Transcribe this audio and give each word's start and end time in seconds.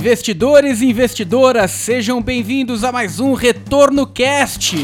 Investidores 0.00 0.80
e 0.80 0.86
investidoras, 0.86 1.70
sejam 1.72 2.22
bem-vindos 2.22 2.84
a 2.84 2.90
mais 2.90 3.20
um 3.20 3.34
Retorno 3.34 4.06
Cast. 4.06 4.74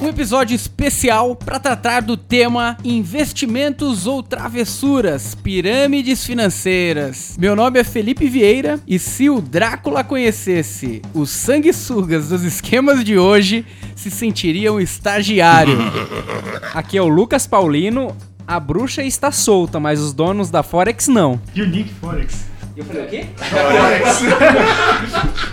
Um 0.00 0.08
episódio 0.08 0.56
especial 0.56 1.36
para 1.36 1.60
tratar 1.60 2.02
do 2.02 2.16
tema 2.16 2.76
investimentos 2.82 4.08
ou 4.08 4.24
travessuras, 4.24 5.36
pirâmides 5.36 6.26
financeiras. 6.26 7.36
Meu 7.38 7.54
nome 7.54 7.78
é 7.78 7.84
Felipe 7.84 8.28
Vieira 8.28 8.80
e 8.88 8.98
se 8.98 9.30
o 9.30 9.40
Drácula 9.40 10.02
conhecesse 10.02 11.00
os 11.14 11.30
sanguessugas 11.30 12.30
dos 12.30 12.42
esquemas 12.42 13.04
de 13.04 13.16
hoje, 13.16 13.64
se 13.94 14.10
sentiria 14.10 14.72
um 14.72 14.80
estagiário. 14.80 15.78
Aqui 16.74 16.98
é 16.98 17.02
o 17.02 17.06
Lucas 17.06 17.46
Paulino. 17.46 18.16
A 18.48 18.58
bruxa 18.58 19.04
está 19.04 19.30
solta, 19.30 19.78
mas 19.78 20.00
os 20.00 20.12
donos 20.12 20.50
da 20.50 20.64
Forex 20.64 21.06
não. 21.06 21.40
Unique 21.54 21.94
Forex. 22.00 22.49
Eu 22.76 22.84
falei 22.84 23.04
o 23.04 23.08
quê? 23.08 23.26
Forex. 23.36 24.22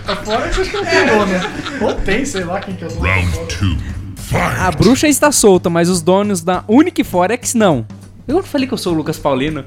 a 0.06 0.16
Forex 0.16 0.58
acho 0.58 0.70
que 0.70 0.76
não 0.76 0.84
tem 0.84 1.06
nome, 1.06 1.32
né? 1.32 1.40
Ou 1.80 1.94
tem, 1.94 2.24
sei 2.24 2.44
lá 2.44 2.60
quem 2.60 2.76
que 2.76 2.84
é 2.84 2.86
o 2.86 2.90
dono. 2.90 3.02
Round 3.02 3.36
two. 3.48 3.76
Fight. 4.16 4.60
A 4.60 4.70
bruxa 4.70 5.08
está 5.08 5.32
solta, 5.32 5.68
mas 5.68 5.88
os 5.88 6.00
donos 6.00 6.42
da 6.42 6.62
Unique 6.68 7.02
Forex 7.02 7.54
não. 7.54 7.86
Eu 8.26 8.36
não 8.36 8.42
falei 8.42 8.68
que 8.68 8.74
eu 8.74 8.78
sou 8.78 8.92
o 8.92 8.96
Lucas 8.96 9.18
Paulino. 9.18 9.64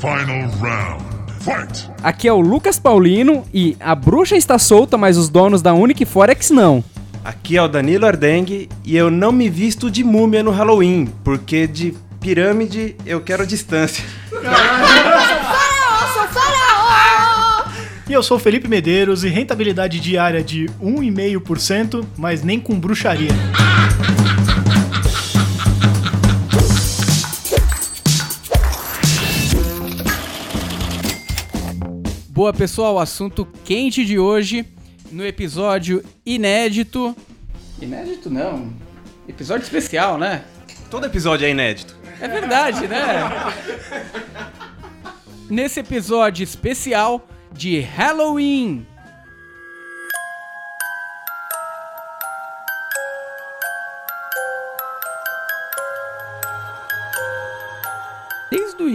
Final 0.00 0.50
round. 0.60 1.04
Fight. 1.40 1.90
Aqui 2.02 2.26
é 2.26 2.32
o 2.32 2.40
Lucas 2.40 2.78
Paulino 2.78 3.44
e 3.52 3.76
a 3.78 3.94
bruxa 3.94 4.36
está 4.36 4.58
solta, 4.58 4.96
mas 4.96 5.16
os 5.16 5.28
donos 5.28 5.62
da 5.62 5.74
Unique 5.74 6.04
Forex 6.04 6.50
não. 6.50 6.82
Aqui 7.24 7.56
é 7.56 7.62
o 7.62 7.68
Danilo 7.68 8.06
Ardengue 8.06 8.68
e 8.84 8.96
eu 8.96 9.10
não 9.10 9.30
me 9.32 9.48
visto 9.48 9.90
de 9.90 10.02
múmia 10.02 10.42
no 10.42 10.50
Halloween, 10.50 11.08
porque 11.22 11.66
de 11.66 11.94
pirâmide 12.24 12.96
eu 13.04 13.20
quero 13.20 13.46
distância. 13.46 14.02
E 18.08 18.12
eu 18.14 18.22
sou 18.22 18.38
o 18.38 18.40
Felipe 18.40 18.66
Medeiros 18.66 19.24
e 19.24 19.28
rentabilidade 19.28 20.00
diária 20.00 20.42
de 20.42 20.64
1,5%, 20.82 22.02
mas 22.16 22.42
nem 22.42 22.58
com 22.58 22.80
bruxaria. 22.80 23.28
Boa 32.30 32.54
pessoal, 32.54 32.98
assunto 32.98 33.46
quente 33.66 34.02
de 34.02 34.18
hoje 34.18 34.64
no 35.12 35.26
episódio 35.26 36.02
inédito. 36.24 37.14
Inédito 37.82 38.30
não. 38.30 38.72
Episódio 39.28 39.64
especial, 39.64 40.16
né? 40.16 40.44
Todo 40.90 41.04
episódio 41.04 41.46
é 41.46 41.50
inédito. 41.50 42.03
É 42.20 42.28
verdade, 42.28 42.86
né? 42.86 43.30
Nesse 45.48 45.80
episódio 45.80 46.42
especial 46.42 47.26
de 47.52 47.80
Halloween. 47.80 48.86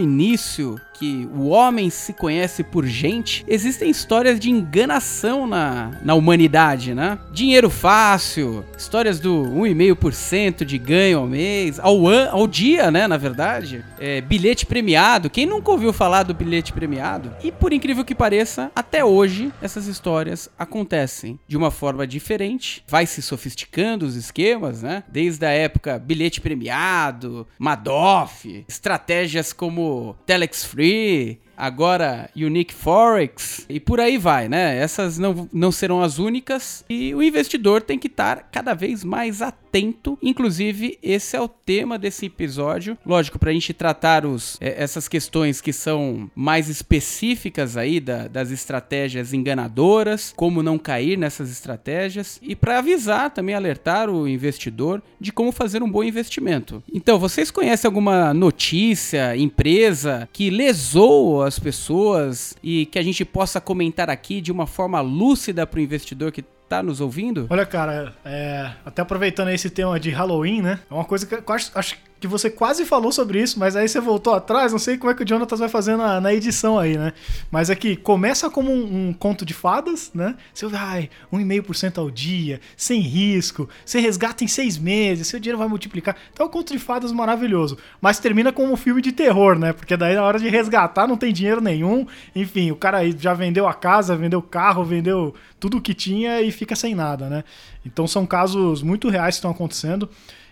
Início 0.00 0.80
que 1.00 1.26
o 1.34 1.48
homem 1.48 1.88
se 1.88 2.12
conhece 2.12 2.62
por 2.62 2.84
gente, 2.84 3.42
existem 3.48 3.88
histórias 3.88 4.38
de 4.38 4.50
enganação 4.50 5.46
na, 5.46 5.92
na 6.02 6.14
humanidade, 6.14 6.94
né? 6.94 7.18
Dinheiro 7.32 7.70
fácil, 7.70 8.62
histórias 8.76 9.18
do 9.18 9.44
1,5% 9.44 10.62
de 10.62 10.76
ganho 10.76 11.20
ao 11.20 11.26
mês, 11.26 11.80
ao, 11.80 12.06
an, 12.06 12.28
ao 12.30 12.46
dia, 12.46 12.90
né? 12.90 13.08
Na 13.08 13.16
verdade. 13.16 13.82
É, 13.98 14.20
bilhete 14.20 14.66
premiado. 14.66 15.30
Quem 15.30 15.46
nunca 15.46 15.70
ouviu 15.70 15.90
falar 15.90 16.22
do 16.22 16.34
bilhete 16.34 16.70
premiado? 16.70 17.32
E 17.42 17.50
por 17.50 17.72
incrível 17.72 18.04
que 18.04 18.14
pareça, 18.14 18.70
até 18.76 19.02
hoje 19.02 19.50
essas 19.62 19.86
histórias 19.86 20.50
acontecem 20.58 21.40
de 21.48 21.56
uma 21.56 21.70
forma 21.70 22.06
diferente. 22.06 22.84
Vai 22.86 23.06
se 23.06 23.22
sofisticando 23.22 24.04
os 24.04 24.16
esquemas, 24.16 24.82
né? 24.82 25.02
Desde 25.08 25.46
a 25.46 25.50
época 25.50 25.98
bilhete 25.98 26.42
premiado, 26.42 27.46
Madoff, 27.58 28.66
estratégias 28.68 29.54
como 29.54 29.89
Telex 30.26 30.64
Free 30.66 31.40
agora 31.60 32.30
Unique 32.34 32.72
Forex 32.72 33.66
e 33.68 33.78
por 33.78 34.00
aí 34.00 34.16
vai, 34.16 34.48
né? 34.48 34.78
Essas 34.78 35.18
não, 35.18 35.48
não 35.52 35.70
serão 35.70 36.02
as 36.02 36.18
únicas 36.18 36.84
e 36.88 37.14
o 37.14 37.22
investidor 37.22 37.82
tem 37.82 37.98
que 37.98 38.06
estar 38.06 38.48
cada 38.50 38.72
vez 38.74 39.04
mais 39.04 39.42
atento. 39.42 40.18
Inclusive, 40.22 40.98
esse 41.02 41.36
é 41.36 41.40
o 41.40 41.46
tema 41.48 41.98
desse 41.98 42.26
episódio. 42.26 42.96
Lógico, 43.04 43.38
para 43.38 43.50
a 43.50 43.52
gente 43.52 43.72
tratar 43.72 44.24
os, 44.24 44.56
é, 44.60 44.82
essas 44.82 45.06
questões 45.06 45.60
que 45.60 45.72
são 45.72 46.30
mais 46.34 46.68
específicas 46.68 47.76
aí 47.76 48.00
da, 48.00 48.26
das 48.26 48.50
estratégias 48.50 49.32
enganadoras, 49.32 50.32
como 50.34 50.62
não 50.62 50.78
cair 50.78 51.16
nessas 51.18 51.50
estratégias 51.50 52.40
e 52.42 52.56
para 52.56 52.78
avisar 52.78 53.30
também, 53.30 53.54
alertar 53.54 54.08
o 54.08 54.26
investidor 54.26 55.02
de 55.20 55.30
como 55.32 55.52
fazer 55.52 55.82
um 55.82 55.90
bom 55.90 56.02
investimento. 56.02 56.82
Então, 56.92 57.18
vocês 57.18 57.50
conhecem 57.50 57.86
alguma 57.86 58.32
notícia, 58.32 59.36
empresa 59.36 60.28
que 60.32 60.50
lesou 60.50 61.42
as 61.50 61.58
pessoas 61.58 62.56
e 62.62 62.86
que 62.86 62.98
a 62.98 63.02
gente 63.02 63.24
possa 63.24 63.60
comentar 63.60 64.08
aqui 64.08 64.40
de 64.40 64.50
uma 64.50 64.66
forma 64.66 65.00
lúcida 65.00 65.66
para 65.66 65.78
o 65.78 65.82
investidor 65.82 66.32
que 66.32 66.42
tá 66.68 66.82
nos 66.82 67.00
ouvindo? 67.00 67.46
Olha, 67.50 67.66
cara, 67.66 68.14
é, 68.24 68.70
até 68.86 69.02
aproveitando 69.02 69.48
esse 69.48 69.68
tema 69.68 69.98
de 69.98 70.10
Halloween, 70.10 70.62
né? 70.62 70.80
É 70.88 70.94
uma 70.94 71.04
coisa 71.04 71.26
que 71.26 71.34
eu 71.34 71.42
acho, 71.48 71.70
acho 71.74 71.96
que 72.20 72.28
você 72.28 72.50
quase 72.50 72.84
falou 72.84 73.10
sobre 73.10 73.40
isso, 73.40 73.58
mas 73.58 73.74
aí 73.74 73.88
você 73.88 73.98
voltou 73.98 74.34
atrás. 74.34 74.72
Não 74.72 74.78
sei 74.78 74.98
como 74.98 75.10
é 75.10 75.14
que 75.14 75.22
o 75.22 75.26
Jonathan 75.26 75.56
vai 75.56 75.68
fazer 75.70 75.96
na, 75.96 76.20
na 76.20 76.34
edição 76.34 76.78
aí, 76.78 76.98
né? 76.98 77.14
Mas 77.50 77.70
aqui, 77.70 77.96
começa 77.96 78.50
como 78.50 78.70
um, 78.70 79.08
um 79.08 79.12
conto 79.14 79.44
de 79.44 79.54
fadas, 79.54 80.10
né? 80.14 80.36
Você 80.52 80.66
vai, 80.66 81.08
1,5% 81.32 81.96
ao 81.96 82.10
dia, 82.10 82.60
sem 82.76 83.00
risco, 83.00 83.66
você 83.84 84.00
resgata 84.00 84.44
em 84.44 84.46
seis 84.46 84.76
meses, 84.76 85.28
seu 85.28 85.40
dinheiro 85.40 85.58
vai 85.58 85.66
multiplicar. 85.66 86.14
Então 86.30 86.44
é 86.44 86.48
um 86.48 86.52
conto 86.52 86.74
de 86.74 86.78
fadas 86.78 87.10
maravilhoso. 87.10 87.78
Mas 88.02 88.18
termina 88.18 88.52
como 88.52 88.70
um 88.70 88.76
filme 88.76 89.00
de 89.00 89.12
terror, 89.12 89.58
né? 89.58 89.72
Porque 89.72 89.96
daí 89.96 90.14
na 90.14 90.22
hora 90.22 90.38
de 90.38 90.48
resgatar 90.50 91.06
não 91.06 91.16
tem 91.16 91.32
dinheiro 91.32 91.62
nenhum. 91.62 92.06
Enfim, 92.36 92.70
o 92.70 92.76
cara 92.76 92.98
aí 92.98 93.16
já 93.18 93.32
vendeu 93.32 93.66
a 93.66 93.72
casa, 93.72 94.14
vendeu 94.14 94.40
o 94.40 94.42
carro, 94.42 94.84
vendeu 94.84 95.34
tudo 95.58 95.80
que 95.80 95.94
tinha 95.94 96.42
e 96.42 96.52
fica 96.52 96.76
sem 96.76 96.94
nada, 96.94 97.30
né? 97.30 97.44
Então 97.84 98.06
são 98.06 98.26
casos 98.26 98.82
muito 98.82 99.08
reais 99.08 99.36
que 99.36 99.38
estão 99.38 99.50
acontecendo. 99.50 100.08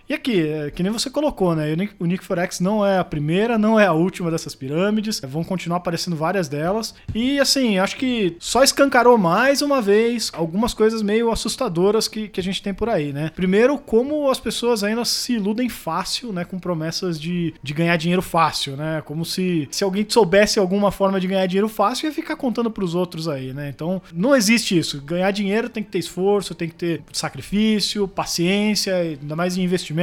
E 0.09 0.15
aqui, 0.15 0.41
é, 0.41 0.71
que 0.71 0.83
nem 0.83 0.91
você 0.91 1.11
colocou, 1.11 1.55
né? 1.55 1.67
O 1.99 2.07
Nick 2.07 2.25
Forex 2.25 2.61
não 2.61 2.85
é 2.85 2.99
a 2.99 3.05
primeira, 3.05 3.59
não 3.59 3.79
é 3.79 3.87
a 3.87 3.93
última 3.93 4.31
dessas 4.31 4.55
pirâmides. 4.55 5.21
Vão 5.21 5.45
continuar 5.45 5.77
aparecendo 5.77 6.17
várias 6.17 6.49
delas. 6.49 6.95
E 7.15 7.39
assim, 7.39 7.79
acho 7.79 7.95
que 7.99 8.35
só 8.39 8.63
escancarou 8.63 9.19
mais 9.19 9.61
uma 9.61 9.83
vez 9.83 10.31
algumas 10.33 10.73
coisas 10.73 11.03
meio 11.03 11.31
assustadoras 11.31 12.09
que, 12.09 12.27
que 12.27 12.41
a 12.41 12.43
gente 12.43 12.63
tem 12.63 12.73
por 12.73 12.89
aí, 12.89 13.13
né? 13.13 13.31
Primeiro, 13.37 13.77
como 13.77 14.31
as 14.31 14.41
pessoas 14.41 14.83
ainda 14.83 15.05
se 15.05 15.35
iludem 15.35 15.69
fácil, 15.69 16.33
né? 16.33 16.43
Com 16.43 16.59
promessas 16.59 17.21
de, 17.21 17.53
de 17.63 17.75
ganhar 17.75 17.97
dinheiro 17.99 18.23
fácil, 18.23 18.79
né? 18.79 19.03
Como 19.05 19.27
se, 19.27 19.69
se 19.71 19.85
alguém 19.85 20.07
soubesse 20.09 20.59
alguma 20.59 20.91
forma 20.91 21.21
de 21.21 21.27
ganhar 21.27 21.45
dinheiro 21.45 21.69
fácil, 21.69 22.07
ia 22.07 22.15
ficar 22.15 22.37
contando 22.37 22.71
pros 22.71 22.95
outros 22.95 23.29
aí, 23.29 23.53
né? 23.53 23.69
Então, 23.69 24.01
não 24.15 24.35
existe 24.35 24.79
isso. 24.79 25.03
Ganhar 25.03 25.31
dinheiro 25.33 25.69
tem 25.69 25.83
que 25.83 25.91
ter 25.91 25.99
esforço, 25.99 26.55
tem 26.55 26.71
que 26.71 26.77
ter 26.77 27.03
sacrifício, 27.13 28.09
paciência, 28.09 28.97
ainda 28.97 29.37
mais 29.37 29.59
em 29.59 29.63
investimento 29.63 29.98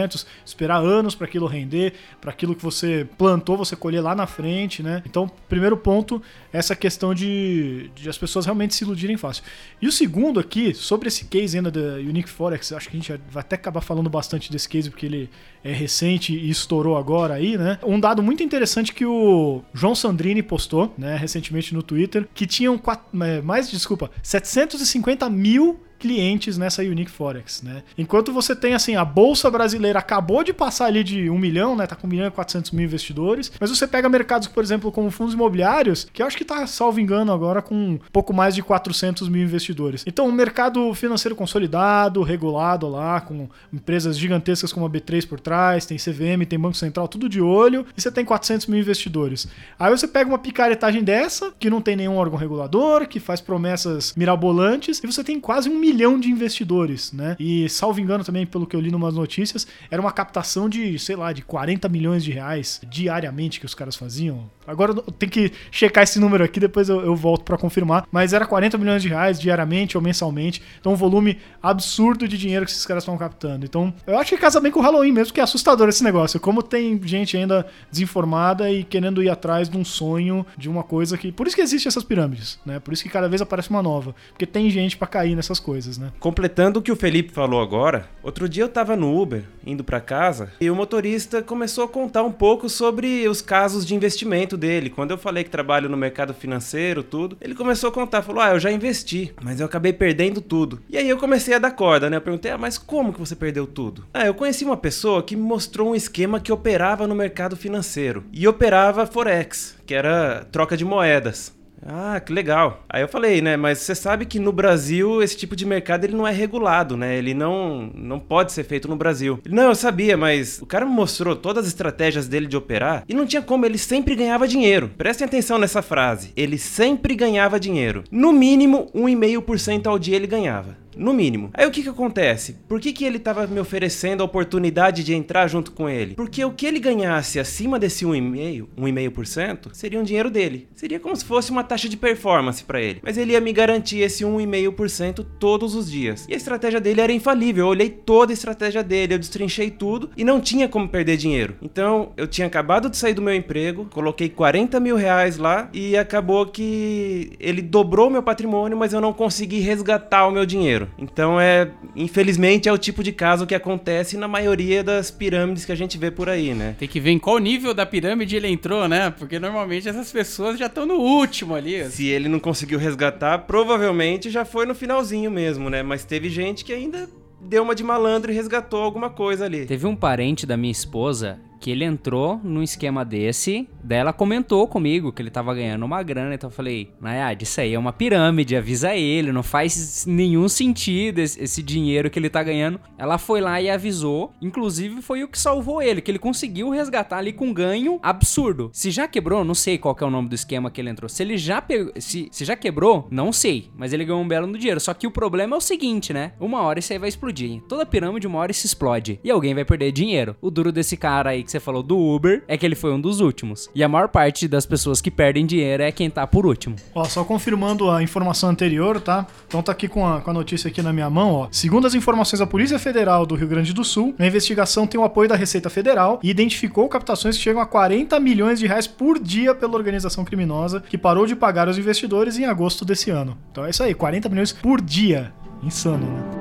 esperar 0.46 0.78
anos 0.78 1.16
para 1.16 1.26
aquilo 1.26 1.48
render, 1.48 1.94
para 2.20 2.32
aquilo 2.32 2.56
que 2.56 2.64
você 2.64 3.08
plantou, 3.18 3.58
você 3.58 3.76
colher 3.76 4.02
lá 4.02 4.16
na 4.16 4.28
frente, 4.28 4.84
né? 4.84 5.02
Então, 5.06 5.30
primeiro 5.48 5.78
ponto, 5.78 6.22
essa 6.52 6.76
questão 6.76 7.14
de, 7.14 7.90
de 7.96 8.10
as 8.10 8.18
pessoas 8.18 8.46
realmente 8.46 8.76
se 8.76 8.84
iludirem 8.84 9.18
fácil. 9.18 9.44
E 9.82 9.88
o 9.88 9.92
segundo 9.92 10.40
aqui, 10.40 10.74
sobre 10.74 11.08
esse 11.08 11.26
case 11.26 11.58
ainda 11.58 11.72
da 11.72 11.96
Unique 11.96 12.30
Forex, 12.30 12.72
acho 12.72 12.90
que 12.90 12.98
a 12.98 13.00
gente 13.00 13.22
vai 13.30 13.42
até 13.42 13.56
acabar 13.56 13.82
falando 13.82 14.10
bastante 14.10 14.52
desse 14.52 14.68
case 14.68 14.90
porque 14.90 15.06
ele 15.06 15.30
é 15.64 15.72
recente 15.72 16.34
e 16.34 16.50
estourou 16.50 16.98
agora 16.98 17.34
aí, 17.34 17.58
né? 17.58 17.80
Um 17.84 18.00
dado 18.00 18.22
muito 18.22 18.44
interessante 18.44 18.94
que 18.94 19.06
o 19.06 19.64
João 19.74 19.96
Sandrini 19.96 20.44
postou, 20.44 20.94
né, 20.98 21.16
recentemente 21.16 21.74
no 21.74 21.82
Twitter, 21.82 22.28
que 22.34 22.46
tinham 22.46 22.78
quatro, 22.78 23.06
mais, 23.44 23.70
desculpa, 23.70 24.12
750 24.22 25.30
mil 25.30 25.80
clientes 26.00 26.58
nessa 26.58 26.82
Unique 26.82 27.12
Forex, 27.12 27.62
né? 27.62 27.84
Enquanto 27.98 28.32
você 28.32 28.56
tem, 28.56 28.74
assim, 28.74 28.96
a 28.96 29.06
Bolsa 29.06 29.50
Brasileira 29.50 30.00
acabou 30.00 30.44
de 30.44 30.54
passar 30.54 30.86
ali 30.86 31.04
de 31.04 31.30
1 31.30 31.38
milhão, 31.38 31.76
né? 31.76 31.88
Tá 31.88 31.96
com 31.96 32.08
1 32.08 32.10
milhão 32.10 32.28
e 32.28 32.32
400 32.32 32.72
mil 32.72 32.86
investidores, 32.86 33.52
mas 33.60 33.70
você 33.70 33.88
pega 33.88 34.10
mercados, 34.10 34.48
por 34.48 34.64
exemplo, 34.64 34.92
como 34.92 35.10
fundos 35.12 35.34
imobiliários, 35.34 36.08
que 36.12 36.22
eu 36.22 36.28
acho 36.28 36.38
que 36.38 36.46
tá, 36.46 36.66
salvo 36.68 37.00
engano, 37.00 37.32
agora 37.32 37.62
com 37.62 38.00
pouco 38.12 38.34
mais 38.34 38.56
de 38.56 38.62
400 38.62 39.28
mil 39.30 39.44
investidores. 39.44 40.04
Então, 40.06 40.28
um 40.28 40.32
mercado 40.32 40.94
financeiro 40.94 41.36
consolidado, 41.36 42.22
regulado 42.22 42.88
lá, 42.88 43.22
com 43.22 43.48
empresas 43.74 44.18
gigantescas 44.18 44.72
como 44.72 44.86
a 44.86 44.90
B3 44.90 45.28
por 45.28 45.40
trás, 45.40 45.86
tem 45.86 45.98
CVM, 45.98 46.46
tem 46.48 46.60
Banco 46.60 46.78
Central, 46.78 47.08
tudo 47.08 47.30
de 47.30 47.42
olho, 47.42 47.86
e 47.96 48.02
você 48.02 48.12
tem 48.12 48.26
400 48.26 48.68
mil 48.68 48.80
investidores. 48.80 49.48
Aí 49.80 49.90
você 49.90 50.08
pega 50.08 50.30
uma 50.30 50.38
picaretagem 50.38 51.04
dessa, 51.04 51.54
que 51.60 51.70
não 51.70 51.82
tem 51.82 51.96
nenhum 51.96 52.18
órgão 52.18 52.38
regulador, 52.38 53.08
que 53.08 53.20
faz 53.20 53.42
promessas 53.42 54.14
mirabolantes, 54.16 55.02
e 55.04 55.08
você 55.08 55.24
tem 55.24 55.40
quase 55.40 55.70
um 55.70 55.85
milhão 55.86 56.20
de 56.20 56.30
investidores, 56.30 57.12
né? 57.12 57.36
E, 57.40 57.70
salvo 57.70 58.00
engano 58.00 58.24
também, 58.24 58.46
pelo 58.46 58.66
que 58.66 58.76
eu 58.76 58.82
li 58.82 58.92
numas 58.92 59.14
notícias, 59.14 59.68
era 59.92 60.02
uma 60.02 60.12
captação 60.12 60.68
de, 60.68 60.98
sei 60.98 61.16
lá, 61.16 61.32
de 61.32 61.44
40 61.44 61.88
milhões 61.90 62.24
de 62.24 62.32
reais 62.32 62.82
diariamente 62.90 63.60
que 63.60 63.66
os 63.66 63.76
caras 63.76 63.96
faziam. 63.96 64.50
Agora 64.68 64.92
eu 64.94 65.12
tenho 65.12 65.32
que 65.32 65.52
checar 65.70 66.04
esse 66.04 66.20
número 66.20 66.44
aqui, 66.44 66.60
depois 66.60 66.90
eu, 66.90 67.02
eu 67.02 67.16
volto 67.16 67.44
para 67.44 67.58
confirmar. 67.58 68.08
Mas 68.12 68.34
era 68.34 68.46
40 68.46 68.78
milhões 68.78 69.02
de 69.02 69.10
reais 69.10 69.40
diariamente 69.40 69.96
ou 69.96 70.02
mensalmente. 70.02 70.62
Então, 70.80 70.94
um 70.94 70.96
volume 70.96 71.38
absurdo 71.62 72.28
de 72.28 72.38
dinheiro 72.38 72.66
que 72.66 72.72
esses 72.72 72.86
caras 72.86 73.04
estão 73.04 73.18
captando. 73.18 73.66
Então, 73.66 73.94
eu 74.08 74.18
acho 74.18 74.32
que 74.32 74.38
casa 74.38 74.60
bem 74.60 74.72
com 74.72 74.80
o 74.80 74.84
Halloween 74.84 75.12
mesmo, 75.12 75.34
que 75.34 75.40
é 75.40 75.44
assustador 75.44 75.88
esse 75.88 76.04
negócio. 76.04 76.40
Como 76.40 76.64
tem 76.64 77.00
gente 77.04 77.38
ainda 77.38 77.68
desinformada 77.92 78.72
e 78.72 78.84
querendo 78.84 79.22
ir 79.22 79.30
atrás 79.30 79.70
de 79.70 79.78
um 79.78 79.86
sonho, 79.86 80.46
de 80.58 80.68
uma 80.68 80.84
coisa 80.84 81.18
que. 81.18 81.32
Por 81.32 81.46
isso 81.46 81.56
que 81.56 81.62
existem 81.62 81.88
essas 81.88 82.04
pirâmides, 82.04 82.60
né? 82.66 82.80
Por 82.80 82.94
isso 82.94 83.04
que 83.04 83.10
cada 83.10 83.30
vez 83.30 83.42
aparece 83.42 83.70
uma 83.70 83.84
nova. 83.84 84.16
Porque 84.30 84.46
tem 84.46 84.70
gente 84.70 84.98
para 84.98 85.08
cair 85.08 85.36
nessas 85.36 85.60
coisas, 85.60 85.75
né? 85.98 86.12
Completando 86.20 86.80
o 86.80 86.82
que 86.82 86.92
o 86.92 86.96
Felipe 86.96 87.34
falou 87.34 87.62
agora, 87.62 88.08
outro 88.24 88.48
dia 88.48 88.64
eu 88.64 88.70
tava 88.70 88.96
no 88.96 89.20
Uber, 89.20 89.44
indo 89.66 89.84
para 89.84 90.00
casa, 90.00 90.52
e 90.60 90.70
o 90.70 90.76
motorista 90.76 91.42
começou 91.42 91.84
a 91.84 91.88
contar 91.88 92.24
um 92.24 92.32
pouco 92.32 92.70
sobre 92.70 93.28
os 93.28 93.42
casos 93.42 93.86
de 93.86 93.94
investimento 93.94 94.56
dele. 94.56 94.90
Quando 94.90 95.12
eu 95.12 95.18
falei 95.18 95.44
que 95.44 95.50
trabalho 95.50 95.90
no 95.90 95.98
mercado 95.98 96.34
financeiro, 96.34 97.04
tudo, 97.04 97.38
ele 97.42 97.56
começou 97.56 97.90
a 97.90 97.94
contar, 97.94 98.22
falou: 98.22 98.42
"Ah, 98.42 98.52
eu 98.52 98.60
já 98.60 98.72
investi, 98.72 99.34
mas 99.42 99.60
eu 99.60 99.66
acabei 99.66 99.92
perdendo 99.92 100.40
tudo". 100.40 100.80
E 100.90 100.98
aí 100.98 101.10
eu 101.10 101.18
comecei 101.18 101.54
a 101.54 101.60
dar 101.60 101.72
corda, 101.72 102.10
né? 102.10 102.18
Eu 102.18 102.22
perguntei: 102.22 102.52
"Ah, 102.52 102.58
mas 102.58 102.78
como 102.78 103.14
que 103.14 103.20
você 103.20 103.36
perdeu 103.36 103.68
tudo?". 103.68 104.06
Ah, 104.14 104.26
eu 104.26 104.34
conheci 104.34 104.64
uma 104.64 104.78
pessoa 104.78 105.22
que 105.22 105.36
me 105.36 105.44
mostrou 105.44 105.90
um 105.90 105.96
esquema 105.96 106.40
que 106.40 106.52
operava 106.52 107.08
no 107.08 107.16
mercado 107.16 107.58
financeiro 107.58 108.24
e 108.32 108.48
operava 108.48 109.06
forex, 109.06 109.78
que 109.86 109.94
era 109.94 110.46
troca 110.52 110.78
de 110.78 110.86
moedas. 110.86 111.55
Ah, 111.86 112.20
que 112.20 112.34
legal. 112.34 112.84
Aí 112.90 113.02
eu 113.02 113.08
falei, 113.08 113.42
né, 113.42 113.56
mas 113.58 113.80
você 113.80 113.96
sabe 113.96 114.26
que 114.26 114.40
no 114.40 114.52
Brasil 114.52 115.22
esse 115.22 115.38
tipo 115.38 115.56
de 115.56 115.66
mercado 115.66 116.04
ele 116.04 116.16
não 116.16 116.28
é 116.28 116.32
regulado, 116.32 116.98
né? 116.98 117.16
Ele 117.18 117.34
não 117.34 117.92
não 117.94 118.20
pode 118.20 118.52
ser 118.52 118.64
feito 118.64 118.88
no 118.88 118.96
Brasil. 118.96 119.40
Não, 119.50 119.70
eu 119.70 119.76
sabia, 119.76 120.18
mas 120.18 120.62
o 120.62 120.66
cara 120.66 120.86
me 120.86 120.92
mostrou 120.92 121.36
todas 121.36 121.66
as 121.66 121.70
estratégias 121.70 122.28
dele 122.28 122.48
de 122.48 122.58
operar 122.58 123.04
e 123.08 123.14
não 123.14 123.26
tinha 123.26 123.42
como, 123.42 123.66
ele 123.66 123.78
sempre 123.78 124.16
ganhava 124.16 124.48
dinheiro. 124.48 124.92
Prestem 124.98 125.26
atenção 125.26 125.58
nessa 125.58 125.82
frase. 125.82 126.32
Ele 126.36 126.58
sempre 126.58 127.16
ganhava 127.16 127.60
dinheiro. 127.60 128.04
No 128.12 128.32
mínimo, 128.32 128.90
1,5% 128.94 129.88
ao 129.88 130.00
dia 130.00 130.16
ele 130.16 130.28
ganhava. 130.28 130.85
No 130.98 131.14
mínimo. 131.14 131.50
Aí 131.54 131.66
o 131.66 131.72
que 131.72 131.84
que 131.84 131.90
acontece? 131.90 132.58
Por 132.68 132.80
que 132.80 132.94
que 132.94 133.06
ele 133.06 133.20
tava 133.20 133.48
me 133.48 133.60
oferecendo 133.60 134.22
a 134.22 134.26
oportunidade 134.26 135.04
de 135.04 135.14
entrar 135.14 135.48
junto 135.48 135.72
com 135.72 135.90
ele? 135.90 136.16
Porque 136.16 136.44
o 136.44 136.52
que 136.52 136.66
ele 136.66 136.80
ganhasse 136.80 137.40
acima 137.40 137.80
desse 137.80 138.06
1,5%, 138.06 138.68
1,5% 138.78 139.70
seria 139.74 140.00
um 140.00 140.04
dinheiro 140.04 140.30
dele. 140.30 140.68
Seria 140.76 141.00
como 141.00 141.16
se 141.16 141.26
fosse 141.26 141.52
uma 141.52 141.64
taxa 141.64 141.90
de 141.90 141.98
performance 141.98 142.64
para 142.64 142.82
ele. 142.82 143.00
Mas 143.04 143.18
ele 143.18 143.34
ia 143.34 143.42
me 143.42 143.52
garantir 143.52 144.00
esse 144.00 144.24
1,5% 144.24 145.26
todos 145.40 145.76
os 145.76 145.90
dias. 145.90 146.26
E 146.30 146.34
a 146.34 146.38
estratégia 146.38 146.80
dele 146.80 147.02
era 147.02 147.12
infalível. 147.12 147.66
Eu 147.66 147.70
olhei 147.70 147.90
toda 147.90 148.32
a 148.32 148.34
estratégia 148.34 148.84
dele, 148.84 149.14
eu 149.14 149.20
destrinchei 149.20 149.70
tudo 149.70 150.10
e 150.16 150.24
não 150.24 150.40
tinha 150.40 150.68
como 150.68 150.88
perder 150.88 151.18
dinheiro. 151.18 151.56
Então 151.62 152.12
eu 152.18 152.28
tinha 152.28 152.48
acabado 152.48 152.90
de 152.90 152.98
sair 152.98 153.14
do 153.14 153.22
meu 153.22 153.34
emprego, 153.34 153.86
coloquei 153.92 154.30
40 154.30 154.80
mil 154.80 154.96
reais 154.96 155.38
lá 155.38 155.70
e 155.74 155.98
acabou 155.98 156.46
que 156.46 157.32
ele 157.40 157.62
dobrou 157.62 158.10
meu 158.10 158.24
patrimônio, 158.24 158.78
mas 158.78 158.94
eu 158.94 159.02
não 159.02 159.14
consegui 159.14 159.60
resgatar 159.60 160.28
o 160.28 160.32
meu 160.32 160.46
dinheiro. 160.46 160.85
Então 160.98 161.40
é, 161.40 161.70
infelizmente, 161.96 162.70
é 162.70 162.74
o 162.74 162.78
tipo 162.78 163.04
de 163.04 163.12
caso 163.12 163.46
que 163.46 163.56
acontece 163.56 164.18
na 164.18 164.28
maioria 164.28 164.84
das 164.84 165.12
pirâmides 165.12 165.66
que 165.66 165.72
a 165.72 165.76
gente 165.76 165.98
vê 165.98 166.12
por 166.12 166.30
aí, 166.30 166.54
né? 166.54 166.76
Tem 166.78 166.88
que 166.88 167.00
ver 167.00 167.12
em 167.12 167.20
qual 167.20 167.38
nível 167.40 167.74
da 167.74 167.86
pirâmide 167.86 168.36
ele 168.36 168.48
entrou, 168.48 168.88
né? 168.88 169.10
Porque 169.12 169.40
normalmente 169.40 169.88
essas 169.88 170.12
pessoas 170.12 170.58
já 170.58 170.68
estão 170.68 170.86
no 170.86 170.96
último 170.96 171.56
ali. 171.56 171.90
Se 171.90 172.08
ele 172.08 172.28
não 172.28 172.40
conseguiu 172.40 172.80
resgatar, 172.80 173.40
provavelmente 173.40 174.30
já 174.30 174.46
foi 174.46 174.66
no 174.66 174.76
finalzinho 174.76 175.32
mesmo, 175.32 175.70
né? 175.70 175.84
Mas 175.84 176.04
teve 176.04 176.30
gente 176.30 176.64
que 176.64 176.74
ainda 176.74 177.10
deu 177.40 177.64
uma 177.64 177.76
de 177.76 177.84
malandro 177.84 178.32
e 178.32 178.36
resgatou 178.36 178.82
alguma 178.82 179.10
coisa 179.10 179.46
ali. 179.46 179.66
Teve 179.66 179.86
um 179.86 179.96
parente 179.96 180.46
da 180.46 180.58
minha 180.58 180.72
esposa 180.72 181.40
que 181.66 181.72
ele 181.72 181.84
entrou 181.84 182.40
num 182.44 182.62
esquema 182.62 183.04
desse, 183.04 183.68
daí 183.84 183.98
ela 183.98 184.14
comentou 184.14 184.68
comigo 184.68 185.12
que 185.12 185.20
ele 185.20 185.32
tava 185.32 185.52
ganhando 185.52 185.84
uma 185.84 186.04
grana, 186.04 186.36
então 186.36 186.48
eu 186.48 186.54
falei, 186.54 186.92
Nayad, 187.02 187.42
isso 187.42 187.60
aí 187.60 187.74
é 187.74 187.80
uma 187.80 187.92
pirâmide, 187.92 188.56
avisa 188.56 188.94
ele, 188.94 189.32
não 189.32 189.42
faz 189.42 190.06
nenhum 190.06 190.48
sentido 190.48 191.18
esse, 191.18 191.42
esse, 191.42 191.64
dinheiro 191.64 192.08
que 192.12 192.20
ele 192.20 192.30
tá 192.30 192.44
ganhando. 192.44 192.80
Ela 193.00 193.18
foi 193.18 193.42
lá 193.42 193.60
e 193.60 193.68
avisou, 193.68 194.32
inclusive 194.40 195.02
foi 195.02 195.24
o 195.24 195.28
que 195.28 195.40
salvou 195.40 195.82
ele, 195.82 196.02
que 196.02 196.12
ele 196.12 196.20
conseguiu 196.20 196.70
resgatar 196.70 197.18
ali 197.18 197.34
com 197.34 197.52
ganho 197.52 198.00
absurdo. 198.04 198.70
Se 198.72 198.92
já 198.92 199.08
quebrou, 199.08 199.44
não 199.44 199.56
sei 199.56 199.80
qual 199.80 199.98
é 200.00 200.06
o 200.06 200.12
nome 200.12 200.30
do 200.30 200.36
esquema 200.36 200.70
que 200.70 200.80
ele 200.80 200.92
entrou. 200.92 201.10
Se 201.10 201.24
ele 201.24 201.36
já 201.36 201.64
pegou, 201.64 201.92
se, 201.98 202.30
se 202.32 202.46
já 202.46 202.56
quebrou, 202.56 203.08
não 203.10 203.34
sei, 203.34 203.72
mas 203.76 203.92
ele 203.92 204.06
ganhou 204.06 204.22
um 204.22 204.28
belo 204.28 204.46
no 204.46 204.56
dinheiro. 204.56 204.80
Só 204.80 204.94
que 204.94 205.08
o 205.08 205.12
problema 205.12 205.56
é 205.56 205.58
o 205.58 205.62
seguinte, 205.62 206.14
né? 206.14 206.34
Uma 206.40 206.62
hora 206.62 206.78
isso 206.78 206.94
aí 206.94 207.00
vai 207.00 207.10
explodir. 207.10 207.64
Toda 207.68 207.88
pirâmide 207.88 208.28
uma 208.28 208.38
hora 208.38 208.54
se 208.54 208.68
explode 208.68 209.20
e 209.24 209.32
alguém 209.32 209.56
vai 209.56 209.66
perder 209.66 209.92
dinheiro. 209.92 210.36
O 210.40 210.52
duro 210.52 210.72
desse 210.72 210.96
cara 210.96 211.32
aí 211.32 211.42
que 211.42 211.55
você 211.56 211.60
falou 211.60 211.82
do 211.82 211.98
Uber 211.98 212.44
é 212.48 212.58
que 212.58 212.66
ele 212.66 212.76
foi 212.76 212.92
um 212.92 213.00
dos 213.00 213.20
últimos. 213.22 213.70
E 213.74 213.84
a 213.84 213.88
maior 213.88 214.10
parte 214.10 214.48
das 214.48 214.66
pessoas 214.66 215.02
que 215.02 215.10
perdem 215.10 215.46
dinheiro 215.46 215.84
é 215.84 215.92
quem 215.92 216.10
tá 216.10 216.28
por 216.28 216.46
último. 216.46 216.76
Ó, 216.94 217.04
só 217.06 217.24
confirmando 217.24 217.90
a 217.90 218.04
informação 218.04 218.50
anterior, 218.50 219.00
tá? 219.00 219.26
Então 219.48 219.62
tá 219.62 219.72
aqui 219.72 219.88
com 219.88 220.06
a, 220.06 220.22
com 220.22 220.32
a 220.32 220.34
notícia 220.34 220.68
aqui 220.68 220.82
na 220.82 220.92
minha 220.92 221.10
mão, 221.10 221.32
ó. 221.32 221.48
Segundo 221.52 221.88
as 221.88 221.96
informações 221.96 222.40
da 222.40 222.48
Polícia 222.48 222.78
Federal 222.78 223.26
do 223.26 223.36
Rio 223.36 223.48
Grande 223.48 223.74
do 223.74 223.84
Sul, 223.84 224.14
a 224.20 224.26
investigação 224.26 224.86
tem 224.86 225.00
o 225.00 225.04
apoio 225.04 225.30
da 225.30 225.36
Receita 225.36 225.70
Federal 225.70 226.20
e 226.22 226.30
identificou 226.30 226.90
captações 226.90 227.38
que 227.38 227.44
chegam 227.44 227.62
a 227.62 227.66
40 227.66 228.20
milhões 228.20 228.60
de 228.60 228.68
reais 228.68 228.88
por 228.88 229.18
dia 229.20 229.56
pela 229.56 229.76
organização 229.76 230.26
criminosa 230.26 230.82
que 230.82 230.98
parou 230.98 231.26
de 231.26 231.36
pagar 231.36 231.70
os 231.70 231.78
investidores 231.78 232.38
em 232.38 232.46
agosto 232.46 232.84
desse 232.84 233.10
ano. 233.10 233.38
Então 233.52 233.66
é 233.66 233.70
isso 233.70 233.84
aí, 233.84 233.94
40 233.94 234.28
milhões 234.30 234.52
por 234.52 234.82
dia. 234.82 235.34
Insano, 235.64 236.06
né? 236.06 236.35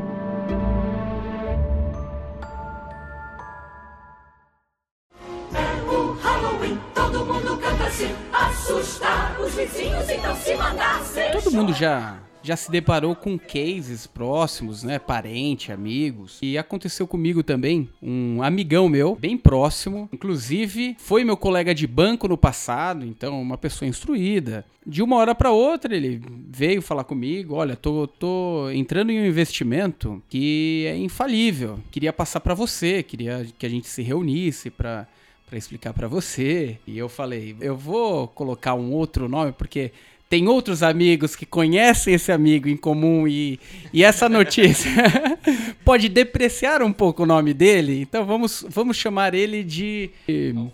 Mundo 11.54 11.72
já 11.72 12.20
já 12.44 12.56
se 12.56 12.70
deparou 12.70 13.16
com 13.16 13.38
cases 13.38 14.06
próximos, 14.06 14.82
né? 14.82 14.98
Parente, 14.98 15.72
amigos. 15.72 16.38
E 16.42 16.58
aconteceu 16.58 17.06
comigo 17.06 17.42
também, 17.42 17.88
um 18.02 18.42
amigão 18.42 18.86
meu, 18.86 19.16
bem 19.16 19.38
próximo. 19.38 20.10
Inclusive, 20.12 20.94
foi 20.98 21.24
meu 21.24 21.38
colega 21.38 21.74
de 21.74 21.86
banco 21.86 22.28
no 22.28 22.36
passado, 22.36 23.06
então 23.06 23.40
uma 23.40 23.56
pessoa 23.56 23.88
instruída. 23.88 24.64
De 24.86 25.02
uma 25.02 25.16
hora 25.16 25.34
para 25.34 25.50
outra, 25.50 25.96
ele 25.96 26.20
veio 26.50 26.82
falar 26.82 27.04
comigo: 27.04 27.54
Olha, 27.54 27.74
tô, 27.74 28.06
tô 28.06 28.68
entrando 28.70 29.10
em 29.10 29.22
um 29.22 29.26
investimento 29.26 30.22
que 30.28 30.84
é 30.86 30.96
infalível. 30.96 31.78
Queria 31.90 32.12
passar 32.12 32.40
para 32.40 32.52
você, 32.52 33.02
queria 33.02 33.46
que 33.58 33.64
a 33.64 33.70
gente 33.70 33.88
se 33.88 34.02
reunisse 34.02 34.68
para 34.68 35.08
para 35.46 35.58
explicar 35.58 35.92
para 35.92 36.08
você. 36.08 36.78
E 36.86 36.98
eu 36.98 37.08
falei, 37.08 37.54
eu 37.60 37.76
vou 37.76 38.26
colocar 38.26 38.74
um 38.74 38.90
outro 38.92 39.28
nome 39.28 39.52
porque 39.52 39.92
tem 40.34 40.48
outros 40.48 40.82
amigos 40.82 41.36
que 41.36 41.46
conhecem 41.46 42.12
esse 42.12 42.32
amigo 42.32 42.68
em 42.68 42.76
comum 42.76 43.28
e, 43.28 43.60
e 43.92 44.02
essa 44.02 44.28
notícia 44.28 44.90
pode 45.84 46.08
depreciar 46.08 46.82
um 46.82 46.92
pouco 46.92 47.22
o 47.22 47.26
nome 47.26 47.54
dele. 47.54 48.00
Então 48.00 48.26
vamos, 48.26 48.66
vamos 48.68 48.96
chamar 48.96 49.32
ele 49.32 49.62
de 49.62 50.10
Alfredo. 50.26 50.72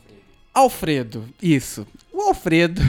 Alfredo. 0.54 1.24
Isso. 1.42 1.86
O 2.10 2.22
Alfredo 2.22 2.80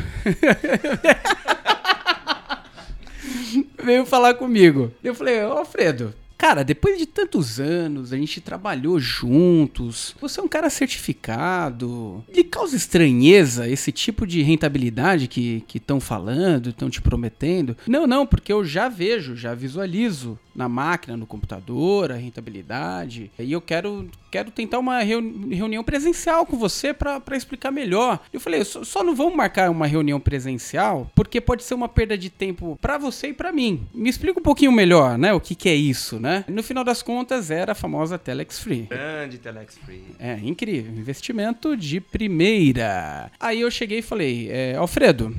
veio 3.83 4.05
falar 4.05 4.35
comigo. 4.35 4.93
Eu 5.03 5.13
falei, 5.13 5.41
Alfredo, 5.41 6.15
Cara, 6.41 6.63
depois 6.63 6.98
de 6.98 7.05
tantos 7.05 7.60
anos, 7.60 8.12
a 8.12 8.17
gente 8.17 8.41
trabalhou 8.41 9.00
juntos. 9.00 10.15
Você 10.19 10.39
é 10.39 10.43
um 10.43 10.48
cara 10.48 10.71
certificado. 10.71 12.25
Lhe 12.33 12.43
causa 12.43 12.75
estranheza 12.75 13.69
esse 13.69 13.91
tipo 13.91 14.25
de 14.25 14.41
rentabilidade 14.41 15.27
que 15.27 15.63
estão 15.75 16.00
falando, 16.00 16.71
estão 16.71 16.89
te 16.89 17.00
prometendo? 17.00 17.77
Não, 17.86 18.07
não, 18.07 18.25
porque 18.25 18.51
eu 18.51 18.65
já 18.65 18.89
vejo, 18.89 19.36
já 19.36 19.53
visualizo 19.53 20.39
na 20.61 20.69
máquina, 20.69 21.17
no 21.17 21.25
computador, 21.25 22.11
a 22.11 22.15
rentabilidade. 22.15 23.31
E 23.39 23.51
eu 23.51 23.59
quero, 23.59 24.07
quero 24.29 24.51
tentar 24.51 24.77
uma 24.77 25.01
reunião 25.01 25.83
presencial 25.83 26.45
com 26.45 26.55
você 26.55 26.93
para 26.93 27.35
explicar 27.35 27.71
melhor. 27.71 28.19
Eu 28.31 28.39
falei, 28.39 28.63
só, 28.63 28.83
só 28.83 29.03
não 29.03 29.15
vamos 29.15 29.35
marcar 29.35 29.71
uma 29.71 29.87
reunião 29.87 30.19
presencial 30.19 31.09
porque 31.15 31.41
pode 31.41 31.63
ser 31.63 31.73
uma 31.73 31.89
perda 31.89 32.15
de 32.15 32.29
tempo 32.29 32.77
para 32.79 32.97
você 32.99 33.29
e 33.29 33.33
para 33.33 33.51
mim. 33.51 33.87
Me 33.93 34.09
explica 34.09 34.39
um 34.39 34.43
pouquinho 34.43 34.71
melhor, 34.71 35.17
né? 35.17 35.33
O 35.33 35.39
que, 35.39 35.55
que 35.55 35.67
é 35.67 35.73
isso, 35.73 36.19
né? 36.19 36.45
No 36.47 36.61
final 36.61 36.83
das 36.83 37.01
contas, 37.01 37.49
era 37.49 37.71
a 37.71 37.75
famosa 37.75 38.19
Telex 38.19 38.59
Free. 38.59 38.83
Grande 38.83 39.39
Telex 39.39 39.77
Free. 39.79 40.03
É, 40.19 40.37
incrível. 40.43 40.93
Investimento 40.93 41.75
de 41.75 41.99
primeira. 41.99 43.31
Aí 43.39 43.61
eu 43.61 43.71
cheguei 43.71 43.99
e 43.99 44.03
falei, 44.03 44.49
é, 44.51 44.75
Alfredo. 44.75 45.35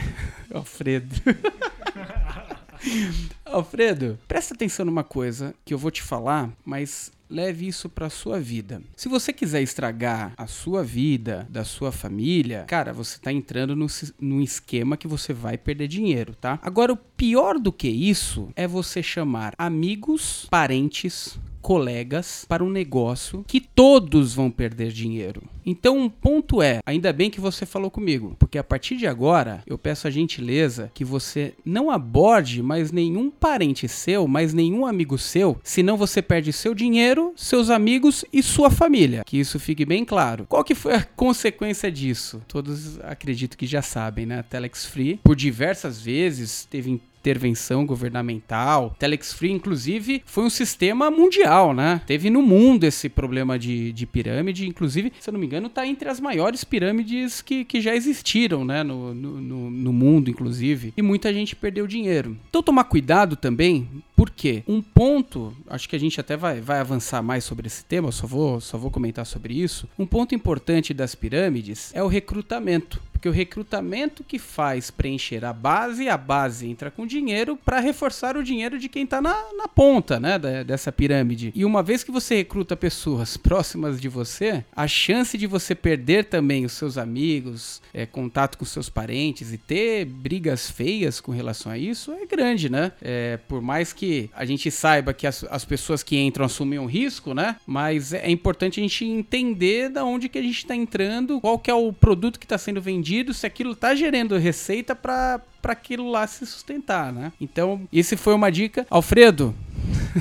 Alfredo. 0.52 1.14
Alfredo, 3.44 4.18
presta 4.26 4.54
atenção 4.54 4.86
numa 4.86 5.04
coisa 5.04 5.54
que 5.64 5.72
eu 5.72 5.78
vou 5.78 5.90
te 5.90 6.02
falar, 6.02 6.50
mas 6.64 7.12
leve 7.28 7.66
isso 7.66 7.88
pra 7.88 8.08
sua 8.08 8.40
vida. 8.40 8.82
Se 8.94 9.08
você 9.08 9.32
quiser 9.32 9.62
estragar 9.62 10.32
a 10.36 10.46
sua 10.46 10.82
vida, 10.82 11.46
da 11.50 11.64
sua 11.64 11.90
família, 11.90 12.64
cara, 12.66 12.92
você 12.92 13.18
tá 13.18 13.32
entrando 13.32 13.74
no, 13.74 13.86
num 14.20 14.40
esquema 14.40 14.96
que 14.96 15.08
você 15.08 15.32
vai 15.32 15.58
perder 15.58 15.88
dinheiro, 15.88 16.34
tá? 16.40 16.58
Agora, 16.62 16.92
o 16.92 16.96
pior 16.96 17.58
do 17.58 17.72
que 17.72 17.88
isso 17.88 18.50
é 18.54 18.66
você 18.66 19.02
chamar 19.02 19.54
amigos, 19.58 20.46
parentes, 20.50 21.38
colegas 21.66 22.46
para 22.48 22.62
um 22.62 22.70
negócio 22.70 23.44
que 23.44 23.60
todos 23.60 24.32
vão 24.32 24.52
perder 24.52 24.92
dinheiro. 24.92 25.42
Então, 25.68 25.98
um 25.98 26.08
ponto 26.08 26.62
é, 26.62 26.78
ainda 26.86 27.12
bem 27.12 27.28
que 27.28 27.40
você 27.40 27.66
falou 27.66 27.90
comigo, 27.90 28.36
porque 28.38 28.56
a 28.56 28.62
partir 28.62 28.96
de 28.96 29.04
agora 29.04 29.64
eu 29.66 29.76
peço 29.76 30.06
a 30.06 30.10
gentileza 30.10 30.92
que 30.94 31.04
você 31.04 31.54
não 31.64 31.90
aborde 31.90 32.62
mais 32.62 32.92
nenhum 32.92 33.32
parente 33.32 33.88
seu, 33.88 34.28
mais 34.28 34.54
nenhum 34.54 34.86
amigo 34.86 35.18
seu, 35.18 35.58
senão 35.64 35.96
você 35.96 36.22
perde 36.22 36.52
seu 36.52 36.72
dinheiro, 36.72 37.32
seus 37.34 37.68
amigos 37.68 38.24
e 38.32 38.44
sua 38.44 38.70
família. 38.70 39.24
Que 39.26 39.40
isso 39.40 39.58
fique 39.58 39.84
bem 39.84 40.04
claro. 40.04 40.46
Qual 40.48 40.62
que 40.62 40.72
foi 40.76 40.94
a 40.94 41.02
consequência 41.02 41.90
disso? 41.90 42.40
Todos 42.46 43.00
acredito 43.00 43.58
que 43.58 43.66
já 43.66 43.82
sabem, 43.82 44.24
né? 44.24 44.38
A 44.38 44.44
Telex 44.44 44.86
Free, 44.86 45.18
por 45.24 45.34
diversas 45.34 46.00
vezes, 46.00 46.64
teve 46.70 47.00
intervenção 47.26 47.84
governamental. 47.84 48.94
Telex 49.00 49.32
Free, 49.32 49.50
inclusive, 49.50 50.22
foi 50.24 50.44
um 50.44 50.50
sistema 50.50 51.10
mundial, 51.10 51.74
né? 51.74 52.00
Teve 52.06 52.30
no 52.30 52.40
mundo 52.40 52.84
esse 52.84 53.08
problema 53.08 53.58
de, 53.58 53.92
de 53.92 54.06
pirâmide, 54.06 54.68
inclusive, 54.68 55.12
se 55.18 55.28
eu 55.28 55.32
não 55.32 55.40
me 55.40 55.46
engano, 55.46 55.68
tá 55.68 55.84
entre 55.84 56.08
as 56.08 56.20
maiores 56.20 56.62
pirâmides 56.62 57.42
que, 57.42 57.64
que 57.64 57.80
já 57.80 57.96
existiram, 57.96 58.64
né? 58.64 58.84
No, 58.84 59.12
no, 59.12 59.40
no- 59.70 59.92
mundo, 59.96 60.30
inclusive. 60.30 60.92
E 60.96 61.02
muita 61.02 61.32
gente 61.32 61.56
perdeu 61.56 61.86
dinheiro. 61.86 62.36
Então, 62.48 62.62
tomar 62.62 62.84
cuidado 62.84 63.34
também, 63.34 63.88
por 64.14 64.30
quê? 64.30 64.62
Um 64.68 64.80
ponto, 64.82 65.56
acho 65.68 65.88
que 65.88 65.96
a 65.96 65.98
gente 65.98 66.20
até 66.20 66.36
vai, 66.36 66.60
vai 66.60 66.78
avançar 66.78 67.22
mais 67.22 67.42
sobre 67.44 67.66
esse 67.66 67.82
tema, 67.84 68.12
só 68.12 68.26
vou, 68.26 68.60
só 68.60 68.76
vou 68.78 68.90
comentar 68.90 69.24
sobre 69.26 69.54
isso. 69.54 69.88
Um 69.98 70.06
ponto 70.06 70.34
importante 70.34 70.92
das 70.94 71.14
pirâmides 71.14 71.90
é 71.94 72.02
o 72.02 72.06
recrutamento. 72.08 73.00
Porque 73.16 73.28
o 73.30 73.32
recrutamento 73.32 74.22
que 74.22 74.38
faz 74.38 74.90
preencher 74.90 75.42
a 75.42 75.52
base, 75.52 76.06
a 76.06 76.18
base 76.18 76.68
entra 76.68 76.90
com 76.90 77.06
dinheiro 77.06 77.56
para 77.56 77.80
reforçar 77.80 78.36
o 78.36 78.44
dinheiro 78.44 78.78
de 78.78 78.90
quem 78.90 79.04
está 79.04 79.22
na, 79.22 79.34
na 79.56 79.66
ponta, 79.66 80.20
né, 80.20 80.38
da- 80.38 80.62
dessa 80.62 80.92
pirâmide. 80.92 81.50
E 81.54 81.64
uma 81.64 81.82
vez 81.82 82.04
que 82.04 82.10
você 82.10 82.36
recruta 82.36 82.76
pessoas 82.76 83.36
próximas 83.38 83.98
de 83.98 84.08
você, 84.08 84.62
a 84.74 84.86
chance 84.86 85.38
de 85.38 85.46
você 85.46 85.74
perder 85.74 86.26
também 86.26 86.66
os 86.66 86.72
seus 86.72 86.98
amigos, 86.98 87.80
é, 87.94 88.04
contato 88.04 88.58
com 88.58 88.66
seus 88.66 88.90
parentes 88.90 89.50
e 89.50 89.56
ter 89.56 90.04
brigas 90.04 90.70
feias 90.70 91.18
com 91.18 91.32
relação 91.32 91.72
a 91.72 91.78
isso 91.78 92.12
é 92.12 92.26
grande, 92.26 92.68
né? 92.68 92.92
É, 93.00 93.38
por 93.48 93.62
mais 93.62 93.94
que 93.94 94.28
a 94.34 94.44
gente 94.44 94.70
saiba 94.70 95.14
que 95.14 95.26
as, 95.26 95.42
as 95.44 95.64
pessoas 95.64 96.02
que 96.02 96.18
entram 96.18 96.44
assumem 96.44 96.78
um 96.78 96.86
risco, 96.86 97.32
né? 97.32 97.56
Mas 97.66 98.12
é 98.12 98.30
importante 98.30 98.78
a 98.78 98.82
gente 98.82 99.06
entender 99.06 99.88
da 99.88 100.04
onde 100.04 100.28
que 100.28 100.36
a 100.38 100.42
gente 100.42 100.58
está 100.58 100.76
entrando, 100.76 101.40
qual 101.40 101.58
que 101.58 101.70
é 101.70 101.74
o 101.74 101.92
produto 101.94 102.38
que 102.38 102.44
está 102.44 102.58
sendo 102.58 102.80
vendido, 102.80 103.06
se 103.32 103.46
aquilo 103.46 103.72
está 103.72 103.94
gerando 103.94 104.36
receita 104.36 104.94
para 104.94 105.40
aquilo 105.64 106.10
lá 106.10 106.26
se 106.26 106.46
sustentar, 106.46 107.12
né? 107.12 107.32
Então, 107.40 107.88
esse 107.92 108.16
foi 108.16 108.34
uma 108.34 108.50
dica. 108.50 108.86
Alfredo, 108.90 109.54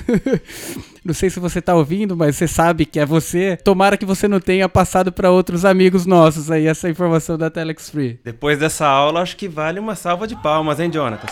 não 1.04 1.14
sei 1.14 1.30
se 1.30 1.40
você 1.40 1.62
tá 1.62 1.76
ouvindo, 1.76 2.16
mas 2.16 2.36
você 2.36 2.48
sabe 2.48 2.86
que 2.86 3.00
é 3.00 3.06
você. 3.06 3.58
Tomara 3.64 3.98
que 3.98 4.06
você 4.06 4.28
não 4.28 4.40
tenha 4.40 4.68
passado 4.68 5.12
para 5.12 5.32
outros 5.32 5.66
amigos 5.66 6.06
nossos 6.06 6.52
aí 6.52 6.68
essa 6.68 6.90
informação 6.90 7.38
da 7.38 7.50
Telex 7.50 7.90
Free. 7.90 8.20
Depois 8.24 8.60
dessa 8.60 8.86
aula, 8.88 9.22
acho 9.22 9.38
que 9.38 9.48
vale 9.48 9.80
uma 9.80 9.96
salva 9.96 10.28
de 10.28 10.36
palmas, 10.36 10.80
hein, 10.80 10.92
Jonatas? 10.92 11.32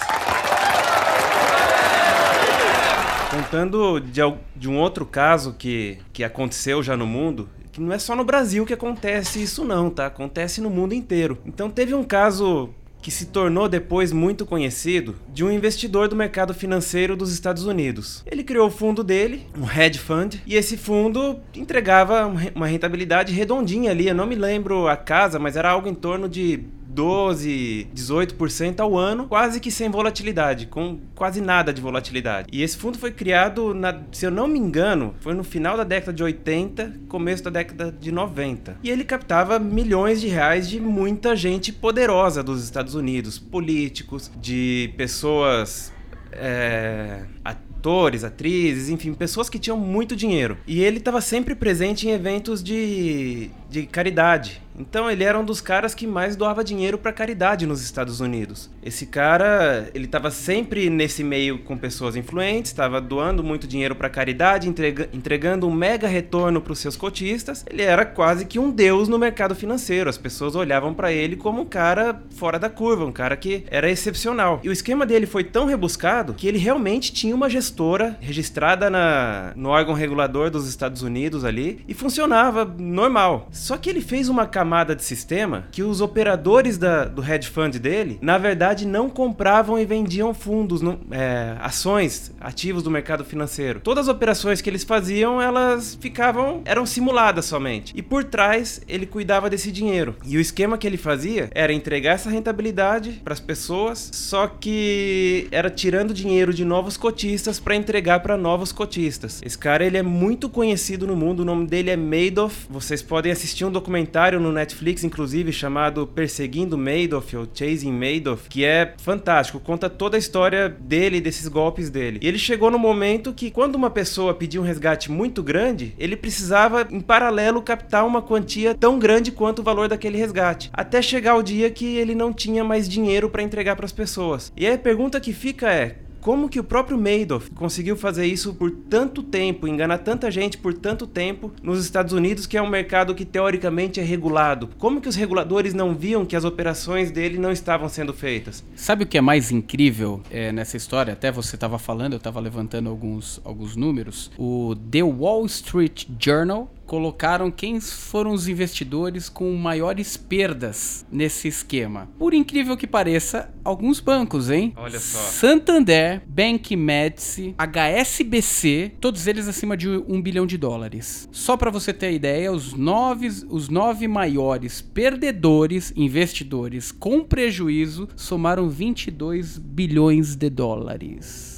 Contando 3.30 4.00
de, 4.00 4.22
de 4.56 4.70
um 4.70 4.78
outro 4.78 5.06
caso 5.06 5.56
que, 5.58 5.98
que 6.14 6.24
aconteceu 6.24 6.84
já 6.84 6.96
no 6.96 7.08
mundo, 7.08 7.50
que 7.74 7.82
não 7.82 7.92
é 7.92 8.00
só 8.00 8.16
no 8.16 8.24
Brasil 8.24 8.66
que 8.66 8.74
acontece 8.74 9.42
isso 9.44 9.66
não, 9.66 9.90
tá? 9.90 10.06
Acontece 10.06 10.62
no 10.62 10.70
mundo 10.70 10.94
inteiro. 10.94 11.38
Então 11.46 11.70
teve 11.70 11.94
um 11.94 12.04
caso 12.04 12.70
que 13.02 13.12
se 13.12 13.26
tornou 13.26 13.68
depois 13.68 14.14
muito 14.14 14.46
conhecido 14.46 15.16
de 15.34 15.44
um 15.44 15.52
investidor 15.52 16.08
do 16.08 16.16
mercado 16.16 16.54
financeiro 16.54 17.18
dos 17.18 17.34
Estados 17.34 17.66
Unidos. 17.66 18.24
Ele 18.26 18.46
criou 18.46 18.68
o 18.68 18.72
fundo 18.72 19.04
dele, 19.04 19.46
um 19.60 19.70
hedge 19.70 20.00
fund, 20.00 20.36
e 20.48 20.56
esse 20.56 20.78
fundo 20.78 21.38
entregava 21.54 22.26
um 22.26 22.36
re- 22.36 22.54
uma 22.56 22.66
rentabilidade 22.68 23.34
redondinha 23.34 23.92
ali. 23.92 24.08
Eu 24.08 24.16
não 24.16 24.26
me 24.26 24.36
lembro 24.36 24.88
a 24.88 24.96
casa, 24.96 25.38
mas 25.38 25.58
era 25.58 25.70
algo 25.70 25.90
em 25.90 25.94
torno 25.94 26.30
de 26.30 26.64
12, 26.94 27.88
18% 27.94 28.80
ao 28.80 28.98
ano, 28.98 29.28
quase 29.28 29.60
que 29.60 29.72
sem 29.72 29.90
volatilidade, 29.90 30.68
com 30.68 31.00
quase 31.16 31.42
nada 31.42 31.74
de 31.74 31.82
volatilidade. 31.82 32.48
E 32.52 32.62
esse 32.62 32.78
fundo 32.78 32.98
foi 32.98 33.12
criado, 33.12 33.74
na, 33.74 34.00
se 34.12 34.26
eu 34.26 34.32
não 34.32 34.48
me 34.48 34.60
engano, 34.60 35.16
foi 35.20 35.34
no 35.34 35.44
final 35.44 35.76
da 35.76 35.84
década 35.84 36.14
de 36.14 36.24
80, 36.24 36.94
começo 37.08 37.44
da 37.44 37.50
década 37.50 37.92
de 37.92 38.12
90. 38.12 38.78
E 38.84 38.90
ele 38.90 39.04
captava 39.04 39.58
milhões 39.58 40.22
de 40.22 40.28
reais 40.28 40.70
de 40.70 40.80
muita 40.80 41.36
gente 41.36 41.74
poderosa 41.74 42.44
dos 42.44 42.64
Estados 42.64 42.94
Unidos, 42.94 43.40
políticos, 43.40 44.32
de 44.40 44.94
pessoas 44.96 45.92
é, 46.32 47.24
atores, 47.44 48.24
atrizes, 48.24 48.90
enfim, 48.90 49.14
pessoas 49.14 49.50
que 49.50 49.60
tinham 49.60 49.78
muito 49.78 50.16
dinheiro. 50.16 50.58
E 50.66 50.82
ele 50.82 50.98
estava 50.98 51.20
sempre 51.20 51.54
presente 51.54 52.08
em 52.08 52.12
eventos 52.12 52.64
de, 52.64 53.50
de 53.70 53.86
caridade. 53.86 54.62
Então 54.78 55.10
ele 55.10 55.24
era 55.24 55.40
um 55.40 55.46
dos 55.46 55.62
caras 55.62 55.94
que 55.94 56.08
mais 56.08 56.36
doava 56.36 56.64
dinheiro 56.64 56.98
para 56.98 57.14
caridade 57.14 57.66
nos 57.66 57.84
Estados 57.84 58.20
Unidos. 58.20 58.70
Esse 58.82 59.06
cara, 59.06 59.90
ele 59.94 60.06
estava 60.06 60.32
sempre 60.32 60.90
nesse 60.90 61.24
meio 61.24 61.60
com 61.60 61.78
pessoas 61.78 62.16
influentes, 62.16 62.72
estava 62.72 63.00
doando 63.00 63.44
muito 63.44 63.68
dinheiro 63.68 63.96
para 63.96 64.10
caridade, 64.10 64.68
entrega- 64.68 65.10
entregando 65.14 65.68
um 65.68 65.72
mega 65.72 66.08
retorno 66.08 66.60
para 66.62 66.74
os 66.74 66.80
seus 66.80 66.96
cotistas. 66.96 67.66
Ele 67.70 67.82
era 67.82 68.06
quase 68.06 68.46
que 68.46 68.60
um 68.60 68.72
deus 68.72 69.08
no 69.08 69.20
mercado 69.20 69.56
financeiro. 69.56 70.10
As 70.10 70.18
pessoas 70.18 70.56
olhavam 70.56 70.94
para 70.94 71.12
ele 71.12 71.36
como 71.36 71.62
um 71.62 71.66
cara 71.66 72.22
fora 72.36 72.58
da 72.58 72.70
curva, 72.70 73.06
um 73.06 73.12
cara 73.12 73.36
que 73.38 73.64
era 73.70 73.90
excepcional. 73.90 74.60
E 74.64 74.70
o 74.70 74.72
esquema 74.74 75.06
dele 75.06 75.26
foi 75.26 75.44
tão 75.44 75.66
rebuscado 75.66 76.34
que 76.34 76.48
ele 76.48 76.58
realmente 76.58 77.14
tinha 77.14 77.36
uma 77.36 77.50
gestora 77.50 78.18
registrada 78.20 78.90
na, 78.90 79.54
no 79.56 79.70
órgão 79.70 79.94
regulador 79.94 80.50
dos 80.50 80.68
Estados 80.68 81.02
Unidos 81.02 81.46
ali 81.46 81.80
e 81.88 81.94
funcionava 81.94 82.66
normal. 82.66 83.48
Só 83.52 83.78
que 83.78 83.90
ele 83.90 84.02
fez 84.02 84.30
uma 84.30 84.46
camada 84.64 84.96
de 84.96 85.04
sistema 85.04 85.66
que 85.74 85.84
os 85.84 86.00
operadores 86.00 86.78
da- 86.78 87.04
do 87.04 87.22
hedge 87.22 87.50
fund 87.50 87.78
dele, 87.78 88.18
na 88.22 88.38
verdade, 88.38 88.88
não 88.88 89.10
compravam 89.10 89.78
e 89.78 89.86
vendiam 89.86 90.34
fundos, 90.34 90.82
não- 90.82 91.00
é, 91.12 91.58
ações, 91.60 92.32
ativos 92.40 92.82
do 92.82 92.90
mercado 92.90 93.26
financeiro. 93.26 93.82
Todas 93.84 94.08
as 94.08 94.16
operações 94.16 94.62
que 94.62 94.70
eles 94.70 94.86
faziam, 94.86 95.42
elas 95.42 95.98
ficavam, 96.00 96.62
eram 96.64 96.86
simuladas 96.86 97.44
somente. 97.44 97.92
E 97.94 98.02
por 98.02 98.24
trás, 98.24 98.80
ele 98.88 99.06
cuidava 99.06 99.50
desse 99.50 99.70
dinheiro. 99.70 100.16
E 100.26 100.38
o 100.38 100.40
esquema 100.40 100.78
que 100.78 100.88
ele 100.88 100.96
fazia 100.98 101.50
era 101.54 101.74
entregar 101.74 102.12
essa 102.14 102.30
rentabilidade 102.30 103.20
para 103.22 103.34
as 103.34 103.42
pessoas, 103.42 104.10
só 104.14 104.48
que 104.48 105.50
era 105.52 105.70
tirando 105.70 106.14
dinheiro 106.14 106.54
de 106.54 106.64
novos 106.64 106.96
cotistas 106.96 107.60
para 107.60 107.76
entregar 107.76 108.22
para 108.22 108.38
novos 108.38 108.72
cotistas. 108.72 109.42
Esse 109.44 109.58
cara 109.58 109.84
ele 109.86 109.98
é 109.98 110.04
muito 110.04 110.48
conhecido 110.48 111.06
no 111.06 111.18
mundo, 111.18 111.42
o 111.42 111.46
nome 111.46 111.68
dele 111.68 111.90
é 111.90 111.98
Madoff. 111.98 112.66
Vocês 112.70 113.02
podem 113.02 113.30
assistir 113.30 113.66
um 113.66 113.72
documentário 113.72 114.40
no 114.40 114.53
Netflix, 114.54 115.04
inclusive, 115.04 115.52
chamado 115.52 116.08
Perseguindo 116.08 116.78
Madoff 116.78 117.36
ou 117.36 117.48
Chasing 117.54 117.92
Madoff, 117.92 118.48
que 118.50 118.64
é 118.64 118.94
fantástico, 118.98 119.60
conta 119.60 119.90
toda 119.90 120.18
a 120.18 120.20
história 120.20 120.70
dele, 120.70 121.20
desses 121.20 121.48
golpes 121.48 121.90
dele. 121.90 122.20
E 122.22 122.28
ele 122.28 122.38
chegou 122.38 122.72
no 122.72 122.80
momento 122.80 123.34
que 123.34 123.52
quando 123.52 123.76
uma 123.76 123.90
pessoa 123.90 124.34
pedia 124.34 124.62
um 124.62 124.64
resgate 124.64 125.12
muito 125.12 125.44
grande, 125.44 125.94
ele 125.98 126.16
precisava 126.16 126.88
em 126.90 127.02
paralelo 127.02 127.62
captar 127.62 128.06
uma 128.06 128.22
quantia 128.22 128.76
tão 128.76 129.00
grande 129.00 129.32
quanto 129.32 129.60
o 129.60 129.64
valor 129.64 129.88
daquele 129.88 130.18
resgate, 130.18 130.70
até 130.74 131.02
chegar 131.02 131.36
o 131.36 131.44
dia 131.44 131.70
que 131.70 131.98
ele 131.98 132.16
não 132.16 132.32
tinha 132.32 132.64
mais 132.64 132.88
dinheiro 132.88 133.30
para 133.30 133.44
entregar 133.44 133.76
para 133.76 133.86
as 133.86 133.92
pessoas. 133.92 134.52
E 134.56 134.66
aí 134.66 134.74
a 134.74 134.78
pergunta 134.78 135.20
que 135.20 135.34
fica 135.34 135.72
é: 135.72 135.98
como 136.24 136.48
que 136.48 136.58
o 136.58 136.64
próprio 136.64 136.98
Madoff 136.98 137.52
conseguiu 137.52 137.98
fazer 137.98 138.26
isso 138.26 138.54
por 138.54 138.72
tanto 138.72 139.22
tempo, 139.22 139.68
enganar 139.68 139.98
tanta 139.98 140.32
gente 140.32 140.58
por 140.58 140.74
tanto 140.74 141.06
tempo 141.06 141.52
nos 141.62 141.84
Estados 141.84 142.14
Unidos, 142.14 142.48
que 142.48 142.56
é 142.56 142.62
um 142.62 142.70
mercado 142.70 143.14
que 143.14 143.26
teoricamente 143.26 144.00
é 144.00 144.04
regulado? 144.04 144.70
Como 144.78 145.02
que 145.02 145.10
os 145.10 145.18
reguladores 145.18 145.74
não 145.74 145.94
viam 145.94 146.26
que 146.26 146.38
as 146.38 146.46
operações 146.46 147.12
dele 147.12 147.38
não 147.38 147.52
estavam 147.52 147.90
sendo 147.90 148.14
feitas? 148.14 148.64
Sabe 148.74 149.04
o 149.04 149.08
que 149.08 149.18
é 149.18 149.22
mais 149.22 149.52
incrível 149.52 150.22
é, 150.32 150.50
nessa 150.54 150.78
história? 150.78 151.12
Até 151.12 151.30
você 151.30 151.58
estava 151.58 151.78
falando, 151.78 152.14
eu 152.14 152.18
estava 152.18 152.40
levantando 152.40 152.90
alguns, 152.90 153.42
alguns 153.44 153.76
números. 153.76 154.32
O 154.38 154.76
The 154.90 155.04
Wall 155.04 155.46
Street 155.46 156.06
Journal 156.18 156.72
colocaram 156.86 157.50
quem 157.52 157.80
foram 157.80 158.32
os 158.32 158.48
investidores 158.48 159.30
com 159.30 159.54
maiores 159.56 160.18
perdas 160.18 161.06
nesse 161.12 161.48
esquema. 161.48 162.10
Por 162.18 162.34
incrível 162.34 162.78
que 162.78 162.88
pareça, 162.88 163.54
alguns 163.64 164.00
bancos, 164.00 164.50
hein? 164.50 164.74
Olha 164.76 165.00
só. 165.00 165.20
Santander, 165.20 166.22
Bank 166.28 166.76
Medici, 166.76 167.56
HSBC, 167.58 168.94
todos 169.00 169.28
eles 169.28 169.48
acima 169.48 169.78
de 169.78 169.90
um 169.90 170.22
bilhão 170.22 170.46
de 170.46 170.58
dólares. 170.58 171.28
Só 171.32 171.56
para 171.58 171.72
você 171.72 171.94
ter 171.94 172.14
ideia, 172.14 172.52
os 172.52 172.74
nove, 172.74 173.28
os 173.50 173.70
nove 173.70 174.08
maiores 174.08 174.82
perdedores, 174.82 175.94
investidores 175.96 176.92
com 176.92 177.24
prejuízo, 177.24 178.08
somaram 178.16 178.70
22 178.70 179.58
bilhões 179.58 180.36
de 180.36 180.50
dólares. 180.50 181.53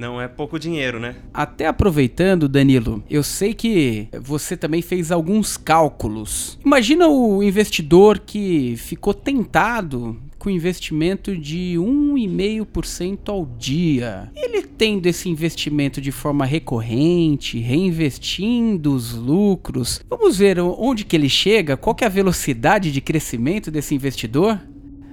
Não 0.00 0.18
é 0.18 0.26
pouco 0.26 0.58
dinheiro, 0.58 0.98
né? 0.98 1.16
Até 1.32 1.66
aproveitando, 1.66 2.48
Danilo, 2.48 3.04
eu 3.10 3.22
sei 3.22 3.52
que 3.52 4.08
você 4.18 4.56
também 4.56 4.80
fez 4.80 5.12
alguns 5.12 5.58
cálculos. 5.58 6.58
Imagina 6.64 7.06
o 7.06 7.42
investidor 7.42 8.18
que 8.18 8.76
ficou 8.78 9.12
tentado 9.12 10.16
com 10.38 10.48
investimento 10.48 11.36
de 11.36 11.74
1,5% 11.76 13.28
ao 13.28 13.44
dia. 13.44 14.32
Ele 14.34 14.62
tendo 14.62 15.06
esse 15.06 15.28
investimento 15.28 16.00
de 16.00 16.10
forma 16.10 16.46
recorrente, 16.46 17.58
reinvestindo 17.58 18.94
os 18.94 19.12
lucros. 19.12 20.00
Vamos 20.08 20.38
ver 20.38 20.58
onde 20.58 21.04
que 21.04 21.14
ele 21.14 21.28
chega, 21.28 21.76
qual 21.76 21.94
que 21.94 22.04
é 22.04 22.06
a 22.06 22.10
velocidade 22.10 22.90
de 22.90 23.02
crescimento 23.02 23.70
desse 23.70 23.94
investidor? 23.94 24.58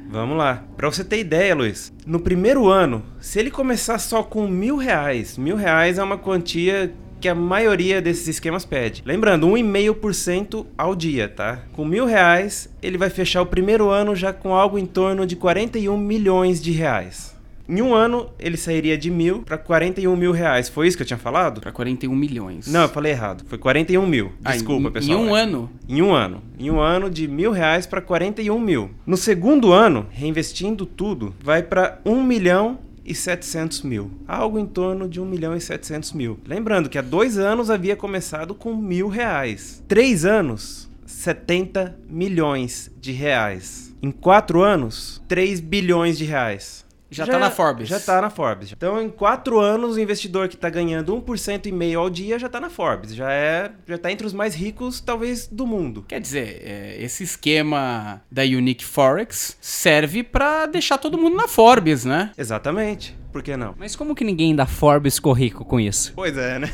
Vamos 0.10 0.38
lá. 0.38 0.64
Pra 0.76 0.90
você 0.90 1.04
ter 1.04 1.20
ideia, 1.20 1.54
Luiz, 1.54 1.94
no 2.06 2.20
primeiro 2.20 2.68
ano, 2.68 3.04
se 3.20 3.40
ele 3.40 3.52
começar 3.52 4.00
só 4.00 4.24
com 4.24 4.48
mil 4.48 4.78
reais, 4.78 5.38
mil 5.38 5.56
reais 5.56 5.98
é 5.98 6.04
uma 6.04 6.18
quantia 6.18 6.94
que 7.20 7.28
a 7.28 7.36
maioria 7.36 8.02
desses 8.02 8.28
esquemas 8.28 8.64
pede. 8.64 9.04
Lembrando, 9.06 9.48
1,5% 9.48 10.66
ao 10.78 10.96
dia, 10.96 11.28
tá? 11.28 11.64
Com 11.74 11.84
mil 11.84 12.06
reais, 12.06 12.70
ele 12.82 12.98
vai 12.98 13.10
fechar 13.10 13.42
o 13.42 13.46
primeiro 13.46 13.90
ano 13.90 14.16
já 14.16 14.32
com 14.32 14.54
algo 14.54 14.78
em 14.78 14.86
torno 14.86 15.26
de 15.26 15.36
41 15.36 15.98
milhões 15.98 16.62
de 16.62 16.72
reais. 16.72 17.37
Em 17.70 17.82
um 17.82 17.94
ano, 17.94 18.30
ele 18.40 18.56
sairia 18.56 18.98
de 18.98 19.12
mil 19.12 19.44
para 19.44 19.58
41 19.58 20.16
mil 20.16 20.32
reais. 20.32 20.70
Foi 20.70 20.88
isso 20.88 20.96
que 20.96 21.04
eu 21.04 21.08
tinha 21.08 21.18
falado? 21.18 21.60
Para 21.60 21.72
41 21.72 22.16
milhões. 22.16 22.68
Não, 22.68 22.84
eu 22.84 22.90
falei 22.90 23.12
errado. 23.12 23.44
Foi 23.48 23.58
41 23.58 24.08
mil. 24.08 24.32
Ah, 24.44 24.54
Desculpa, 24.54 24.88
em, 24.88 24.92
pessoal. 24.92 25.20
Em 25.20 25.22
um 25.22 25.36
ano? 25.36 25.70
Em 25.88 26.02
um 26.02 26.14
ano. 26.14 26.42
Em 26.58 26.72
um 26.72 26.80
ano, 26.80 27.10
de 27.10 27.28
mil 27.28 27.52
reais 27.52 27.86
para 27.86 28.02
41 28.02 28.58
mil. 28.60 28.92
No 29.06 29.18
segundo 29.18 29.74
ano, 29.74 30.08
reinvestindo 30.10 30.86
tudo, 30.86 31.36
vai 31.44 31.62
para 31.62 32.00
1 32.06 32.24
milhão 32.24 32.80
e 33.04 33.14
700 33.14 33.82
mil. 33.82 34.12
Algo 34.28 34.60
em 34.60 34.66
torno 34.66 35.08
de 35.08 35.20
1 35.20 35.26
milhão 35.26 35.56
e 35.56 35.62
700 35.62 36.14
mil. 36.14 36.40
Lembrando 36.46 36.90
que 36.90 36.98
há 36.98 37.02
dois 37.02 37.38
anos 37.38 37.70
havia 37.70 37.96
começado 37.96 38.54
com 38.56 38.76
mil 38.76 39.08
reais. 39.08 39.84
Três 39.88 40.26
anos, 40.26 40.90
70 41.06 41.98
milhões 42.10 42.92
de 43.00 43.12
reais. 43.12 43.94
Em 44.02 44.12
quatro 44.12 44.62
anos, 44.62 45.22
3 45.28 45.60
bilhões 45.60 46.18
de 46.18 46.26
reais. 46.26 46.86
Já, 47.10 47.26
já 47.26 47.32
tá 47.34 47.40
na 47.40 47.50
Forbes. 47.50 47.88
Já 47.88 48.00
tá 48.00 48.22
na 48.22 48.30
Forbes. 48.30 48.72
Então, 48.72 49.02
em 49.02 49.10
quatro 49.10 49.60
anos, 49.60 49.96
o 49.96 50.00
investidor 50.00 50.48
que 50.48 50.58
tá 50.58 50.70
ganhando 50.70 51.16
1% 51.16 51.66
e 51.66 51.72
meio 51.72 52.00
ao 52.00 52.10
dia 52.10 52.38
já 52.38 52.50
tá 52.50 52.60
na 52.60 52.70
Forbes. 52.70 53.16
Já 53.16 53.32
é, 53.32 53.72
já 53.88 53.98
tá 53.98 54.12
entre 54.12 54.28
os 54.28 54.34
mais 54.34 54.56
ricos, 54.56 55.00
talvez, 55.00 55.48
do 55.48 55.66
mundo. 55.66 56.04
Quer 56.08 56.20
dizer, 56.20 56.62
é, 56.64 56.98
esse 57.00 57.24
esquema 57.24 58.22
da 58.32 58.44
Unique 58.44 58.86
Forex 58.86 59.58
serve 59.62 60.24
para 60.24 60.66
deixar 60.66 60.98
todo 60.98 61.18
mundo 61.18 61.38
na 61.38 61.48
Forbes, 61.48 62.04
né? 62.04 62.32
Exatamente. 62.38 63.16
Por 63.32 63.44
que 63.44 63.56
não? 63.56 63.76
Mas 63.78 63.96
como 63.96 64.16
que 64.16 64.24
ninguém 64.24 64.56
da 64.56 64.66
Forbes 64.66 65.16
ficou 65.16 65.34
rico 65.34 65.64
com 65.64 65.80
isso? 65.80 66.14
Pois 66.16 66.36
é, 66.38 66.60
né? 66.60 66.68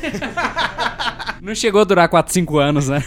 não 1.42 1.54
chegou 1.54 1.80
a 1.80 1.84
durar 1.84 2.08
4, 2.08 2.32
5 2.32 2.58
anos, 2.58 2.88
né? 2.88 3.04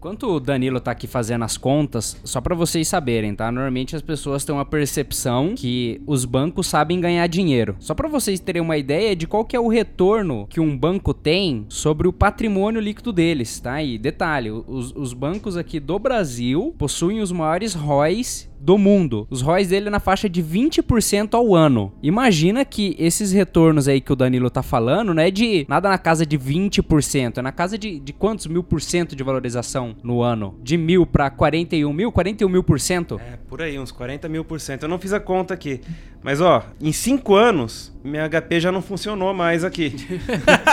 Enquanto 0.00 0.28
o 0.28 0.40
Danilo 0.40 0.80
tá 0.80 0.92
aqui 0.92 1.06
fazendo 1.06 1.44
as 1.44 1.58
contas, 1.58 2.16
só 2.24 2.40
para 2.40 2.54
vocês 2.54 2.88
saberem, 2.88 3.34
tá? 3.34 3.52
Normalmente 3.52 3.94
as 3.94 4.00
pessoas 4.00 4.42
têm 4.42 4.54
uma 4.54 4.64
percepção 4.64 5.54
que 5.54 6.00
os 6.06 6.24
bancos 6.24 6.68
sabem 6.68 6.98
ganhar 6.98 7.26
dinheiro. 7.26 7.76
Só 7.78 7.92
para 7.92 8.08
vocês 8.08 8.40
terem 8.40 8.62
uma 8.62 8.78
ideia 8.78 9.14
de 9.14 9.26
qual 9.26 9.44
que 9.44 9.54
é 9.54 9.60
o 9.60 9.68
retorno 9.68 10.46
que 10.48 10.58
um 10.58 10.74
banco 10.74 11.12
tem 11.12 11.66
sobre 11.68 12.08
o 12.08 12.14
patrimônio 12.14 12.80
líquido 12.80 13.12
deles, 13.12 13.60
tá? 13.60 13.82
E 13.82 13.98
detalhe, 13.98 14.50
os, 14.50 14.90
os 14.96 15.12
bancos 15.12 15.54
aqui 15.58 15.78
do 15.78 15.98
Brasil 15.98 16.74
possuem 16.78 17.20
os 17.20 17.30
maiores 17.30 17.74
ROIs 17.74 18.49
do 18.60 18.76
mundo. 18.76 19.26
Os 19.30 19.40
ROIs 19.40 19.68
dele 19.68 19.88
é 19.88 19.90
na 19.90 19.98
faixa 19.98 20.28
de 20.28 20.42
20% 20.42 21.34
ao 21.34 21.54
ano. 21.54 21.92
Imagina 22.02 22.64
que 22.64 22.94
esses 22.98 23.32
retornos 23.32 23.88
aí 23.88 24.00
que 24.00 24.12
o 24.12 24.16
Danilo 24.16 24.50
tá 24.50 24.62
falando 24.62 25.14
não 25.14 25.22
é 25.22 25.30
de 25.30 25.64
nada 25.68 25.88
na 25.88 25.98
casa 25.98 26.26
de 26.26 26.38
20%, 26.38 27.38
é 27.38 27.42
na 27.42 27.52
casa 27.52 27.78
de, 27.78 27.98
de 27.98 28.12
quantos 28.12 28.46
mil 28.46 28.62
por 28.62 28.80
cento 28.82 29.16
de 29.16 29.22
valorização 29.24 29.96
no 30.02 30.22
ano? 30.22 30.54
De 30.62 30.76
mil 30.76 31.06
para 31.06 31.30
41 31.30 31.92
mil? 31.92 32.12
41 32.12 32.48
mil 32.48 32.62
por 32.62 32.78
cento? 32.78 33.18
É, 33.18 33.38
por 33.48 33.62
aí, 33.62 33.78
uns 33.78 33.90
40 33.90 34.28
mil 34.28 34.44
por 34.44 34.60
cento. 34.60 34.82
Eu 34.82 34.88
não 34.88 34.98
fiz 34.98 35.12
a 35.12 35.20
conta 35.20 35.54
aqui. 35.54 35.80
Mas 36.22 36.40
ó, 36.40 36.62
em 36.80 36.92
5 36.92 37.34
anos, 37.34 37.92
minha 38.02 38.28
HP 38.28 38.60
já 38.60 38.72
não 38.72 38.82
funcionou 38.82 39.32
mais 39.34 39.64
aqui. 39.64 39.94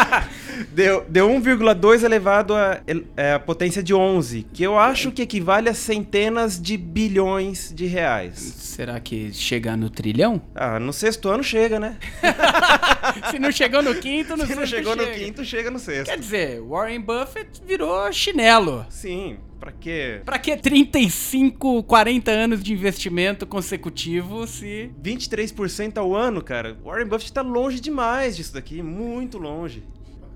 deu 0.73 1.05
deu 1.07 1.27
1,2 1.29 2.03
elevado 2.03 2.55
a, 2.55 2.79
é, 3.15 3.33
a 3.33 3.39
potência 3.39 3.83
de 3.83 3.93
11, 3.93 4.47
que 4.53 4.63
eu 4.63 4.77
acho 4.77 5.11
que 5.11 5.21
equivale 5.21 5.69
a 5.69 5.73
centenas 5.73 6.61
de 6.61 6.77
bilhões 6.77 7.71
de 7.73 7.85
reais. 7.85 8.37
Será 8.37 8.99
que 8.99 9.33
chega 9.33 9.75
no 9.75 9.89
trilhão? 9.89 10.41
Ah, 10.55 10.79
no 10.79 10.93
sexto 10.93 11.29
ano 11.29 11.43
chega, 11.43 11.79
né? 11.79 11.97
Se 13.31 13.39
não 13.39 13.51
chegou 13.51 13.81
no 13.81 13.95
quinto, 13.95 14.37
no 14.37 14.45
Se 14.45 14.55
não 14.55 14.65
chegou 14.65 14.95
chega. 14.95 15.05
no 15.11 15.17
quinto, 15.17 15.45
chega 15.45 15.71
no 15.71 15.79
sexto. 15.79 16.05
Quer 16.05 16.19
dizer, 16.19 16.61
Warren 16.61 17.01
Buffett 17.01 17.61
virou 17.65 18.11
chinelo. 18.11 18.85
Sim, 18.89 19.37
Pra 19.59 19.71
quê? 19.71 20.21
Pra 20.23 20.37
que 20.37 20.55
35, 20.55 21.83
40 21.83 22.31
anos 22.31 22.63
de 22.63 22.73
investimento 22.73 23.45
consecutivo 23.45 24.45
se. 24.45 24.91
23% 25.03 25.97
ao 25.97 26.15
ano, 26.15 26.43
cara? 26.43 26.77
Warren 26.83 27.07
Buffett 27.07 27.33
tá 27.33 27.41
longe 27.41 27.79
demais 27.79 28.37
disso 28.37 28.53
daqui, 28.53 28.81
muito 28.81 29.37
longe. 29.37 29.83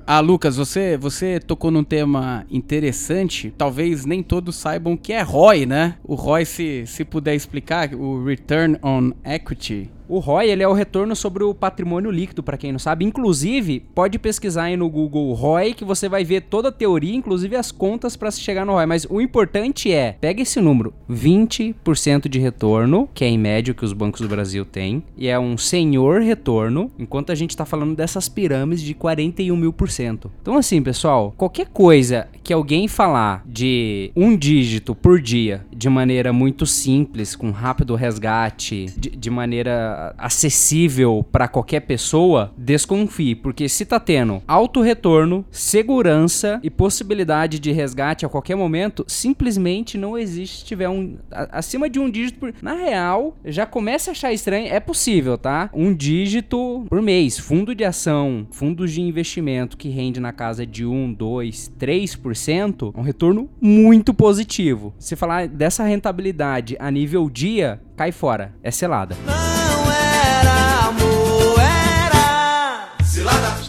Ah, 0.06 0.20
Lucas, 0.20 0.58
você, 0.58 0.98
você 0.98 1.40
tocou 1.40 1.70
num 1.70 1.84
tema 1.84 2.46
interessante. 2.50 3.54
Talvez 3.56 4.06
nem 4.06 4.24
todos 4.24 4.56
saibam 4.56 4.94
o 4.94 4.98
que 4.98 5.14
é 5.14 5.22
ROI, 5.22 5.66
né? 5.66 5.98
O 6.04 6.16
ROI, 6.16 6.46
se, 6.46 6.86
se 6.88 7.06
puder 7.06 7.36
explicar, 7.36 7.94
o 7.94 8.24
Return 8.26 8.78
on 8.84 9.12
Equity. 9.24 9.90
O 10.12 10.20
ROI 10.20 10.50
ele 10.50 10.62
é 10.62 10.68
o 10.68 10.74
retorno 10.74 11.16
sobre 11.16 11.42
o 11.42 11.54
patrimônio 11.54 12.12
líquido, 12.12 12.44
para 12.44 12.58
quem 12.58 12.74
não 12.74 12.80
sabe. 12.80 13.06
Inclusive, 13.06 13.80
pode 13.96 14.20
pesquisar 14.20 14.64
aí 14.64 14.76
no 14.76 14.90
Google 14.90 15.32
ROI 15.32 15.74
que 15.74 15.86
você 15.86 16.10
vai 16.10 16.26
ver 16.26 16.42
toda 16.42 16.68
a 16.68 16.72
teoria, 16.72 17.16
inclusive 17.16 17.56
as 17.56 17.72
contas 17.72 18.18
para 18.18 18.30
se 18.30 18.42
chegar 18.42 18.66
no 18.66 18.74
ROI. 18.74 18.86
Mas 18.86 19.08
o 19.10 19.22
importante 19.22 19.90
é, 19.90 20.18
pega 20.20 20.42
esse 20.42 20.60
número, 20.60 20.94
20% 21.10 22.28
de 22.28 22.40
retorno, 22.40 23.08
que 23.14 23.24
é 23.24 23.30
em 23.30 23.38
média 23.38 23.72
o 23.72 23.76
que 23.76 23.86
os 23.86 23.94
bancos 23.94 24.20
do 24.20 24.28
Brasil 24.28 24.66
têm, 24.66 25.02
e 25.16 25.30
é 25.30 25.40
um 25.40 25.58
senhor 25.58 26.20
retorno, 26.20 26.92
enquanto 27.00 27.32
a 27.32 27.36
gente 27.36 27.52
está 27.52 27.64
falando 27.64 27.96
dessas 27.96 28.28
pirâmides 28.28 28.84
de 28.84 28.94
41 28.94 29.56
mil 29.56 29.72
por 29.72 29.90
cento. 29.90 30.30
Então 30.42 30.58
assim, 30.58 30.84
pessoal, 30.84 31.34
qualquer 31.38 31.68
coisa 31.68 32.28
que 32.44 32.52
alguém 32.52 32.90
falar 32.90 33.44
de 33.46 34.12
um 34.14 34.36
dígito 34.36 34.94
por 34.94 35.22
dia 35.22 35.66
de 35.74 35.88
maneira 35.88 36.34
muito 36.34 36.66
simples, 36.66 37.34
com 37.34 37.50
rápido 37.52 37.96
resgate, 37.96 38.88
de, 38.98 39.10
de 39.12 39.30
maneira 39.30 40.01
acessível 40.18 41.26
para 41.32 41.48
qualquer 41.48 41.82
pessoa, 41.82 42.54
desconfie, 42.58 43.36
porque 43.36 43.68
se 43.68 43.86
tá 43.86 44.00
tendo 44.00 44.42
alto 44.48 44.82
retorno, 44.82 45.46
segurança 45.52 46.60
e 46.64 46.70
possibilidade 46.70 47.60
de 47.60 47.72
resgate 47.72 48.26
a 48.26 48.30
qualquer 48.30 48.56
momento, 48.56 49.04
simplesmente 49.08 49.98
não 49.98 50.18
existe 50.18 50.62
se 50.62 50.66
tiver 50.66 50.90
um 50.90 51.18
acima 51.32 51.90
de 51.90 52.00
um 52.00 52.10
dígito 52.10 52.40
por, 52.40 52.54
na 52.62 52.74
real, 52.74 53.36
já 53.44 53.66
começa 53.66 54.12
a 54.12 54.14
achar 54.14 54.32
estranho, 54.32 54.68
é 54.68 54.80
possível, 54.80 55.38
tá? 55.38 55.70
Um 55.74 55.94
dígito 55.94 56.86
por 56.90 57.02
mês, 57.02 57.38
fundo 57.38 57.74
de 57.74 57.84
ação, 57.84 58.48
fundos 58.52 58.92
de 58.92 59.02
investimento 59.02 59.78
que 59.78 59.90
rende 59.90 60.20
na 60.20 60.32
casa 60.32 60.66
de 60.66 60.86
1, 60.86 61.14
2, 61.14 61.74
3%, 61.80 62.94
um 62.96 63.02
retorno 63.02 63.50
muito 63.60 64.14
positivo. 64.14 64.94
Se 65.00 65.16
falar 65.16 65.48
dessa 65.48 65.84
rentabilidade 65.84 66.76
a 66.80 66.90
nível 66.92 67.30
dia, 67.30 67.82
cai 67.96 68.12
fora, 68.12 68.54
é 68.62 68.72
selada. 68.72 69.16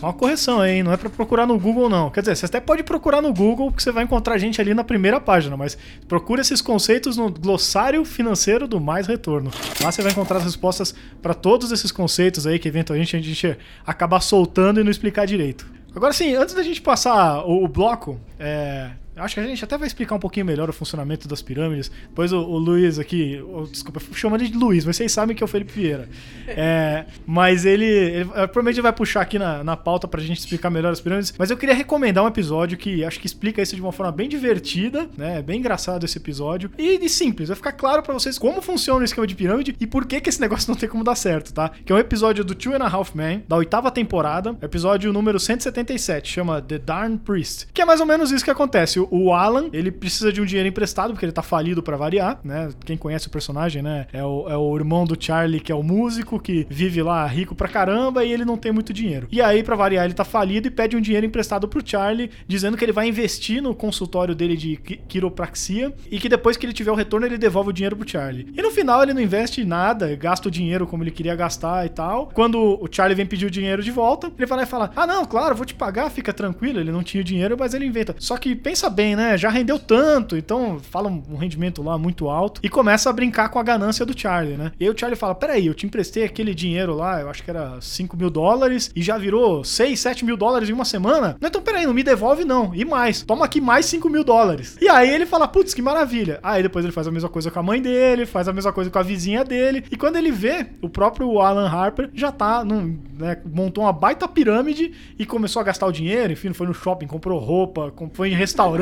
Só 0.02 0.08
uma 0.08 0.12
correção 0.12 0.60
aí, 0.60 0.82
não 0.82 0.92
é 0.92 0.96
para 0.96 1.08
procurar 1.08 1.46
no 1.46 1.56
Google 1.56 1.88
não. 1.88 2.10
Quer 2.10 2.22
dizer, 2.22 2.34
você 2.34 2.46
até 2.46 2.58
pode 2.58 2.82
procurar 2.82 3.22
no 3.22 3.32
Google, 3.32 3.70
porque 3.70 3.84
você 3.84 3.92
vai 3.92 4.02
encontrar 4.02 4.34
a 4.34 4.38
gente 4.38 4.60
ali 4.60 4.74
na 4.74 4.82
primeira 4.82 5.20
página, 5.20 5.56
mas 5.56 5.78
procure 6.08 6.40
esses 6.40 6.60
conceitos 6.60 7.16
no 7.16 7.30
glossário 7.30 8.04
financeiro 8.04 8.66
do 8.66 8.80
Mais 8.80 9.06
Retorno. 9.06 9.52
Lá 9.80 9.92
você 9.92 10.02
vai 10.02 10.10
encontrar 10.10 10.38
as 10.38 10.42
respostas 10.42 10.92
para 11.22 11.34
todos 11.34 11.70
esses 11.70 11.92
conceitos 11.92 12.48
aí 12.48 12.58
que 12.58 12.66
eventualmente 12.66 13.14
a 13.14 13.20
gente 13.20 13.56
acabar 13.86 14.18
soltando 14.18 14.80
e 14.80 14.82
não 14.82 14.90
explicar 14.90 15.24
direito. 15.24 15.70
Agora 15.94 16.12
sim, 16.12 16.34
antes 16.34 16.56
da 16.56 16.64
gente 16.64 16.82
passar 16.82 17.44
o, 17.44 17.62
o 17.62 17.68
bloco, 17.68 18.20
é, 18.40 18.90
Acho 19.16 19.34
que 19.34 19.40
a 19.40 19.44
gente 19.44 19.62
até 19.62 19.76
vai 19.76 19.86
explicar 19.86 20.14
um 20.14 20.18
pouquinho 20.18 20.46
melhor 20.46 20.70
o 20.70 20.72
funcionamento 20.72 21.28
das 21.28 21.42
pirâmides. 21.42 21.90
Depois 22.08 22.32
o, 22.32 22.38
o 22.38 22.58
Luiz 22.58 22.98
aqui, 22.98 23.42
o, 23.42 23.66
desculpa, 23.66 24.00
chama 24.14 24.36
ele 24.36 24.48
de 24.48 24.56
Luiz, 24.56 24.84
mas 24.84 24.96
vocês 24.96 25.12
sabem 25.12 25.36
que 25.36 25.42
é 25.42 25.46
o 25.46 25.48
Felipe 25.48 25.72
Vieira. 25.72 26.08
É, 26.54 27.06
mas 27.24 27.64
ele, 27.64 27.86
ele 27.86 28.24
provavelmente 28.24 28.80
vai 28.80 28.92
puxar 28.92 29.22
aqui 29.22 29.38
na, 29.38 29.64
na 29.64 29.76
pauta 29.76 30.06
pra 30.06 30.20
gente 30.20 30.38
explicar 30.38 30.68
melhor 30.70 30.92
as 30.92 31.00
pirâmides. 31.00 31.32
Mas 31.38 31.50
eu 31.50 31.56
queria 31.56 31.74
recomendar 31.74 32.22
um 32.22 32.28
episódio 32.28 32.76
que 32.76 33.04
acho 33.04 33.18
que 33.18 33.26
explica 33.26 33.62
isso 33.62 33.74
de 33.74 33.80
uma 33.80 33.92
forma 33.92 34.12
bem 34.12 34.28
divertida, 34.28 35.08
né? 35.16 35.38
É 35.38 35.42
bem 35.42 35.58
engraçado 35.58 36.04
esse 36.04 36.18
episódio. 36.18 36.70
E, 36.76 37.04
e 37.04 37.08
simples, 37.08 37.48
vai 37.48 37.56
ficar 37.56 37.72
claro 37.72 38.02
para 38.02 38.12
vocês 38.12 38.38
como 38.38 38.60
funciona 38.60 39.00
o 39.00 39.04
esquema 39.04 39.26
de 39.26 39.34
pirâmide 39.34 39.74
e 39.80 39.86
por 39.86 40.04
que, 40.04 40.20
que 40.20 40.28
esse 40.28 40.40
negócio 40.40 40.70
não 40.70 40.76
tem 40.76 40.88
como 40.88 41.02
dar 41.02 41.14
certo, 41.14 41.54
tá? 41.54 41.70
Que 41.70 41.92
é 41.92 41.96
um 41.96 41.98
episódio 41.98 42.44
do 42.44 42.54
Two 42.54 42.74
and 42.74 42.84
a 42.84 42.88
Half 42.88 43.14
Men, 43.14 43.44
da 43.48 43.56
oitava 43.56 43.90
temporada, 43.90 44.56
episódio 44.60 45.12
número 45.12 45.40
177, 45.40 46.28
chama 46.28 46.60
The 46.60 46.78
Darn 46.78 47.18
Priest. 47.18 47.68
Que 47.72 47.82
é 47.82 47.84
mais 47.84 48.00
ou 48.00 48.06
menos 48.06 48.30
isso 48.30 48.44
que 48.44 48.50
acontece. 48.50 49.01
O, 49.10 49.32
Alan, 49.32 49.68
ele 49.72 49.90
precisa 49.90 50.32
de 50.32 50.40
um 50.40 50.44
dinheiro 50.44 50.68
emprestado, 50.68 51.12
porque 51.12 51.24
ele 51.24 51.32
tá 51.32 51.42
falido 51.42 51.82
para 51.82 51.96
variar, 51.96 52.40
né? 52.44 52.70
Quem 52.84 52.96
conhece 52.96 53.26
o 53.26 53.30
personagem, 53.30 53.82
né? 53.82 54.06
É 54.12 54.24
o, 54.24 54.48
é 54.48 54.56
o 54.56 54.76
irmão 54.76 55.04
do 55.04 55.16
Charlie, 55.18 55.60
que 55.60 55.72
é 55.72 55.74
o 55.74 55.82
músico, 55.82 56.40
que 56.40 56.66
vive 56.68 57.02
lá 57.02 57.26
rico 57.26 57.54
pra 57.54 57.68
caramba 57.68 58.24
e 58.24 58.32
ele 58.32 58.44
não 58.44 58.56
tem 58.56 58.72
muito 58.72 58.92
dinheiro. 58.92 59.28
E 59.30 59.40
aí, 59.40 59.62
para 59.62 59.76
variar, 59.76 60.04
ele 60.04 60.14
tá 60.14 60.24
falido 60.24 60.68
e 60.68 60.70
pede 60.70 60.96
um 60.96 61.00
dinheiro 61.00 61.26
emprestado 61.26 61.68
pro 61.68 61.82
Charlie, 61.84 62.30
dizendo 62.46 62.76
que 62.76 62.84
ele 62.84 62.92
vai 62.92 63.08
investir 63.08 63.62
no 63.62 63.74
consultório 63.74 64.34
dele 64.34 64.56
de 64.56 64.76
quiropraxia 64.76 65.92
e 66.10 66.18
que 66.18 66.28
depois 66.28 66.56
que 66.56 66.66
ele 66.66 66.72
tiver 66.72 66.90
o 66.90 66.94
retorno, 66.94 67.26
ele 67.26 67.38
devolve 67.38 67.70
o 67.70 67.72
dinheiro 67.72 67.96
pro 67.96 68.08
Charlie. 68.08 68.46
E 68.56 68.62
no 68.62 68.70
final, 68.70 69.02
ele 69.02 69.14
não 69.14 69.20
investe 69.20 69.64
nada, 69.64 70.14
gasta 70.16 70.48
o 70.48 70.50
dinheiro 70.50 70.86
como 70.86 71.02
ele 71.02 71.10
queria 71.10 71.34
gastar 71.34 71.86
e 71.86 71.88
tal. 71.88 72.28
Quando 72.32 72.58
o 72.58 72.88
Charlie 72.90 73.16
vem 73.16 73.26
pedir 73.26 73.46
o 73.46 73.50
dinheiro 73.50 73.82
de 73.82 73.90
volta, 73.90 74.32
ele 74.36 74.46
vai 74.46 74.58
lá 74.58 74.64
e 74.64 74.66
fala: 74.66 74.90
Ah, 74.94 75.06
não, 75.06 75.24
claro, 75.24 75.54
vou 75.54 75.64
te 75.64 75.74
pagar, 75.74 76.10
fica 76.10 76.32
tranquilo. 76.32 76.80
Ele 76.80 76.92
não 76.92 77.02
tinha 77.02 77.22
dinheiro, 77.22 77.56
mas 77.58 77.74
ele 77.74 77.86
inventa. 77.86 78.14
Só 78.18 78.36
que 78.36 78.54
pensa 78.54 78.88
bem, 78.92 79.16
né? 79.16 79.36
Já 79.36 79.48
rendeu 79.48 79.78
tanto, 79.78 80.36
então 80.36 80.78
fala 80.80 81.08
um 81.08 81.36
rendimento 81.36 81.82
lá 81.82 81.98
muito 81.98 82.28
alto 82.28 82.60
e 82.62 82.68
começa 82.68 83.10
a 83.10 83.12
brincar 83.12 83.48
com 83.48 83.58
a 83.58 83.62
ganância 83.62 84.06
do 84.06 84.18
Charlie, 84.18 84.56
né? 84.56 84.72
E 84.78 84.84
aí 84.84 84.90
o 84.90 84.98
Charlie 84.98 85.18
fala: 85.18 85.34
Peraí, 85.34 85.66
eu 85.66 85.74
te 85.74 85.86
emprestei 85.86 86.24
aquele 86.24 86.54
dinheiro 86.54 86.94
lá, 86.94 87.20
eu 87.20 87.30
acho 87.30 87.42
que 87.42 87.50
era 87.50 87.80
5 87.80 88.16
mil 88.16 88.30
dólares 88.30 88.90
e 88.94 89.02
já 89.02 89.18
virou 89.18 89.64
6, 89.64 89.98
7 89.98 90.24
mil 90.24 90.36
dólares 90.36 90.68
em 90.68 90.72
uma 90.72 90.84
semana. 90.84 91.36
Não, 91.40 91.48
então 91.48 91.62
peraí, 91.62 91.86
não 91.86 91.94
me 91.94 92.02
devolve 92.02 92.44
não. 92.44 92.74
E 92.74 92.84
mais, 92.84 93.22
toma 93.22 93.44
aqui 93.44 93.60
mais 93.60 93.86
5 93.86 94.08
mil 94.08 94.24
dólares. 94.24 94.76
E 94.80 94.88
aí 94.88 95.10
ele 95.10 95.26
fala: 95.26 95.48
Putz, 95.48 95.74
que 95.74 95.82
maravilha. 95.82 96.38
Aí 96.42 96.62
depois 96.62 96.84
ele 96.84 96.92
faz 96.92 97.06
a 97.06 97.10
mesma 97.10 97.28
coisa 97.28 97.50
com 97.50 97.58
a 97.58 97.62
mãe 97.62 97.80
dele, 97.80 98.26
faz 98.26 98.48
a 98.48 98.52
mesma 98.52 98.72
coisa 98.72 98.90
com 98.90 98.98
a 98.98 99.02
vizinha 99.02 99.44
dele. 99.44 99.84
E 99.90 99.96
quando 99.96 100.16
ele 100.16 100.30
vê, 100.30 100.66
o 100.80 100.88
próprio 100.88 101.40
Alan 101.40 101.68
Harper 101.68 102.10
já 102.14 102.30
tá 102.30 102.64
num, 102.64 102.98
né, 103.18 103.38
montou 103.44 103.84
uma 103.84 103.92
baita 103.92 104.28
pirâmide 104.28 104.92
e 105.18 105.24
começou 105.24 105.60
a 105.60 105.64
gastar 105.64 105.86
o 105.86 105.92
dinheiro, 105.92 106.32
enfim, 106.32 106.52
foi 106.52 106.66
no 106.66 106.74
shopping, 106.74 107.06
comprou 107.06 107.38
roupa, 107.38 107.92
foi 108.12 108.30
em 108.30 108.34
restaurante, 108.34 108.81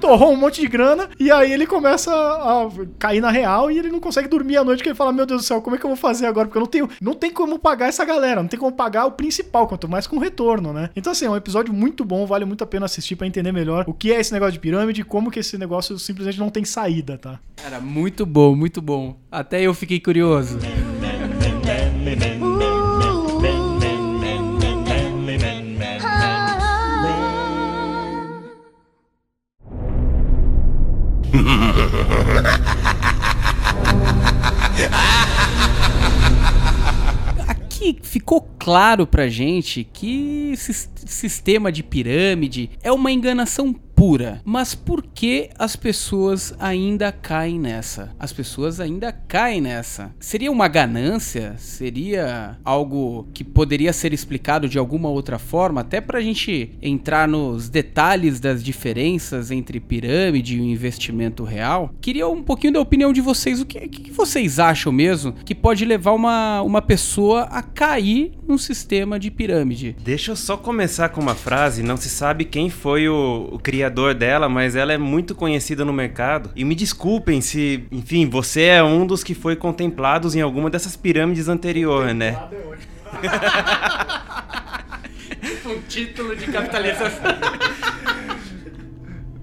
torrou 0.00 0.32
um 0.32 0.36
monte 0.36 0.60
de 0.60 0.68
grana, 0.68 1.08
e 1.18 1.30
aí 1.30 1.52
ele 1.52 1.66
começa 1.66 2.12
a 2.12 2.68
cair 2.98 3.20
na 3.20 3.30
real 3.30 3.70
e 3.70 3.78
ele 3.78 3.90
não 3.90 4.00
consegue 4.00 4.28
dormir 4.28 4.56
à 4.56 4.64
noite, 4.64 4.82
que 4.82 4.88
ele 4.88 4.96
fala, 4.96 5.12
meu 5.12 5.26
Deus 5.26 5.42
do 5.42 5.46
céu, 5.46 5.60
como 5.60 5.76
é 5.76 5.78
que 5.78 5.84
eu 5.84 5.90
vou 5.90 5.96
fazer 5.96 6.26
agora? 6.26 6.46
Porque 6.46 6.58
eu 6.58 6.62
não 6.62 6.68
tenho, 6.68 6.88
não 7.00 7.14
tem 7.14 7.30
como 7.30 7.58
pagar 7.58 7.88
essa 7.88 8.04
galera, 8.04 8.42
não 8.42 8.48
tem 8.48 8.58
como 8.58 8.72
pagar 8.72 9.06
o 9.06 9.12
principal, 9.12 9.66
quanto 9.66 9.88
mais 9.88 10.06
com 10.06 10.18
retorno, 10.18 10.72
né? 10.72 10.90
Então, 10.96 11.12
assim, 11.12 11.26
é 11.26 11.30
um 11.30 11.36
episódio 11.36 11.72
muito 11.72 12.04
bom, 12.04 12.26
vale 12.26 12.44
muito 12.44 12.64
a 12.64 12.66
pena 12.66 12.86
assistir 12.86 13.16
para 13.16 13.26
entender 13.26 13.52
melhor 13.52 13.84
o 13.86 13.94
que 13.94 14.12
é 14.12 14.20
esse 14.20 14.32
negócio 14.32 14.52
de 14.52 14.60
pirâmide 14.60 15.00
e 15.00 15.04
como 15.04 15.30
que 15.30 15.40
esse 15.40 15.56
negócio 15.58 15.98
simplesmente 15.98 16.38
não 16.38 16.50
tem 16.50 16.64
saída, 16.64 17.18
tá? 17.18 17.38
Cara, 17.56 17.80
muito 17.80 18.24
bom, 18.24 18.54
muito 18.54 18.80
bom. 18.80 19.16
Até 19.30 19.62
eu 19.62 19.74
fiquei 19.74 20.00
curioso. 20.00 20.58
Aqui 37.48 37.98
ficou 38.02 38.42
claro 38.58 39.06
pra 39.06 39.28
gente 39.28 39.84
que 39.84 40.50
esse 40.52 40.88
sistema 41.06 41.70
de 41.72 41.82
pirâmide 41.82 42.70
é 42.82 42.92
uma 42.92 43.10
enganação 43.12 43.74
pura. 44.00 44.40
Mas 44.46 44.74
por 44.74 45.02
que 45.02 45.50
as 45.58 45.76
pessoas 45.76 46.54
ainda 46.58 47.12
caem 47.12 47.60
nessa? 47.60 48.16
As 48.18 48.32
pessoas 48.32 48.80
ainda 48.80 49.12
caem 49.12 49.60
nessa. 49.60 50.10
Seria 50.18 50.50
uma 50.50 50.68
ganância? 50.68 51.54
Seria 51.58 52.56
algo 52.64 53.28
que 53.34 53.44
poderia 53.44 53.92
ser 53.92 54.14
explicado 54.14 54.70
de 54.70 54.78
alguma 54.78 55.10
outra 55.10 55.38
forma? 55.38 55.82
Até 55.82 56.00
pra 56.00 56.22
gente 56.22 56.70
entrar 56.80 57.28
nos 57.28 57.68
detalhes 57.68 58.40
das 58.40 58.64
diferenças 58.64 59.50
entre 59.50 59.78
pirâmide 59.78 60.56
e 60.56 60.60
o 60.62 60.64
investimento 60.64 61.44
real. 61.44 61.92
Queria 62.00 62.26
um 62.26 62.42
pouquinho 62.42 62.72
da 62.72 62.80
opinião 62.80 63.12
de 63.12 63.20
vocês. 63.20 63.60
O 63.60 63.66
que, 63.66 63.86
que 63.86 64.10
vocês 64.10 64.58
acham 64.58 64.90
mesmo 64.90 65.34
que 65.44 65.54
pode 65.54 65.84
levar 65.84 66.12
uma, 66.12 66.62
uma 66.62 66.80
pessoa 66.80 67.42
a 67.42 67.60
cair 67.60 68.32
num 68.48 68.56
sistema 68.56 69.20
de 69.20 69.30
pirâmide? 69.30 69.94
Deixa 70.02 70.32
eu 70.32 70.36
só 70.36 70.56
começar 70.56 71.10
com 71.10 71.20
uma 71.20 71.34
frase. 71.34 71.82
Não 71.82 71.98
se 71.98 72.08
sabe 72.08 72.46
quem 72.46 72.70
foi 72.70 73.06
o, 73.06 73.50
o 73.52 73.58
criador 73.58 73.89
criador 73.90 74.14
dela, 74.14 74.48
mas 74.48 74.76
ela 74.76 74.92
é 74.92 74.98
muito 74.98 75.34
conhecida 75.34 75.84
no 75.84 75.92
mercado. 75.92 76.50
E 76.54 76.64
me 76.64 76.74
desculpem 76.74 77.40
se, 77.40 77.86
enfim, 77.90 78.28
você 78.28 78.62
é 78.62 78.82
um 78.82 79.06
dos 79.06 79.24
que 79.24 79.34
foi 79.34 79.56
contemplados 79.56 80.36
em 80.36 80.40
alguma 80.40 80.70
dessas 80.70 80.96
pirâmides 80.96 81.48
anteriores, 81.48 82.14
né? 82.14 82.38
um 85.66 85.80
título 85.88 86.36
de 86.36 86.46
capitalização. 86.46 87.32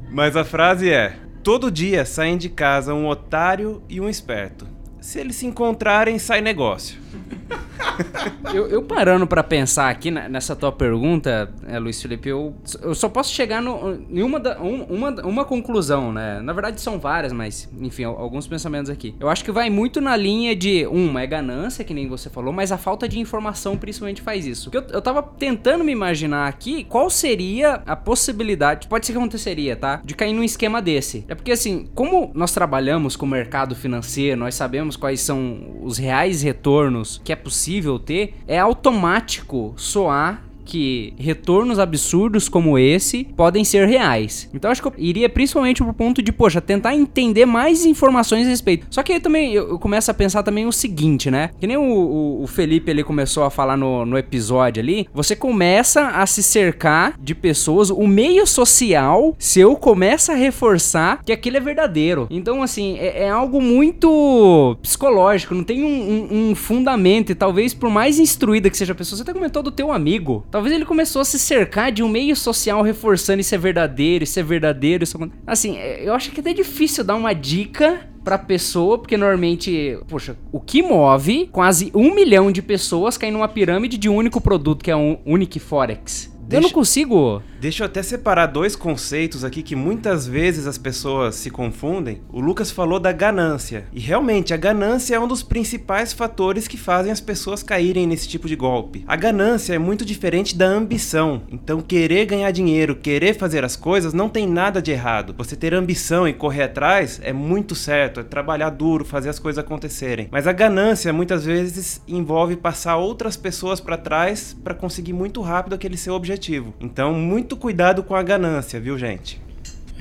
Mas 0.10 0.38
a 0.38 0.46
frase 0.46 0.90
é: 0.90 1.18
Todo 1.44 1.70
dia 1.70 2.06
saem 2.06 2.38
de 2.38 2.50
casa 2.50 2.94
um 2.94 3.08
otário 3.08 3.84
e 3.90 4.00
um 4.00 4.10
esperto. 4.10 4.66
Se 5.02 5.20
eles 5.20 5.36
se 5.36 5.46
encontrarem, 5.46 6.18
sai 6.18 6.42
negócio. 6.42 6.98
eu, 8.54 8.68
eu, 8.68 8.82
parando 8.82 9.26
para 9.26 9.44
pensar 9.44 9.90
aqui 9.90 10.12
nessa 10.12 10.56
tua 10.56 10.72
pergunta, 10.72 11.52
é, 11.68 11.80
Luiz 11.80 12.02
Felipe, 12.02 12.30
eu, 12.30 12.56
eu 12.82 12.94
só 12.96 13.10
posso 13.10 13.34
chegar 13.34 13.62
no, 13.62 14.00
em 14.10 14.22
uma, 14.22 14.40
da, 14.40 14.60
um, 14.62 14.84
uma, 14.84 15.10
uma 15.26 15.46
conclusão, 15.46 16.12
né? 16.12 16.40
Na 16.42 16.54
verdade 16.54 16.82
são 16.82 17.00
várias, 17.00 17.32
mas 17.34 17.70
enfim, 17.80 18.04
alguns 18.04 18.48
pensamentos 18.48 18.90
aqui. 18.90 19.16
Eu 19.20 19.30
acho 19.30 19.44
que 19.44 19.52
vai 19.52 19.70
muito 19.70 20.00
na 20.02 20.16
linha 20.16 20.56
de, 20.56 20.86
uma, 20.88 21.22
é 21.22 21.28
ganância, 21.28 21.84
que 21.84 21.94
nem 21.94 22.08
você 22.08 22.30
falou, 22.30 22.54
mas 22.54 22.72
a 22.72 22.78
falta 22.78 23.08
de 23.08 23.20
informação 23.20 23.78
principalmente 23.78 24.22
faz 24.22 24.46
isso. 24.46 24.70
Eu, 24.74 24.84
eu 24.90 25.02
tava 25.02 25.22
tentando 25.22 25.84
me 25.84 25.92
imaginar 25.92 26.48
aqui 26.48 26.84
qual 26.84 27.10
seria 27.10 27.82
a 27.86 27.96
possibilidade, 27.96 28.88
pode 28.88 29.06
ser 29.06 29.14
que 29.14 29.18
aconteceria, 29.18 29.76
tá? 29.76 30.02
De 30.04 30.16
cair 30.16 30.34
num 30.34 30.44
esquema 30.44 30.82
desse. 30.82 31.26
É 31.28 31.36
porque 31.36 31.52
assim, 31.52 31.90
como 31.96 32.32
nós 32.34 32.52
trabalhamos 32.52 33.16
com 33.16 33.26
o 33.26 33.30
mercado 33.30 33.76
financeiro, 33.76 34.40
nós 34.40 34.56
sabemos 34.56 34.96
quais 34.96 35.22
são 35.22 35.78
os 35.82 35.98
reais 35.98 36.42
retornos 36.42 36.97
que 37.24 37.32
é 37.32 37.36
possível 37.36 38.00
ter, 38.00 38.36
é 38.48 38.60
automático 38.60 39.74
soar 39.78 40.47
que 40.68 41.14
retornos 41.18 41.80
absurdos 41.80 42.50
como 42.50 42.78
esse 42.78 43.24
podem 43.36 43.64
ser 43.64 43.88
reais. 43.88 44.50
Então 44.54 44.70
acho 44.70 44.82
que 44.82 44.88
eu 44.90 44.94
iria 44.98 45.30
principalmente 45.30 45.82
pro 45.82 45.94
ponto 45.94 46.22
de, 46.22 46.32
poxa, 46.32 46.60
tentar 46.60 46.94
entender 46.94 47.46
mais 47.46 47.86
informações 47.86 48.46
a 48.46 48.50
respeito. 48.50 48.86
Só 48.90 49.02
que 49.02 49.14
aí 49.14 49.20
também 49.20 49.54
eu, 49.54 49.80
começo 49.80 50.12
a 50.12 50.14
pensar 50.14 50.44
também 50.44 50.66
o 50.66 50.72
seguinte, 50.72 51.32
né? 51.32 51.52
Que 51.60 51.66
nem 51.66 51.78
o, 51.78 51.82
o, 51.82 52.44
o 52.44 52.48
Felipe 52.48 52.92
ele 52.92 53.04
começou 53.04 53.44
a 53.44 53.50
falar 53.50 53.78
no, 53.78 54.06
no 54.06 54.18
episódio 54.18 54.82
ali, 54.82 55.08
você 55.14 55.36
começa 55.36 56.10
a 56.10 56.26
se 56.26 56.44
cercar 56.44 57.18
de 57.20 57.34
pessoas, 57.34 57.90
o 57.90 58.06
meio 58.06 58.46
social 58.46 59.36
seu 59.40 59.76
começa 59.76 60.34
a 60.34 60.36
reforçar 60.36 61.24
que 61.24 61.32
aquilo 61.32 61.58
é 61.58 61.60
verdadeiro. 61.62 62.28
Então, 62.30 62.62
assim, 62.62 62.98
é, 62.98 63.24
é 63.24 63.30
algo 63.30 63.62
muito 63.62 64.78
psicológico, 64.82 65.56
não 65.56 65.64
tem 65.64 65.84
um, 65.84 65.88
um, 65.88 66.50
um 66.50 66.56
fundamento, 66.56 67.32
e 67.32 67.36
talvez 67.36 67.74
por 67.74 67.90
mais 67.90 68.20
instruída 68.20 68.70
que 68.70 68.78
seja 68.78 68.92
a 68.92 68.96
pessoa, 68.96 69.16
você 69.18 69.24
até 69.24 69.34
comentou 69.34 69.64
do 69.64 69.72
teu 69.72 69.92
amigo. 69.92 70.44
Talvez 70.58 70.74
ele 70.74 70.86
começou 70.86 71.22
a 71.22 71.24
se 71.24 71.38
cercar 71.38 71.92
de 71.92 72.02
um 72.02 72.10
meio 72.10 72.36
social 72.36 72.82
reforçando 72.82 73.42
isso 73.42 73.54
é 73.54 73.60
verdadeiro, 73.60 74.24
isso 74.24 74.40
é 74.40 74.42
verdadeiro, 74.42 75.04
isso 75.04 75.24
é... 75.24 75.30
Assim, 75.46 75.78
é, 75.78 76.02
eu 76.04 76.16
acho 76.16 76.32
que 76.32 76.40
é 76.40 76.42
até 76.42 76.52
difícil 76.52 77.04
dar 77.04 77.16
uma 77.16 77.32
dica 77.32 78.10
pra 78.24 78.40
pessoa, 78.40 78.98
porque 78.98 79.16
normalmente, 79.16 80.00
poxa, 80.08 80.36
o 80.52 80.60
que 80.60 80.82
move 80.82 81.48
quase 81.52 81.92
um 81.94 82.12
milhão 82.12 82.52
de 82.52 82.64
pessoas 82.64 83.20
cair 83.20 83.30
numa 83.30 83.48
pirâmide 83.48 84.00
de 84.00 84.10
um 84.10 84.16
único 84.16 84.42
produto, 84.42 84.84
que 84.84 84.90
é 84.90 84.96
um 84.96 85.20
Unique 85.28 85.60
Forex? 85.60 86.36
Deixa, 86.48 86.66
eu 86.66 86.70
não 86.70 86.74
consigo. 86.74 87.44
Deixa 87.60 87.84
eu 87.84 87.88
até 87.88 88.02
separar 88.02 88.46
dois 88.46 88.74
conceitos 88.74 89.44
aqui 89.44 89.62
que 89.62 89.76
muitas 89.76 90.26
vezes 90.26 90.66
as 90.66 90.78
pessoas 90.78 91.36
se 91.36 91.50
confundem. 91.50 92.22
O 92.32 92.40
Lucas 92.40 92.72
falou 92.72 93.00
da 93.00 93.12
ganância. 93.12 93.86
E 93.92 94.00
realmente, 94.00 94.54
a 94.54 94.58
ganância 94.58 95.16
é 95.16 95.20
um 95.20 95.28
dos 95.28 95.44
principais 95.44 96.14
fatores 96.14 96.66
que 96.66 96.78
fazem 96.78 97.12
as 97.12 97.20
pessoas 97.20 97.62
caírem 97.62 98.08
nesse 98.08 98.30
tipo 98.30 98.48
de 98.48 98.56
golpe. 98.56 99.04
A 99.06 99.18
ganância 99.18 99.74
é 99.74 99.78
muito 99.78 100.06
diferente 100.06 100.58
da 100.58 100.68
ambição. 100.68 101.42
Então, 101.50 101.82
querer 101.82 102.26
ganhar 102.26 102.52
dinheiro, 102.52 102.96
querer 102.96 103.34
fazer 103.34 103.66
as 103.66 103.76
coisas, 103.76 104.14
não 104.14 104.30
tem 104.30 104.48
nada 104.48 104.82
de 104.82 104.92
errado. 104.92 105.36
Você 105.38 105.56
ter 105.56 105.74
ambição 105.74 106.26
e 106.26 106.34
correr 106.34 106.64
atrás 106.64 107.20
é 107.22 107.34
muito 107.34 107.76
certo. 107.76 108.22
É 108.22 108.24
trabalhar 108.24 108.70
duro, 108.70 109.04
fazer 109.04 109.28
as 109.28 109.40
coisas 109.40 109.62
acontecerem. 109.62 110.30
Mas 110.32 110.48
a 110.48 110.54
ganância 110.54 111.12
muitas 111.12 111.44
vezes 111.44 112.02
envolve 112.08 112.56
passar 112.56 112.96
outras 112.96 113.36
pessoas 113.36 113.82
para 113.82 113.98
trás 113.98 114.56
para 114.64 114.74
conseguir 114.74 115.12
muito 115.12 115.42
rápido 115.42 115.74
aquele 115.74 115.98
seu 115.98 116.14
objetivo 116.14 116.37
objetivo. 116.38 116.74
Então, 116.80 117.14
muito 117.14 117.58
cuidado 117.58 118.04
com 118.04 118.16
a 118.16 118.22
ganância, 118.22 118.80
viu, 118.80 118.98
gente? 118.98 119.42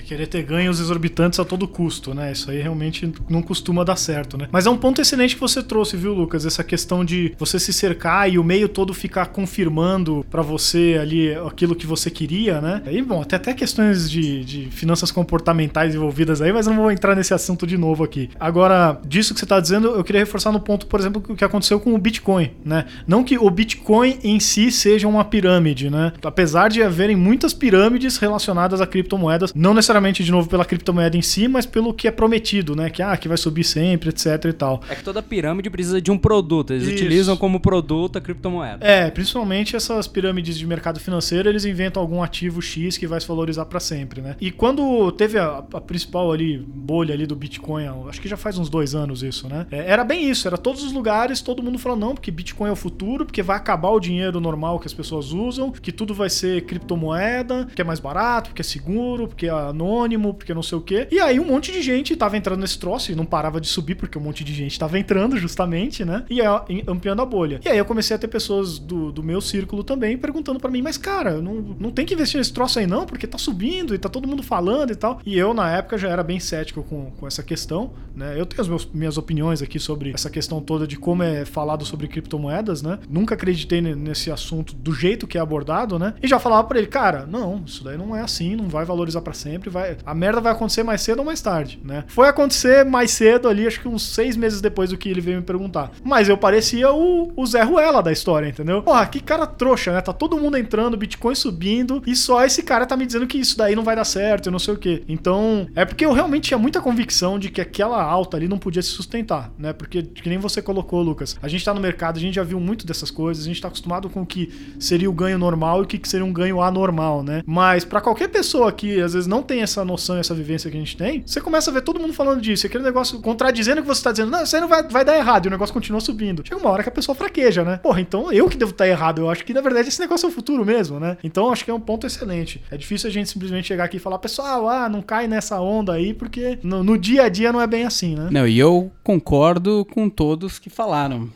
Querer 0.06 0.26
ter 0.26 0.42
ganhos 0.42 0.80
exorbitantes 0.80 1.38
a 1.40 1.44
todo 1.44 1.66
custo, 1.66 2.14
né? 2.14 2.32
Isso 2.32 2.50
aí 2.50 2.60
realmente 2.60 3.12
não 3.28 3.42
costuma 3.42 3.84
dar 3.84 3.96
certo, 3.96 4.38
né? 4.38 4.48
Mas 4.50 4.66
é 4.66 4.70
um 4.70 4.76
ponto 4.76 5.00
excelente 5.00 5.34
que 5.34 5.40
você 5.40 5.62
trouxe, 5.62 5.96
viu, 5.96 6.14
Lucas? 6.14 6.46
Essa 6.46 6.62
questão 6.62 7.04
de 7.04 7.34
você 7.38 7.58
se 7.58 7.72
cercar 7.72 8.30
e 8.30 8.38
o 8.38 8.44
meio 8.44 8.68
todo 8.68 8.94
ficar 8.94 9.26
confirmando 9.26 10.24
para 10.30 10.42
você 10.42 10.98
ali 11.00 11.34
aquilo 11.34 11.74
que 11.74 11.86
você 11.86 12.10
queria, 12.10 12.60
né? 12.60 12.82
Aí, 12.86 13.02
bom, 13.02 13.20
até 13.20 13.36
até 13.36 13.54
questões 13.54 14.10
de, 14.10 14.44
de 14.44 14.68
finanças 14.70 15.10
comportamentais 15.10 15.94
envolvidas 15.94 16.40
aí, 16.40 16.52
mas 16.52 16.66
não 16.66 16.76
vou 16.76 16.90
entrar 16.90 17.14
nesse 17.14 17.34
assunto 17.34 17.66
de 17.66 17.76
novo 17.76 18.02
aqui. 18.02 18.30
Agora, 18.38 19.00
disso 19.06 19.34
que 19.34 19.40
você 19.40 19.46
tá 19.46 19.60
dizendo, 19.60 19.88
eu 19.88 20.04
queria 20.04 20.20
reforçar 20.20 20.52
no 20.52 20.60
ponto, 20.60 20.86
por 20.86 20.98
exemplo, 21.00 21.22
o 21.28 21.36
que 21.36 21.44
aconteceu 21.44 21.78
com 21.78 21.94
o 21.94 21.98
Bitcoin, 21.98 22.50
né? 22.64 22.86
Não 23.06 23.22
que 23.22 23.38
o 23.38 23.50
Bitcoin 23.50 24.18
em 24.22 24.40
si 24.40 24.70
seja 24.70 25.06
uma 25.06 25.24
pirâmide, 25.24 25.90
né? 25.90 26.12
Apesar 26.24 26.68
de 26.68 26.82
haverem 26.82 27.16
muitas 27.16 27.52
pirâmides 27.52 28.16
relacionadas 28.16 28.80
a 28.80 28.86
criptomoedas, 28.86 29.52
não 29.54 29.74
necessariamente 29.74 29.95
de 30.12 30.30
novo 30.30 30.48
pela 30.48 30.64
criptomoeda 30.64 31.16
em 31.16 31.22
si, 31.22 31.48
mas 31.48 31.66
pelo 31.66 31.92
que 31.92 32.06
é 32.08 32.10
prometido, 32.10 32.76
né? 32.76 32.90
Que 32.90 33.02
ah, 33.02 33.16
que 33.16 33.28
vai 33.28 33.36
subir 33.36 33.64
sempre, 33.64 34.10
etc 34.10 34.44
e 34.44 34.52
tal. 34.52 34.82
É 34.88 34.94
que 34.94 35.02
toda 35.02 35.22
pirâmide 35.22 35.70
precisa 35.70 36.00
de 36.00 36.10
um 36.10 36.18
produto. 36.18 36.72
Eles 36.72 36.84
Isso. 36.84 36.92
utilizam 36.92 37.36
como 37.36 37.60
produto 37.60 38.16
a 38.16 38.20
criptomoeda. 38.20 38.84
É, 38.86 39.10
principalmente 39.10 39.76
essas 39.76 40.06
pirâmides 40.06 40.58
de 40.58 40.66
mercado 40.66 41.00
financeiro, 41.00 41.48
eles 41.48 41.64
inventam 41.64 42.02
algum 42.02 42.22
ativo 42.22 42.60
X 42.60 42.96
que 42.96 43.06
vai 43.06 43.20
se 43.20 43.26
valorizar 43.26 43.66
para 43.66 43.80
sempre, 43.80 44.20
né? 44.20 44.36
E 44.40 44.50
quando 44.50 45.10
teve 45.12 45.38
a, 45.38 45.64
a 45.72 45.80
principal 45.80 46.32
ali 46.32 46.58
bolha 46.58 47.14
ali 47.14 47.26
do 47.26 47.34
Bitcoin, 47.34 47.86
acho 48.08 48.20
que 48.20 48.28
já 48.28 48.36
faz 48.36 48.58
uns 48.58 48.68
dois 48.68 48.94
anos 48.94 49.22
isso, 49.22 49.48
né? 49.48 49.66
É, 49.70 49.90
era 49.90 50.04
bem 50.04 50.28
isso, 50.28 50.46
era 50.46 50.58
todos 50.58 50.82
os 50.82 50.92
lugares, 50.92 51.40
todo 51.40 51.62
mundo 51.62 51.78
falando 51.78 52.00
não, 52.00 52.14
porque 52.14 52.30
Bitcoin 52.30 52.68
é 52.68 52.72
o 52.72 52.76
futuro, 52.76 53.24
porque 53.24 53.42
vai 53.42 53.56
acabar 53.56 53.90
o 53.90 54.00
dinheiro 54.00 54.40
normal 54.40 54.78
que 54.78 54.86
as 54.86 54.94
pessoas 54.94 55.32
usam, 55.32 55.70
que 55.70 55.92
tudo 55.92 56.14
vai 56.14 56.30
ser 56.30 56.64
criptomoeda, 56.64 57.66
que 57.74 57.80
é 57.80 57.84
mais 57.84 58.00
barato, 58.00 58.50
porque 58.50 58.62
é 58.62 58.64
seguro, 58.64 59.28
porque 59.28 59.46
é 59.46 59.72
anônimo, 59.90 60.34
porque 60.34 60.52
não 60.52 60.62
sei 60.62 60.78
o 60.78 60.80
quê. 60.80 61.06
E 61.10 61.20
aí 61.20 61.38
um 61.38 61.44
monte 61.46 61.72
de 61.72 61.80
gente 61.82 62.14
tava 62.16 62.36
entrando 62.36 62.60
nesse 62.60 62.78
troço 62.78 63.12
e 63.12 63.14
não 63.14 63.24
parava 63.24 63.60
de 63.60 63.68
subir 63.68 63.94
porque 63.94 64.18
um 64.18 64.20
monte 64.20 64.42
de 64.44 64.52
gente 64.52 64.78
tava 64.78 64.98
entrando 64.98 65.36
justamente, 65.36 66.04
né? 66.04 66.24
E 66.28 66.40
é, 66.40 66.46
em- 66.68 66.82
ampliando 66.86 67.20
a 67.22 67.26
bolha. 67.26 67.60
E 67.64 67.68
aí 67.68 67.78
eu 67.78 67.84
comecei 67.84 68.14
a 68.14 68.18
ter 68.18 68.28
pessoas 68.28 68.78
do, 68.78 69.12
do 69.12 69.22
meu 69.22 69.40
círculo 69.40 69.84
também 69.84 70.16
perguntando 70.18 70.58
pra 70.60 70.70
mim, 70.70 70.82
mas 70.82 70.96
cara, 70.98 71.40
não, 71.40 71.54
não 71.78 71.90
tem 71.90 72.04
que 72.04 72.14
investir 72.14 72.38
nesse 72.38 72.52
troço 72.52 72.78
aí 72.78 72.86
não, 72.86 73.06
porque 73.06 73.26
tá 73.26 73.38
subindo 73.38 73.94
e 73.94 73.98
tá 73.98 74.08
todo 74.08 74.26
mundo 74.28 74.42
falando 74.42 74.90
e 74.92 74.96
tal. 74.96 75.20
E 75.24 75.38
eu 75.38 75.54
na 75.54 75.70
época 75.70 75.96
já 75.98 76.08
era 76.08 76.22
bem 76.22 76.40
cético 76.40 76.82
com, 76.82 77.10
com 77.12 77.26
essa 77.26 77.42
questão, 77.42 77.92
né? 78.14 78.38
Eu 78.38 78.46
tenho 78.46 78.60
as 78.60 78.68
meus, 78.68 78.86
minhas 78.92 79.16
opiniões 79.18 79.62
aqui 79.62 79.78
sobre 79.78 80.10
essa 80.12 80.30
questão 80.30 80.60
toda 80.60 80.86
de 80.86 80.96
como 80.96 81.22
é 81.22 81.44
falado 81.44 81.84
sobre 81.84 82.08
criptomoedas, 82.08 82.82
né? 82.82 82.98
Nunca 83.08 83.34
acreditei 83.34 83.80
ne- 83.80 83.94
nesse 83.94 84.30
assunto 84.30 84.74
do 84.74 84.92
jeito 84.92 85.26
que 85.26 85.38
é 85.38 85.40
abordado, 85.40 85.98
né? 85.98 86.14
E 86.22 86.26
já 86.28 86.38
falava 86.38 86.66
pra 86.66 86.78
ele, 86.78 86.86
cara, 86.88 87.26
não, 87.26 87.62
isso 87.66 87.84
daí 87.84 87.96
não 87.96 88.14
é 88.16 88.20
assim, 88.22 88.56
não 88.56 88.68
vai 88.68 88.84
valorizar 88.84 89.20
pra 89.20 89.32
sempre, 89.32 89.70
vai, 89.76 89.96
a 90.04 90.14
merda 90.14 90.40
vai 90.40 90.52
acontecer 90.52 90.82
mais 90.82 91.02
cedo 91.02 91.18
ou 91.18 91.24
mais 91.24 91.40
tarde, 91.40 91.78
né? 91.84 92.04
Foi 92.08 92.28
acontecer 92.28 92.84
mais 92.84 93.10
cedo 93.10 93.48
ali, 93.48 93.66
acho 93.66 93.80
que 93.80 93.88
uns 93.88 94.02
seis 94.02 94.36
meses 94.36 94.60
depois 94.60 94.90
do 94.90 94.96
que 94.96 95.08
ele 95.08 95.20
veio 95.20 95.38
me 95.38 95.42
perguntar. 95.42 95.90
Mas 96.02 96.28
eu 96.28 96.36
parecia 96.38 96.90
o, 96.90 97.32
o 97.36 97.46
Zé 97.46 97.62
Ruela 97.62 98.02
da 98.02 98.10
história, 98.10 98.48
entendeu? 98.48 98.82
Porra, 98.82 99.06
que 99.06 99.20
cara 99.20 99.46
trouxa, 99.46 99.92
né? 99.92 100.00
Tá 100.00 100.12
todo 100.12 100.38
mundo 100.38 100.56
entrando, 100.56 100.96
Bitcoin 100.96 101.34
subindo, 101.34 102.02
e 102.06 102.16
só 102.16 102.44
esse 102.44 102.62
cara 102.62 102.86
tá 102.86 102.96
me 102.96 103.06
dizendo 103.06 103.26
que 103.26 103.38
isso 103.38 103.56
daí 103.58 103.76
não 103.76 103.84
vai 103.84 103.94
dar 103.94 104.04
certo, 104.04 104.46
eu 104.46 104.52
não 104.52 104.58
sei 104.58 104.74
o 104.74 104.78
quê. 104.78 105.02
Então, 105.08 105.66
é 105.74 105.84
porque 105.84 106.06
eu 106.06 106.12
realmente 106.12 106.48
tinha 106.48 106.58
muita 106.58 106.80
convicção 106.80 107.38
de 107.38 107.50
que 107.50 107.60
aquela 107.60 108.02
alta 108.02 108.36
ali 108.36 108.48
não 108.48 108.58
podia 108.58 108.82
se 108.82 108.88
sustentar, 108.88 109.52
né? 109.58 109.72
Porque, 109.72 110.02
que 110.02 110.28
nem 110.28 110.38
você 110.38 110.62
colocou, 110.62 111.02
Lucas, 111.02 111.36
a 111.42 111.48
gente 111.48 111.64
tá 111.64 111.74
no 111.74 111.80
mercado, 111.80 112.16
a 112.16 112.20
gente 112.20 112.34
já 112.34 112.42
viu 112.42 112.58
muito 112.58 112.86
dessas 112.86 113.10
coisas, 113.10 113.44
a 113.44 113.48
gente 113.48 113.60
tá 113.60 113.68
acostumado 113.68 114.08
com 114.08 114.22
o 114.22 114.26
que 114.26 114.74
seria 114.78 115.10
o 115.10 115.12
ganho 115.12 115.38
normal 115.38 115.80
e 115.80 115.84
o 115.84 115.86
que 115.86 116.08
seria 116.08 116.24
um 116.24 116.32
ganho 116.32 116.62
anormal, 116.62 117.22
né? 117.22 117.42
Mas 117.46 117.84
pra 117.84 118.00
qualquer 118.00 118.28
pessoa 118.28 118.72
que 118.72 119.00
às 119.00 119.12
vezes 119.12 119.26
não 119.26 119.42
tem 119.42 119.62
essa 119.66 119.84
noção, 119.84 120.16
essa 120.16 120.34
vivência 120.34 120.70
que 120.70 120.76
a 120.76 120.80
gente 120.80 120.96
tem, 120.96 121.22
você 121.26 121.40
começa 121.40 121.70
a 121.70 121.74
ver 121.74 121.82
todo 121.82 122.00
mundo 122.00 122.14
falando 122.14 122.40
disso, 122.40 122.64
e 122.64 122.68
aquele 122.68 122.84
negócio 122.84 123.20
contradizendo 123.20 123.80
o 123.80 123.82
que 123.82 123.88
você 123.88 124.02
tá 124.02 124.12
dizendo, 124.12 124.30
não, 124.30 124.42
isso 124.42 124.56
aí 124.56 124.62
não 124.62 124.68
vai, 124.68 124.82
vai 124.82 125.04
dar 125.04 125.16
errado, 125.16 125.44
e 125.46 125.48
o 125.48 125.50
negócio 125.50 125.74
continua 125.74 126.00
subindo. 126.00 126.42
Chega 126.46 126.60
uma 126.60 126.70
hora 126.70 126.82
que 126.82 126.88
a 126.88 126.92
pessoa 126.92 127.14
fraqueja, 127.14 127.64
né? 127.64 127.78
Porra, 127.78 128.00
então 128.00 128.32
eu 128.32 128.48
que 128.48 128.56
devo 128.56 128.70
estar 128.70 128.88
errado, 128.88 129.20
eu 129.20 129.30
acho 129.30 129.44
que 129.44 129.52
na 129.52 129.60
verdade 129.60 129.88
esse 129.88 130.00
negócio 130.00 130.26
é 130.26 130.28
o 130.28 130.32
futuro 130.32 130.64
mesmo, 130.64 130.98
né? 130.98 131.18
Então 131.22 131.52
acho 131.52 131.64
que 131.64 131.70
é 131.70 131.74
um 131.74 131.80
ponto 131.80 132.06
excelente. 132.06 132.62
É 132.70 132.76
difícil 132.76 133.08
a 133.10 133.12
gente 133.12 133.28
simplesmente 133.28 133.66
chegar 133.66 133.84
aqui 133.84 133.96
e 133.96 134.00
falar, 134.00 134.18
pessoal, 134.18 134.68
ah, 134.68 134.88
não 134.88 135.02
cai 135.02 135.26
nessa 135.26 135.60
onda 135.60 135.92
aí, 135.92 136.14
porque 136.14 136.58
no, 136.62 136.82
no 136.82 136.96
dia 136.96 137.24
a 137.24 137.28
dia 137.28 137.52
não 137.52 137.60
é 137.60 137.66
bem 137.66 137.84
assim, 137.84 138.14
né? 138.14 138.28
Não, 138.30 138.46
e 138.46 138.58
eu 138.58 138.90
concordo 139.02 139.84
com 139.86 140.08
todos 140.08 140.58
que 140.58 140.70
falaram. 140.70 141.28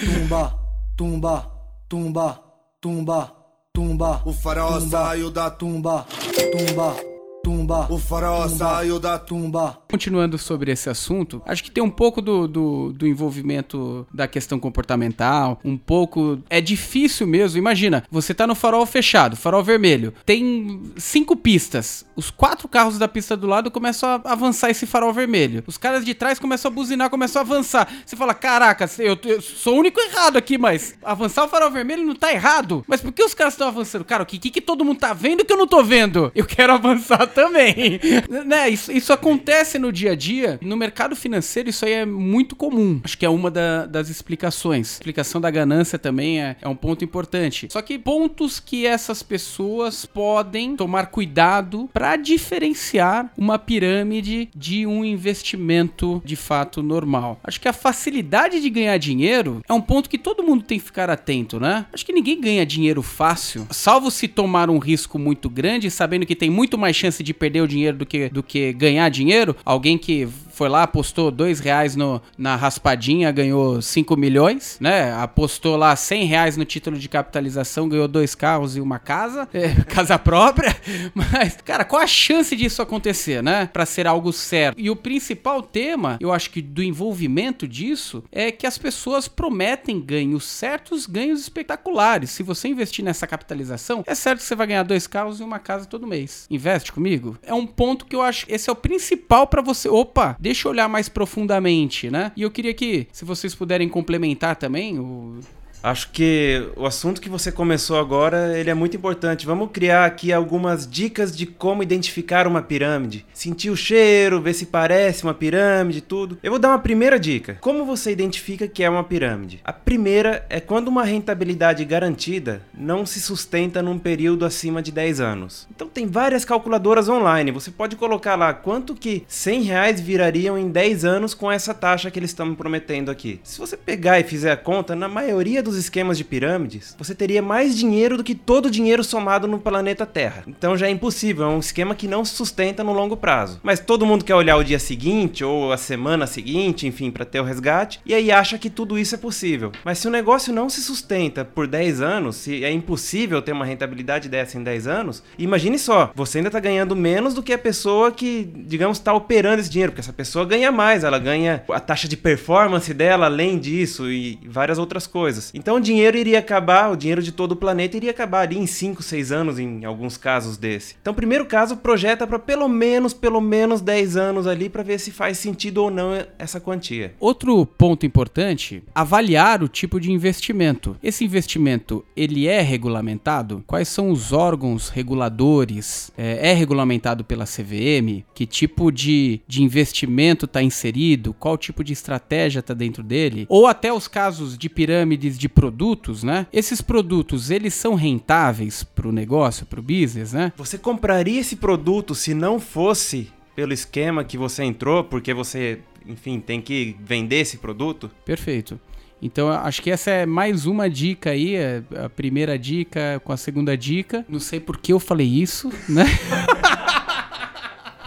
Tumba, 0.00 0.58
tumba, 0.96 1.53
tumba, 1.94 2.40
tumba, 2.80 3.30
tumba. 3.72 4.20
O 4.26 4.32
faraó 4.32 4.80
saiu 4.80 5.30
da 5.30 5.48
tumba, 5.48 6.04
tumba, 6.52 6.96
tumba. 7.44 7.86
O 7.90 7.98
faraó 7.98 8.48
saiu 8.48 8.98
da 8.98 9.18
tumba. 9.18 9.78
Continuando 9.90 10.38
sobre 10.38 10.72
esse 10.72 10.88
assunto, 10.88 11.42
acho 11.44 11.62
que 11.62 11.70
tem 11.70 11.84
um 11.84 11.90
pouco 11.90 12.22
do, 12.22 12.48
do, 12.48 12.92
do 12.92 13.06
envolvimento 13.06 14.06
da 14.12 14.26
questão 14.26 14.58
comportamental, 14.58 15.60
um 15.62 15.76
pouco. 15.76 16.38
É 16.48 16.60
difícil 16.60 17.26
mesmo. 17.26 17.58
Imagina, 17.58 18.04
você 18.10 18.32
tá 18.32 18.46
no 18.46 18.54
farol 18.54 18.86
fechado, 18.86 19.36
farol 19.36 19.62
vermelho, 19.62 20.14
tem 20.24 20.80
cinco 20.96 21.36
pistas. 21.36 22.06
Os 22.16 22.30
quatro 22.30 22.66
carros 22.66 22.98
da 22.98 23.06
pista 23.06 23.36
do 23.36 23.46
lado 23.46 23.70
começam 23.70 24.08
a 24.08 24.32
avançar 24.32 24.70
esse 24.70 24.86
farol 24.86 25.12
vermelho. 25.12 25.62
Os 25.66 25.76
caras 25.76 26.04
de 26.04 26.14
trás 26.14 26.38
começam 26.38 26.70
a 26.70 26.74
buzinar, 26.74 27.10
começam 27.10 27.42
a 27.42 27.44
avançar. 27.44 27.86
Você 28.06 28.16
fala: 28.16 28.32
Caraca, 28.32 28.88
eu, 28.98 29.18
eu 29.26 29.42
sou 29.42 29.76
o 29.76 29.80
único 29.80 30.00
errado 30.00 30.38
aqui, 30.38 30.56
mas 30.56 30.94
avançar 31.02 31.44
o 31.44 31.48
farol 31.48 31.70
vermelho 31.70 32.06
não 32.06 32.14
tá 32.14 32.32
errado. 32.32 32.82
Mas 32.88 33.02
por 33.02 33.12
que 33.12 33.22
os 33.22 33.34
caras 33.34 33.52
estão 33.52 33.68
avançando? 33.68 34.04
Cara, 34.04 34.22
o 34.22 34.26
que, 34.26 34.38
que, 34.38 34.50
que 34.50 34.60
todo 34.62 34.84
mundo 34.84 34.98
tá 34.98 35.12
vendo 35.12 35.44
que 35.44 35.52
eu 35.52 35.58
não 35.58 35.66
tô 35.66 35.82
vendo? 35.82 36.32
Eu 36.34 36.46
quero 36.46 36.72
avançar 36.72 37.26
também. 37.34 38.00
né? 38.46 38.68
Isso, 38.68 38.92
isso 38.92 39.12
acontece 39.12 39.78
no 39.78 39.92
dia 39.92 40.12
a 40.12 40.14
dia. 40.14 40.58
No 40.62 40.76
mercado 40.76 41.14
financeiro, 41.16 41.68
isso 41.68 41.84
aí 41.84 41.92
é 41.92 42.06
muito 42.06 42.54
comum. 42.56 43.00
Acho 43.04 43.18
que 43.18 43.26
é 43.26 43.28
uma 43.28 43.50
da- 43.50 43.86
das 43.86 44.08
explicações. 44.08 44.90
A 44.90 44.92
explicação 44.94 45.40
da 45.40 45.50
ganância 45.50 45.98
também 45.98 46.40
é, 46.42 46.56
é 46.62 46.68
um 46.68 46.76
ponto 46.76 47.04
importante. 47.04 47.68
Só 47.70 47.82
que 47.82 47.98
pontos 47.98 48.60
que 48.60 48.86
essas 48.86 49.22
pessoas 49.22 50.06
podem 50.06 50.76
tomar 50.76 51.06
cuidado 51.06 51.88
para 51.92 52.16
diferenciar 52.16 53.32
uma 53.36 53.58
pirâmide 53.58 54.48
de 54.54 54.86
um 54.86 55.04
investimento 55.04 56.22
de 56.24 56.36
fato 56.36 56.82
normal. 56.82 57.40
Acho 57.42 57.60
que 57.60 57.68
a 57.68 57.72
facilidade 57.72 58.60
de 58.60 58.70
ganhar 58.70 58.96
dinheiro 58.98 59.60
é 59.68 59.72
um 59.72 59.80
ponto 59.80 60.08
que 60.08 60.18
todo 60.18 60.42
mundo 60.44 60.62
tem 60.62 60.78
que 60.78 60.84
ficar 60.84 61.10
atento, 61.10 61.58
né? 61.58 61.86
Acho 61.92 62.06
que 62.06 62.12
ninguém 62.12 62.40
ganha 62.40 62.64
dinheiro 62.64 63.02
fácil, 63.02 63.66
salvo 63.70 64.10
se 64.10 64.28
tomar 64.28 64.70
um 64.70 64.78
risco 64.78 65.18
muito 65.18 65.50
grande, 65.50 65.90
sabendo 65.90 66.24
que 66.26 66.36
tem 66.36 66.50
muito 66.50 66.78
mais 66.78 66.94
chance 66.94 67.22
de 67.24 67.34
perder 67.34 67.62
o 67.62 67.68
dinheiro 67.68 67.96
do 67.96 68.06
que, 68.06 68.28
do 68.28 68.42
que 68.42 68.72
ganhar 68.72 69.08
dinheiro. 69.08 69.56
Alguém 69.64 69.98
que 69.98 70.28
foi 70.54 70.68
lá, 70.68 70.84
apostou 70.84 71.30
dois 71.30 71.58
reais 71.58 71.96
no, 71.96 72.22
na 72.38 72.54
raspadinha, 72.54 73.30
ganhou 73.32 73.82
5 73.82 74.16
milhões, 74.16 74.78
né? 74.80 75.12
Apostou 75.12 75.76
lá 75.76 75.94
100 75.94 76.24
reais 76.26 76.56
no 76.56 76.64
título 76.64 76.96
de 76.96 77.08
capitalização, 77.08 77.88
ganhou 77.88 78.06
dois 78.06 78.34
carros 78.34 78.76
e 78.76 78.80
uma 78.80 78.98
casa, 78.98 79.48
é, 79.52 79.74
casa 79.82 80.18
própria. 80.18 80.74
Mas, 81.12 81.58
cara, 81.64 81.84
qual 81.84 82.00
a 82.00 82.06
chance 82.06 82.54
disso 82.54 82.80
acontecer, 82.80 83.42
né? 83.42 83.68
Pra 83.72 83.84
ser 83.84 84.06
algo 84.06 84.32
certo. 84.32 84.80
E 84.80 84.88
o 84.88 84.96
principal 84.96 85.60
tema, 85.60 86.16
eu 86.20 86.32
acho 86.32 86.50
que 86.50 86.62
do 86.62 86.82
envolvimento 86.82 87.66
disso, 87.66 88.22
é 88.30 88.52
que 88.52 88.66
as 88.66 88.78
pessoas 88.78 89.26
prometem 89.26 90.00
ganhos 90.00 90.44
certos, 90.44 91.06
ganhos 91.06 91.40
espetaculares. 91.40 92.30
Se 92.30 92.42
você 92.42 92.68
investir 92.68 93.04
nessa 93.04 93.26
capitalização, 93.26 94.04
é 94.06 94.14
certo 94.14 94.38
que 94.38 94.44
você 94.44 94.54
vai 94.54 94.68
ganhar 94.68 94.84
dois 94.84 95.06
carros 95.06 95.40
e 95.40 95.42
uma 95.42 95.58
casa 95.58 95.86
todo 95.86 96.06
mês. 96.06 96.46
Investe 96.48 96.92
comigo? 96.92 97.36
É 97.42 97.52
um 97.52 97.66
ponto 97.66 98.06
que 98.06 98.14
eu 98.14 98.22
acho, 98.22 98.46
esse 98.48 98.70
é 98.70 98.72
o 98.72 98.76
principal 98.76 99.46
pra 99.48 99.60
você. 99.60 99.88
Opa, 99.88 100.36
deixa 100.44 100.68
eu 100.68 100.72
olhar 100.72 100.88
mais 100.90 101.08
profundamente, 101.08 102.10
né? 102.10 102.30
E 102.36 102.42
eu 102.42 102.50
queria 102.50 102.74
que, 102.74 103.08
se 103.10 103.24
vocês 103.24 103.54
puderem 103.54 103.88
complementar 103.88 104.56
também, 104.56 104.98
o 104.98 105.40
Acho 105.84 106.08
que 106.12 106.66
o 106.76 106.86
assunto 106.86 107.20
que 107.20 107.28
você 107.28 107.52
começou 107.52 107.98
agora, 107.98 108.58
ele 108.58 108.70
é 108.70 108.74
muito 108.74 108.96
importante. 108.96 109.44
Vamos 109.44 109.68
criar 109.70 110.06
aqui 110.06 110.32
algumas 110.32 110.90
dicas 110.90 111.36
de 111.36 111.44
como 111.44 111.82
identificar 111.82 112.46
uma 112.46 112.62
pirâmide. 112.62 113.26
Sentir 113.34 113.68
o 113.68 113.76
cheiro, 113.76 114.40
ver 114.40 114.54
se 114.54 114.64
parece 114.64 115.24
uma 115.24 115.34
pirâmide, 115.34 116.00
tudo. 116.00 116.38
Eu 116.42 116.52
vou 116.52 116.58
dar 116.58 116.70
uma 116.70 116.78
primeira 116.78 117.20
dica. 117.20 117.58
Como 117.60 117.84
você 117.84 118.10
identifica 118.10 118.66
que 118.66 118.82
é 118.82 118.88
uma 118.88 119.04
pirâmide? 119.04 119.60
A 119.62 119.74
primeira 119.74 120.46
é 120.48 120.58
quando 120.58 120.88
uma 120.88 121.04
rentabilidade 121.04 121.84
garantida 121.84 122.62
não 122.72 123.04
se 123.04 123.20
sustenta 123.20 123.82
num 123.82 123.98
período 123.98 124.46
acima 124.46 124.80
de 124.80 124.90
10 124.90 125.20
anos. 125.20 125.68
Então 125.70 125.86
tem 125.86 126.06
várias 126.06 126.46
calculadoras 126.46 127.10
online. 127.10 127.50
Você 127.50 127.70
pode 127.70 127.94
colocar 127.94 128.36
lá 128.36 128.54
quanto 128.54 128.94
que 128.94 129.24
100 129.28 129.62
reais 129.64 130.00
virariam 130.00 130.56
em 130.56 130.70
10 130.70 131.04
anos 131.04 131.34
com 131.34 131.52
essa 131.52 131.74
taxa 131.74 132.10
que 132.10 132.18
eles 132.18 132.30
estão 132.30 132.54
prometendo 132.54 133.10
aqui. 133.10 133.38
Se 133.44 133.58
você 133.58 133.76
pegar 133.76 134.18
e 134.18 134.24
fizer 134.24 134.50
a 134.50 134.56
conta, 134.56 134.96
na 134.96 135.08
maioria 135.08 135.62
dos 135.62 135.73
esquemas 135.76 136.18
de 136.18 136.24
pirâmides, 136.24 136.94
você 136.98 137.14
teria 137.14 137.42
mais 137.42 137.76
dinheiro 137.76 138.16
do 138.16 138.24
que 138.24 138.34
todo 138.34 138.66
o 138.66 138.70
dinheiro 138.70 139.04
somado 139.04 139.46
no 139.46 139.58
planeta 139.58 140.06
Terra. 140.06 140.44
Então 140.46 140.76
já 140.76 140.86
é 140.86 140.90
impossível, 140.90 141.44
é 141.44 141.48
um 141.48 141.58
esquema 141.58 141.94
que 141.94 142.08
não 142.08 142.24
se 142.24 142.34
sustenta 142.34 142.84
no 142.84 142.92
longo 142.92 143.16
prazo. 143.16 143.60
Mas 143.62 143.80
todo 143.80 144.06
mundo 144.06 144.24
quer 144.24 144.34
olhar 144.34 144.56
o 144.56 144.64
dia 144.64 144.78
seguinte 144.78 145.44
ou 145.44 145.72
a 145.72 145.76
semana 145.76 146.26
seguinte, 146.26 146.86
enfim, 146.86 147.10
para 147.10 147.24
ter 147.24 147.40
o 147.40 147.44
resgate, 147.44 148.00
e 148.04 148.14
aí 148.14 148.30
acha 148.30 148.58
que 148.58 148.70
tudo 148.70 148.98
isso 148.98 149.14
é 149.14 149.18
possível. 149.18 149.72
Mas 149.84 149.98
se 149.98 150.08
o 150.08 150.10
negócio 150.10 150.52
não 150.52 150.68
se 150.68 150.82
sustenta 150.82 151.44
por 151.44 151.66
10 151.66 152.00
anos, 152.00 152.36
se 152.36 152.64
é 152.64 152.70
impossível 152.70 153.40
ter 153.42 153.52
uma 153.52 153.64
rentabilidade 153.64 154.28
dessa 154.28 154.58
em 154.58 154.62
10 154.62 154.86
anos, 154.86 155.22
imagine 155.38 155.78
só, 155.78 156.12
você 156.14 156.38
ainda 156.38 156.50
tá 156.50 156.60
ganhando 156.60 156.96
menos 156.96 157.34
do 157.34 157.42
que 157.42 157.52
a 157.52 157.58
pessoa 157.58 158.10
que, 158.10 158.50
digamos, 158.66 158.98
está 158.98 159.12
operando 159.12 159.60
esse 159.60 159.70
dinheiro, 159.70 159.92
porque 159.92 160.00
essa 160.00 160.12
pessoa 160.12 160.44
ganha 160.44 160.70
mais, 160.70 161.04
ela 161.04 161.18
ganha 161.18 161.62
a 161.70 161.80
taxa 161.80 162.08
de 162.08 162.16
performance 162.16 162.92
dela 162.92 163.26
além 163.26 163.58
disso 163.58 164.10
e 164.10 164.38
várias 164.46 164.78
outras 164.78 165.06
coisas. 165.06 165.50
Então 165.64 165.76
o 165.76 165.80
dinheiro 165.80 166.18
iria 166.18 166.40
acabar, 166.40 166.92
o 166.92 166.96
dinheiro 166.96 167.22
de 167.22 167.32
todo 167.32 167.52
o 167.52 167.56
planeta 167.56 167.96
iria 167.96 168.10
acabar 168.10 168.40
ali 168.40 168.58
em 168.58 168.66
5, 168.66 169.02
6 169.02 169.32
anos 169.32 169.58
em 169.58 169.82
alguns 169.86 170.18
casos 170.18 170.58
desse. 170.58 170.94
Então, 171.00 171.14
primeiro 171.14 171.46
caso, 171.46 171.78
projeta 171.78 172.26
para 172.26 172.38
pelo 172.38 172.68
menos, 172.68 173.14
pelo 173.14 173.40
menos 173.40 173.80
10 173.80 174.14
anos 174.18 174.46
ali 174.46 174.68
para 174.68 174.82
ver 174.82 175.00
se 175.00 175.10
faz 175.10 175.38
sentido 175.38 175.78
ou 175.78 175.90
não 175.90 176.10
essa 176.38 176.60
quantia. 176.60 177.14
Outro 177.18 177.64
ponto 177.64 178.04
importante, 178.04 178.82
avaliar 178.94 179.62
o 179.62 179.68
tipo 179.68 179.98
de 179.98 180.12
investimento. 180.12 180.98
Esse 181.02 181.24
investimento, 181.24 182.04
ele 182.14 182.46
é 182.46 182.60
regulamentado? 182.60 183.64
Quais 183.66 183.88
são 183.88 184.10
os 184.10 184.34
órgãos 184.34 184.90
reguladores? 184.90 186.12
É, 186.14 186.50
é 186.50 186.52
regulamentado 186.52 187.24
pela 187.24 187.46
CVM? 187.46 188.22
Que 188.34 188.44
tipo 188.44 188.92
de, 188.92 189.40
de 189.48 189.62
investimento 189.62 190.44
está 190.44 190.62
inserido? 190.62 191.32
Qual 191.32 191.56
tipo 191.56 191.82
de 191.82 191.94
estratégia 191.94 192.60
está 192.60 192.74
dentro 192.74 193.02
dele? 193.02 193.46
Ou 193.48 193.66
até 193.66 193.90
os 193.90 194.06
casos 194.06 194.58
de 194.58 194.68
pirâmides 194.68 195.38
de 195.38 195.43
produtos, 195.48 196.22
né? 196.22 196.46
Esses 196.52 196.80
produtos, 196.80 197.50
eles 197.50 197.74
são 197.74 197.94
rentáveis 197.94 198.82
para 198.84 199.08
o 199.08 199.12
negócio, 199.12 199.66
para 199.66 199.80
o 199.80 199.82
business, 199.82 200.32
né? 200.32 200.52
Você 200.56 200.78
compraria 200.78 201.40
esse 201.40 201.56
produto 201.56 202.14
se 202.14 202.34
não 202.34 202.58
fosse 202.60 203.28
pelo 203.54 203.72
esquema 203.72 204.24
que 204.24 204.36
você 204.36 204.64
entrou, 204.64 205.04
porque 205.04 205.32
você, 205.32 205.80
enfim, 206.06 206.40
tem 206.40 206.60
que 206.60 206.96
vender 207.00 207.40
esse 207.40 207.58
produto? 207.58 208.10
Perfeito. 208.24 208.78
Então, 209.22 209.48
acho 209.48 209.80
que 209.80 209.90
essa 209.90 210.10
é 210.10 210.26
mais 210.26 210.66
uma 210.66 210.90
dica 210.90 211.30
aí, 211.30 211.54
é 211.54 211.82
a 211.96 212.10
primeira 212.10 212.58
dica 212.58 213.20
com 213.24 213.32
a 213.32 213.36
segunda 213.36 213.76
dica. 213.76 214.24
Não 214.28 214.40
sei 214.40 214.60
por 214.60 214.76
que 214.76 214.92
eu 214.92 215.00
falei 215.00 215.26
isso, 215.26 215.70
né? 215.88 216.04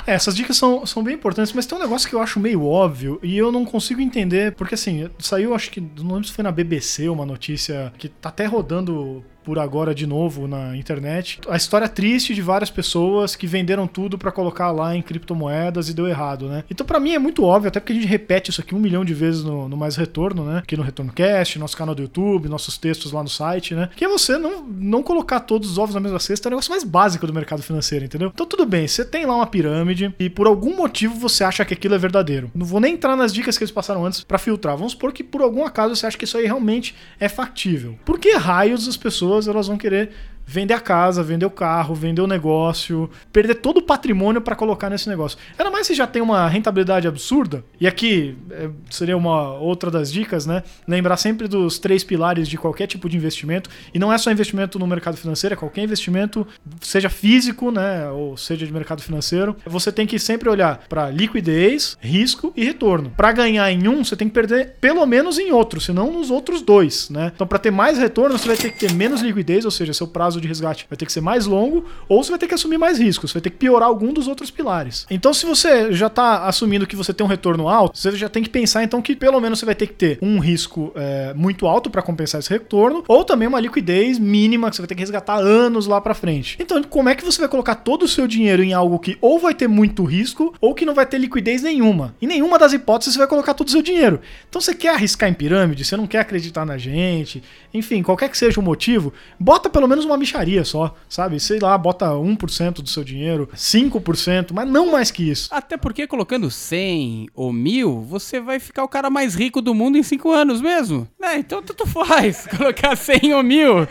É, 0.08 0.13
essas 0.13 0.34
dicas 0.34 0.56
são, 0.56 0.86
são 0.86 1.04
bem 1.04 1.15
importantes, 1.15 1.52
mas 1.52 1.65
tem 1.65 1.78
um 1.78 1.82
negócio 1.82 2.08
que 2.08 2.15
eu 2.15 2.22
acho 2.22 2.39
meio 2.39 2.63
óbvio 2.63 3.20
e 3.22 3.38
eu 3.38 3.52
não 3.52 3.65
consigo 3.65 4.00
entender, 4.00 4.54
porque 4.54 4.74
assim, 4.74 5.10
saiu, 5.20 5.54
acho 5.54 5.70
que, 5.70 5.82
não 5.82 6.13
lembro 6.13 6.24
se 6.24 6.32
foi 6.32 6.43
na 6.43 6.52
BBC 6.52 7.10
uma 7.10 7.26
notícia 7.26 7.91
que 7.98 8.08
tá 8.08 8.30
até 8.30 8.46
rodando 8.46 9.22
por 9.48 9.60
agora 9.60 9.96
de 9.96 10.06
novo 10.06 10.46
na 10.46 10.76
internet. 10.76 11.40
A 11.48 11.56
história 11.56 11.88
triste 11.88 12.36
de 12.36 12.42
várias 12.42 12.70
pessoas 12.70 13.34
que 13.34 13.48
venderam 13.48 13.88
tudo 13.88 14.18
para 14.18 14.30
colocar 14.30 14.72
lá 14.72 14.94
em 14.94 15.02
criptomoedas 15.02 15.88
e 15.88 15.94
deu 15.94 16.06
errado, 16.06 16.50
né? 16.50 16.66
Então, 16.70 16.86
para 16.86 17.00
mim 17.00 17.14
é 17.14 17.18
muito 17.18 17.46
óbvio, 17.46 17.70
até 17.70 17.80
porque 17.80 17.94
a 17.94 17.96
gente 17.96 18.06
repete 18.06 18.52
isso 18.52 18.60
aqui 18.60 18.76
um 18.76 18.80
milhão 18.80 19.06
de 19.06 19.14
vezes 19.14 19.46
no, 19.46 19.70
no 19.70 19.78
Mais 19.78 19.96
Retorno, 19.96 20.44
né? 20.44 20.58
Aqui 20.58 20.76
no 20.76 20.84
Retorno 20.84 21.14
Cast, 21.14 21.58
nosso 21.60 21.78
canal 21.78 21.96
do 21.96 22.02
YouTube, 22.02 22.50
nossos 22.50 22.78
textos 22.78 23.14
lá 23.14 23.24
no 23.24 23.30
site, 23.30 23.74
né? 23.74 23.88
Que 23.96 24.04
é 24.04 24.10
você 24.10 24.38
não, 24.38 24.64
não 24.64 25.02
colocar 25.02 25.40
todos 25.40 25.72
os 25.72 25.78
ovos 25.78 25.96
na 25.96 26.02
mesma 26.02 26.20
cesta, 26.20 26.48
é 26.48 26.50
o 26.50 26.52
negócio 26.52 26.72
mais 26.72 26.84
básico 26.84 27.26
do 27.26 27.34
mercado 27.34 27.64
financeiro, 27.64 28.04
entendeu? 28.04 28.30
Então, 28.34 28.46
tudo 28.46 28.66
bem, 28.66 28.86
você 28.86 29.06
tem 29.06 29.26
lá 29.26 29.34
uma 29.34 29.48
pirâmide 29.48 30.14
e 30.20 30.30
por 30.30 30.46
algum 30.46 30.76
motivo 30.76 31.16
você 31.16 31.46
acha 31.46 31.64
que 31.64 31.74
aquilo 31.74 31.96
é 31.96 31.98
verdadeiro. 31.98 32.52
Não 32.54 32.66
vou 32.66 32.82
nem 32.82 32.96
entrar 32.96 33.16
nas 33.16 33.34
dicas 33.34 33.58
que 33.58 33.64
eles 33.64 33.72
passaram 33.72 34.06
antes 34.06 34.26
para 34.26 34.38
filtrar. 34.38 34.76
Vamos 34.76 34.92
supor 34.92 35.14
que 35.14 35.24
por 35.24 35.42
algum 35.42 35.64
acaso 35.64 35.96
você 35.96 36.06
acha 36.06 36.18
que 36.18 36.26
isso 36.26 36.38
aí 36.38 36.44
realmente 36.44 36.94
é 37.18 37.30
factível. 37.30 37.98
Por 38.04 38.20
que 38.20 38.36
raios 38.36 38.90
as 38.90 38.98
pessoas 38.98 39.37
pessoas 39.38 39.47
elas 39.47 39.67
vão 39.67 39.78
querer 39.78 40.12
vender 40.48 40.74
a 40.74 40.80
casa, 40.80 41.22
vender 41.22 41.46
o 41.46 41.52
carro, 41.52 41.94
vender 41.94 42.22
o 42.22 42.28
negócio, 42.28 43.10
perder 43.34 43.56
todo 43.56 43.78
o 43.78 43.82
patrimônio 43.82 44.42
para 44.42 44.56
colocar 44.56 44.90
nesse 44.90 45.10
negócio. 45.10 45.38
Ainda 45.60 45.70
mais 45.70 45.86
se 45.86 45.94
já 45.94 46.08
tem 46.08 46.22
uma 46.22 46.48
rentabilidade 46.48 47.08
absurda. 47.08 47.64
E 47.80 47.86
aqui 47.86 48.38
é, 48.50 48.70
seria 48.90 49.18
uma 49.18 49.54
outra 49.56 49.92
das 49.92 50.12
dicas, 50.12 50.46
né? 50.46 50.64
Lembrar 50.88 51.18
sempre 51.18 51.50
dos 51.50 51.78
três 51.78 52.04
pilares 52.04 52.48
de 52.48 52.58
qualquer 52.58 52.88
tipo 52.88 53.10
de 53.10 53.18
investimento. 53.18 53.70
E 53.94 54.00
não 54.00 54.12
é 54.12 54.18
só 54.18 54.32
investimento 54.32 54.80
no 54.80 54.88
mercado 54.88 55.18
financeiro, 55.18 55.54
é 55.54 55.58
qualquer 55.58 55.84
investimento, 55.84 56.48
seja 56.80 57.10
físico, 57.10 57.70
né? 57.70 58.10
Ou 58.10 58.38
seja 58.38 58.66
de 58.66 58.72
mercado 58.72 59.02
financeiro. 59.02 59.56
Você 59.66 59.92
tem 59.92 60.08
que 60.08 60.18
sempre 60.18 60.50
olhar 60.50 60.86
para 60.88 61.10
liquidez, 61.10 61.98
risco 62.00 62.54
e 62.56 62.64
retorno. 62.64 63.12
Para 63.18 63.34
ganhar 63.34 63.70
em 63.70 63.88
um, 63.88 64.04
você 64.04 64.16
tem 64.16 64.30
que 64.30 64.34
perder 64.34 64.76
pelo 64.80 65.06
menos 65.06 65.38
em 65.38 65.52
outro, 65.52 65.82
senão 65.82 66.12
nos 66.12 66.32
outros 66.32 66.62
dois, 66.62 67.10
né? 67.10 67.32
Então, 67.36 67.46
para 67.46 67.60
ter 67.60 67.72
mais 67.72 67.98
retorno, 67.98 68.38
você 68.38 68.48
vai 68.48 68.58
ter 68.58 68.72
que 68.72 68.80
ter 68.80 68.94
menos 68.94 69.22
liquidez, 69.22 69.66
ou 69.66 69.72
seja, 69.72 69.94
seu 69.94 70.08
prazo 70.08 70.37
prazo 70.38 70.41
de 70.41 70.47
resgate 70.47 70.86
vai 70.89 70.97
ter 70.97 71.06
que 71.06 71.12
ser 71.12 71.21
mais 71.21 71.45
longo, 71.45 71.86
ou 72.08 72.23
você 72.23 72.30
vai 72.30 72.39
ter 72.39 72.47
que 72.47 72.54
assumir 72.54 72.78
mais 72.78 73.00
riscos, 73.00 73.34
vai 73.34 73.41
ter 73.41 73.50
que 73.50 73.58
piorar 73.58 73.89
algum 73.89 74.13
dos 74.13 74.28
outros 74.28 74.50
pilares. 74.52 75.06
Então, 75.10 75.34
se 75.34 75.45
você 75.45 75.91
já 75.91 76.08
está 76.08 76.45
assumindo 76.45 76.88
que 76.88 76.95
você 76.95 77.13
tem 77.13 77.26
um 77.26 77.30
retorno 77.30 77.67
alto, 77.67 77.97
você 77.97 78.12
já 78.15 78.30
tem 78.30 78.43
que 78.43 78.50
pensar 78.50 78.84
então 78.84 79.02
que 79.02 79.15
pelo 79.15 79.39
menos 79.39 79.60
você 79.60 79.65
vai 79.65 79.76
ter 79.76 79.88
que 79.88 79.93
ter 79.93 80.19
um 80.21 80.39
risco 80.39 80.91
é, 80.95 81.34
muito 81.34 81.65
alto 81.67 81.89
para 81.89 82.02
compensar 82.02 82.39
esse 82.39 82.50
retorno, 82.50 83.04
ou 83.08 83.23
também 83.23 83.47
uma 83.47 83.60
liquidez 83.60 84.19
mínima 84.19 84.69
que 84.69 84.76
você 84.76 84.82
vai 84.82 84.88
ter 84.88 84.95
que 84.95 85.02
resgatar 85.02 85.38
anos 85.38 85.88
lá 85.88 86.00
para 86.00 86.13
frente. 86.13 86.58
Então, 86.60 86.82
como 86.84 87.10
é 87.10 87.15
que 87.15 87.26
você 87.26 87.39
vai 87.39 87.50
colocar 87.50 87.76
todo 87.76 88.04
o 88.04 88.08
seu 88.08 88.28
dinheiro 88.28 88.63
em 88.63 88.73
algo 88.73 89.00
que 89.00 89.17
ou 89.21 89.39
vai 89.39 89.54
ter 89.54 89.67
muito 89.67 90.04
risco, 90.04 90.54
ou 90.62 90.73
que 90.73 90.86
não 90.86 90.93
vai 90.93 91.06
ter 91.06 91.17
liquidez 91.17 91.62
nenhuma? 91.62 92.15
Em 92.21 92.28
nenhuma 92.28 92.60
das 92.60 92.73
hipóteses 92.73 93.13
você 93.13 93.19
vai 93.19 93.28
colocar 93.28 93.54
todo 93.54 93.67
o 93.67 93.71
seu 93.71 93.82
dinheiro. 93.82 94.19
Então, 94.50 94.62
você 94.62 94.73
quer 94.73 94.89
arriscar 94.89 95.30
em 95.30 95.34
pirâmide, 95.34 95.84
você 95.84 95.97
não 95.97 96.08
quer 96.08 96.19
acreditar 96.19 96.65
na 96.65 96.78
gente, 96.78 97.43
enfim, 97.73 98.04
qualquer 98.04 98.30
que 98.30 98.38
seja 98.38 98.60
o 98.60 98.63
motivo, 98.63 99.13
bota 99.39 99.69
pelo 99.69 99.88
menos 99.88 100.06
uma 100.06 100.17
micharia 100.28 100.63
só, 100.66 100.94
sabe? 101.08 101.40
Sei 101.40 101.60
lá, 101.60 101.78
bota 101.78 102.08
1% 102.08 102.82
do 102.82 102.90
seu 102.90 103.04
dinheiro, 103.04 103.50
5%, 103.56 104.50
mas 104.54 104.68
não 104.68 104.92
mais 104.92 105.10
que 105.10 105.30
isso. 105.30 105.48
Até 105.52 105.78
porque 105.78 106.06
colocando 106.06 106.52
100 106.52 107.30
ou 107.34 107.54
1000, 107.54 108.02
você 108.02 108.40
vai 108.40 108.60
ficar 108.60 108.84
o 108.84 108.88
cara 108.88 109.10
mais 109.10 109.36
rico 109.36 109.62
do 109.62 109.74
mundo 109.74 109.98
em 109.98 110.04
5 110.04 110.32
anos 110.32 110.62
mesmo. 110.62 111.08
É, 111.22 111.38
então 111.38 111.62
tanto 111.62 111.86
faz 111.86 112.48
colocar 112.56 112.96
100 112.96 113.34
ou 113.34 113.44
1000. 113.44 113.88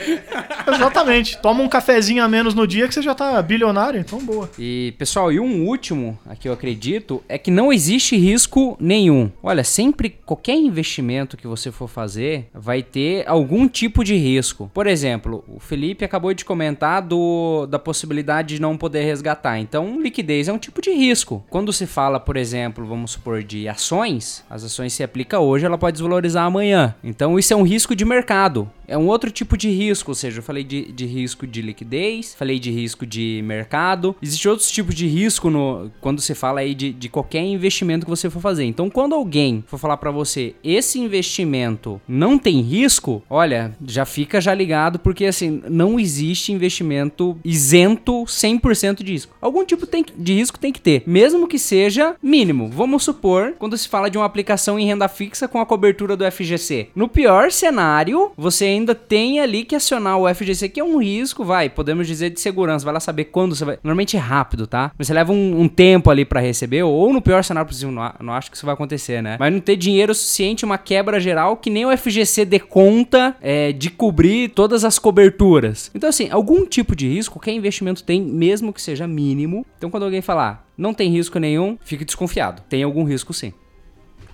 Exatamente. 0.74 1.38
Toma 1.38 1.62
um 1.62 1.68
cafezinho 1.68 2.22
a 2.22 2.28
menos 2.28 2.54
no 2.54 2.66
dia 2.66 2.86
que 2.86 2.94
você 2.94 3.02
já 3.02 3.14
tá 3.14 3.40
bilionário, 3.40 4.00
então 4.00 4.18
boa. 4.18 4.50
E, 4.58 4.94
pessoal, 4.98 5.32
e 5.32 5.40
um 5.40 5.66
último, 5.66 6.18
aqui 6.26 6.48
eu 6.48 6.52
acredito, 6.52 7.22
é 7.28 7.38
que 7.38 7.50
não 7.50 7.72
existe 7.72 8.16
risco 8.16 8.76
nenhum. 8.80 9.30
Olha, 9.42 9.64
sempre 9.64 10.10
qualquer 10.24 10.56
investimento 10.56 11.36
que 11.36 11.46
você 11.46 11.70
for 11.70 11.88
fazer 11.88 12.48
vai 12.54 12.82
ter 12.82 13.26
algum 13.26 13.68
tipo 13.68 14.04
de 14.04 14.16
risco. 14.16 14.70
Por 14.72 14.86
exemplo, 14.86 15.44
o 15.48 15.60
Felipe 15.60 16.04
acabou 16.04 16.25
de 16.34 16.44
comentar 16.44 17.02
do, 17.02 17.66
da 17.66 17.78
possibilidade 17.78 18.56
de 18.56 18.60
não 18.60 18.76
poder 18.76 19.04
resgatar. 19.04 19.58
Então, 19.58 20.00
liquidez 20.00 20.48
é 20.48 20.52
um 20.52 20.58
tipo 20.58 20.80
de 20.80 20.90
risco. 20.90 21.44
Quando 21.50 21.72
se 21.72 21.86
fala, 21.86 22.20
por 22.20 22.36
exemplo, 22.36 22.86
vamos 22.86 23.12
supor, 23.12 23.42
de 23.42 23.68
ações, 23.68 24.44
as 24.48 24.64
ações 24.64 24.92
se 24.92 25.02
aplica 25.02 25.40
hoje, 25.40 25.66
ela 25.66 25.78
pode 25.78 25.94
desvalorizar 25.94 26.46
amanhã. 26.46 26.94
Então, 27.02 27.38
isso 27.38 27.52
é 27.52 27.56
um 27.56 27.62
risco 27.62 27.94
de 27.94 28.04
mercado. 28.04 28.70
É 28.88 28.96
um 28.96 29.08
outro 29.08 29.30
tipo 29.30 29.56
de 29.56 29.68
risco, 29.68 30.12
ou 30.12 30.14
seja, 30.14 30.38
eu 30.38 30.42
falei 30.42 30.62
de, 30.62 30.92
de 30.92 31.06
risco 31.06 31.46
de 31.46 31.60
liquidez, 31.60 32.34
falei 32.34 32.58
de 32.58 32.70
risco 32.70 33.04
de 33.04 33.42
mercado. 33.44 34.14
Existe 34.22 34.48
outros 34.48 34.70
tipos 34.70 34.94
de 34.94 35.06
risco 35.06 35.50
no, 35.50 35.90
quando 36.00 36.20
você 36.20 36.34
fala 36.34 36.60
aí 36.60 36.74
de, 36.74 36.92
de 36.92 37.08
qualquer 37.08 37.42
investimento 37.42 38.06
que 38.06 38.10
você 38.10 38.30
for 38.30 38.40
fazer. 38.40 38.64
Então, 38.64 38.88
quando 38.88 39.14
alguém 39.14 39.64
for 39.66 39.78
falar 39.78 39.96
para 39.96 40.10
você, 40.10 40.54
esse 40.62 41.00
investimento 41.00 42.00
não 42.06 42.38
tem 42.38 42.60
risco, 42.60 43.22
olha, 43.28 43.74
já 43.84 44.04
fica 44.04 44.40
já 44.40 44.54
ligado, 44.54 44.98
porque 44.98 45.24
assim, 45.24 45.62
não 45.68 45.98
existe 45.98 46.15
investimento 46.18 47.36
isento 47.44 48.24
100% 48.24 49.02
de 49.02 49.12
risco. 49.12 49.34
Algum 49.40 49.64
tipo 49.64 49.86
de 50.16 50.34
risco 50.34 50.58
tem 50.58 50.72
que 50.72 50.80
ter, 50.80 51.02
mesmo 51.06 51.46
que 51.46 51.58
seja 51.58 52.14
mínimo. 52.22 52.68
Vamos 52.68 53.04
supor, 53.04 53.54
quando 53.58 53.76
se 53.76 53.88
fala 53.88 54.10
de 54.10 54.18
uma 54.18 54.24
aplicação 54.24 54.78
em 54.78 54.86
renda 54.86 55.08
fixa 55.08 55.48
com 55.48 55.60
a 55.60 55.66
cobertura 55.66 56.16
do 56.16 56.30
FGC. 56.30 56.88
No 56.94 57.08
pior 57.08 57.50
cenário, 57.50 58.32
você 58.36 58.64
ainda 58.66 58.94
tem 58.94 59.40
ali 59.40 59.64
que 59.64 59.74
acionar 59.74 60.18
o 60.18 60.32
FGC, 60.32 60.68
que 60.68 60.80
é 60.80 60.84
um 60.84 60.98
risco, 60.98 61.44
vai, 61.44 61.68
podemos 61.68 62.06
dizer 62.06 62.30
de 62.30 62.40
segurança. 62.40 62.84
Vai 62.84 62.94
lá 62.94 63.00
saber 63.00 63.24
quando 63.24 63.54
você 63.54 63.64
vai. 63.64 63.78
Normalmente 63.82 64.16
é 64.16 64.20
rápido, 64.20 64.66
tá? 64.66 64.92
Você 64.98 65.12
leva 65.12 65.32
um, 65.32 65.60
um 65.60 65.68
tempo 65.68 66.10
ali 66.10 66.24
para 66.24 66.40
receber, 66.40 66.82
ou 66.82 67.12
no 67.12 67.22
pior 67.22 67.42
cenário 67.44 67.68
possível, 67.68 67.92
não, 67.92 68.12
não 68.20 68.32
acho 68.32 68.50
que 68.50 68.56
isso 68.56 68.66
vai 68.66 68.74
acontecer, 68.74 69.22
né? 69.22 69.36
Mas 69.38 69.52
não 69.52 69.60
ter 69.60 69.76
dinheiro 69.76 70.14
suficiente, 70.14 70.64
uma 70.64 70.78
quebra 70.78 71.20
geral, 71.20 71.56
que 71.56 71.70
nem 71.70 71.86
o 71.86 71.96
FGC 71.96 72.44
dê 72.44 72.58
conta 72.58 73.36
é, 73.40 73.72
de 73.72 73.90
cobrir 73.90 74.50
todas 74.50 74.84
as 74.84 74.98
coberturas. 74.98 75.90
Então, 75.94 76.05
assim, 76.08 76.28
algum 76.30 76.66
tipo 76.66 76.94
de 76.94 77.08
risco, 77.08 77.34
qualquer 77.34 77.52
investimento 77.52 78.04
tem, 78.04 78.22
mesmo 78.22 78.72
que 78.72 78.82
seja 78.82 79.06
mínimo. 79.06 79.66
Então, 79.76 79.90
quando 79.90 80.04
alguém 80.04 80.22
falar 80.22 80.66
não 80.76 80.92
tem 80.92 81.10
risco 81.10 81.38
nenhum, 81.38 81.78
fique 81.82 82.04
desconfiado. 82.04 82.62
Tem 82.68 82.82
algum 82.82 83.04
risco 83.04 83.32
sim. 83.32 83.52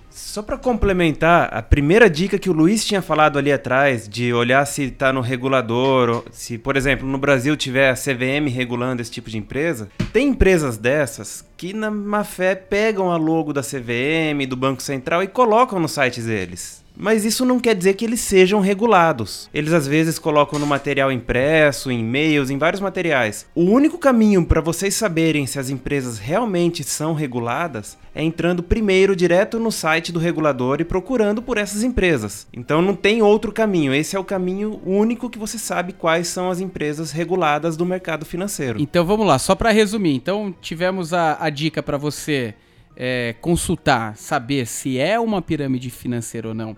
Só 0.09 0.43
para 0.43 0.59
complementar, 0.59 1.49
a 1.51 1.59
primeira 1.63 2.07
dica 2.07 2.37
que 2.37 2.47
o 2.49 2.53
Luiz 2.53 2.85
tinha 2.85 3.01
falado 3.01 3.39
ali 3.39 3.51
atrás, 3.51 4.07
de 4.07 4.31
olhar 4.31 4.63
se 4.65 4.83
está 4.83 5.11
no 5.11 5.21
regulador, 5.21 6.23
se, 6.31 6.55
por 6.59 6.77
exemplo, 6.77 7.07
no 7.07 7.17
Brasil 7.17 7.57
tiver 7.57 7.89
a 7.89 7.95
CVM 7.95 8.47
regulando 8.47 9.01
esse 9.01 9.09
tipo 9.09 9.27
de 9.27 9.39
empresa, 9.39 9.89
tem 10.11 10.27
empresas 10.27 10.77
dessas 10.77 11.43
que 11.57 11.73
na 11.73 11.89
má 11.89 12.23
fé 12.23 12.53
pegam 12.53 13.11
a 13.11 13.17
logo 13.17 13.51
da 13.51 13.63
CVM, 13.63 14.45
do 14.47 14.55
Banco 14.55 14.83
Central 14.83 15.23
e 15.23 15.27
colocam 15.27 15.79
nos 15.79 15.93
sites 15.93 16.25
deles. 16.25 16.82
Mas 16.95 17.25
isso 17.25 17.45
não 17.45 17.59
quer 17.59 17.75
dizer 17.75 17.93
que 17.95 18.05
eles 18.05 18.19
sejam 18.19 18.59
regulados. 18.59 19.49
Eles 19.53 19.73
às 19.73 19.87
vezes 19.87 20.19
colocam 20.19 20.59
no 20.59 20.67
material 20.67 21.11
impresso, 21.11 21.91
em 21.91 21.99
e-mails, 21.99 22.49
em 22.49 22.57
vários 22.57 22.81
materiais. 22.81 23.45
O 23.55 23.63
único 23.63 23.97
caminho 23.97 24.45
para 24.45 24.61
vocês 24.61 24.93
saberem 24.93 25.47
se 25.47 25.57
as 25.57 25.69
empresas 25.69 26.17
realmente 26.19 26.83
são 26.83 27.13
reguladas 27.13 27.97
é 28.15 28.23
entrando 28.23 28.61
primeiro 28.61 29.15
direto 29.15 29.59
no 29.59 29.71
site 29.71 30.11
do 30.11 30.19
regulador 30.19 30.79
e 30.79 30.85
procurando 30.85 31.41
por 31.41 31.57
essas 31.57 31.83
empresas. 31.83 32.47
Então 32.53 32.81
não 32.81 32.95
tem 32.95 33.23
outro 33.23 33.51
caminho, 33.51 33.93
esse 33.93 34.15
é 34.15 34.19
o 34.19 34.23
caminho 34.23 34.79
único 34.85 35.29
que 35.29 35.39
você 35.39 35.57
sabe 35.57 35.93
quais 35.93 36.27
são 36.27 36.49
as 36.51 36.59
empresas 36.59 37.11
reguladas 37.11 37.75
do 37.75 37.85
mercado 37.85 38.23
financeiro. 38.23 38.79
Então 38.79 39.03
vamos 39.03 39.25
lá, 39.25 39.39
só 39.39 39.55
para 39.55 39.71
resumir. 39.71 40.15
Então 40.15 40.53
tivemos 40.61 41.11
a, 41.13 41.37
a 41.39 41.49
dica 41.49 41.81
para 41.81 41.97
você 41.97 42.53
é, 42.95 43.35
consultar, 43.41 44.15
saber 44.17 44.65
se 44.65 44.97
é 44.97 45.19
uma 45.19 45.41
pirâmide 45.41 45.89
financeira 45.89 46.49
ou 46.49 46.53
não. 46.53 46.75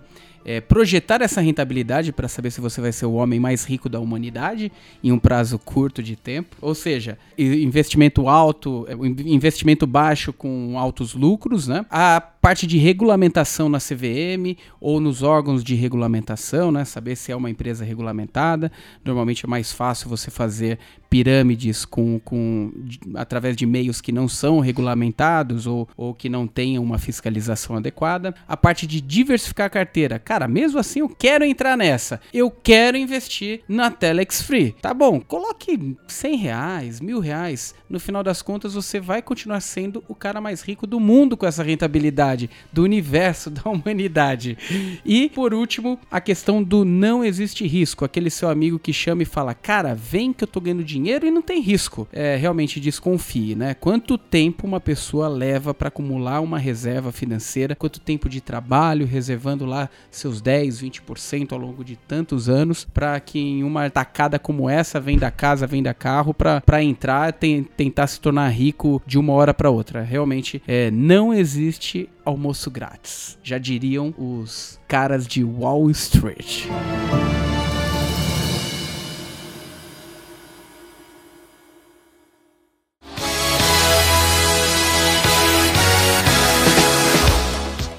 É, 0.47 0.61
projetar 0.61 1.23
essa 1.23 1.41
rentabilidade 1.41 2.11
para 2.11 2.27
saber 2.27 2.51
se 2.51 2.61
você 2.61 2.79
vai 2.79 2.91
ser 2.91 3.07
o 3.07 3.13
homem 3.13 3.39
mais 3.39 3.65
rico 3.65 3.89
da 3.89 3.99
humanidade 3.99 4.71
em 5.03 5.11
um 5.11 5.17
prazo 5.17 5.57
curto 5.57 6.03
de 6.03 6.15
tempo. 6.15 6.55
Ou 6.61 6.75
seja, 6.75 7.17
investimento 7.35 8.29
alto, 8.29 8.85
é, 8.87 8.93
investimento 9.25 9.87
baixo 9.87 10.31
com 10.31 10.77
altos 10.77 11.15
lucros, 11.15 11.67
né? 11.67 11.83
A 11.89 12.21
parte 12.21 12.67
de 12.67 12.77
regulamentação 12.77 13.67
na 13.67 13.79
CVM 13.79 14.55
ou 14.79 14.99
nos 14.99 15.23
órgãos 15.23 15.63
de 15.63 15.73
regulamentação, 15.73 16.71
né? 16.71 16.85
Saber 16.85 17.15
se 17.15 17.31
é 17.31 17.35
uma 17.35 17.49
empresa 17.49 17.83
regulamentada. 17.83 18.71
Normalmente 19.03 19.47
é 19.47 19.49
mais 19.49 19.71
fácil 19.71 20.07
você 20.07 20.29
fazer 20.29 20.77
pirâmides 21.15 21.85
com, 21.85 22.19
com 22.19 22.73
de, 22.75 22.99
através 23.13 23.55
de 23.55 23.65
meios 23.65 24.01
que 24.01 24.11
não 24.11 24.27
são 24.27 24.59
regulamentados 24.59 25.65
ou, 25.65 25.87
ou 25.95 26.13
que 26.13 26.27
não 26.27 26.45
tenham 26.45 26.83
uma 26.83 26.97
fiscalização 26.97 27.77
adequada. 27.77 28.35
A 28.45 28.57
parte 28.57 28.85
de 28.85 28.99
diversificar 28.99 29.67
a 29.67 29.69
carteira. 29.69 30.19
Cara, 30.19 30.45
mesmo 30.45 30.77
assim 30.77 30.99
eu 30.99 31.07
quero 31.07 31.45
entrar 31.45 31.77
nessa. 31.77 32.19
Eu 32.33 32.51
quero 32.51 32.97
investir 32.97 33.61
na 33.65 33.89
Telex 33.89 34.41
Free. 34.41 34.75
Tá 34.81 34.93
bom, 34.93 35.21
coloque 35.21 35.95
100 36.05 36.35
reais, 36.35 36.99
mil 36.99 37.21
reais. 37.21 37.73
No 37.89 37.97
final 37.97 38.21
das 38.21 38.41
contas 38.41 38.73
você 38.73 38.99
vai 38.99 39.21
continuar 39.21 39.61
sendo 39.61 40.03
o 40.09 40.15
cara 40.15 40.41
mais 40.41 40.61
rico 40.61 40.85
do 40.85 40.99
mundo 40.99 41.37
com 41.37 41.45
essa 41.45 41.63
rentabilidade 41.63 42.49
do 42.73 42.83
universo, 42.83 43.47
da 43.49 43.69
humanidade. 43.69 44.57
E, 45.05 45.29
por 45.29 45.53
último, 45.53 45.97
a 46.11 46.19
questão 46.19 46.61
do 46.61 46.83
não 46.83 47.23
existe 47.23 47.65
risco. 47.65 48.03
Aquele 48.03 48.29
seu 48.29 48.49
amigo 48.49 48.77
que 48.77 48.91
chama 48.91 49.23
e 49.23 49.25
fala, 49.25 49.53
cara, 49.53 49.95
vem 49.95 50.33
que 50.33 50.43
eu 50.43 50.47
tô 50.47 50.59
ganhando 50.59 50.83
dinheiro 50.83 51.04
e 51.11 51.31
não 51.31 51.41
tem 51.41 51.61
risco. 51.61 52.07
É, 52.11 52.35
realmente 52.35 52.79
desconfie, 52.79 53.55
né? 53.55 53.73
Quanto 53.73 54.17
tempo 54.17 54.65
uma 54.65 54.79
pessoa 54.79 55.27
leva 55.27 55.73
para 55.73 55.89
acumular 55.89 56.41
uma 56.41 56.57
reserva 56.57 57.11
financeira? 57.11 57.75
Quanto 57.75 57.99
tempo 57.99 58.27
de 58.27 58.41
trabalho, 58.41 59.05
reservando 59.05 59.65
lá 59.65 59.89
seus 60.09 60.41
10, 60.41 60.81
20% 60.81 61.51
ao 61.51 61.59
longo 61.59 61.83
de 61.83 61.95
tantos 61.95 62.49
anos, 62.49 62.85
para 62.93 63.19
que 63.19 63.39
em 63.39 63.63
uma 63.63 63.89
tacada 63.89 64.39
como 64.39 64.69
essa, 64.69 64.99
venda 64.99 65.29
casa, 65.31 65.67
venda 65.67 65.93
carro, 65.93 66.33
para 66.33 66.83
entrar, 66.83 67.33
tem, 67.33 67.63
tentar 67.63 68.07
se 68.07 68.19
tornar 68.19 68.49
rico 68.49 69.01
de 69.05 69.17
uma 69.17 69.33
hora 69.33 69.53
para 69.53 69.69
outra. 69.69 70.01
Realmente, 70.01 70.61
é, 70.67 70.89
não 70.91 71.33
existe 71.33 72.09
almoço 72.23 72.71
grátis. 72.71 73.37
Já 73.43 73.57
diriam 73.57 74.13
os 74.17 74.79
caras 74.87 75.27
de 75.27 75.43
Wall 75.43 75.89
Street. 75.91 76.65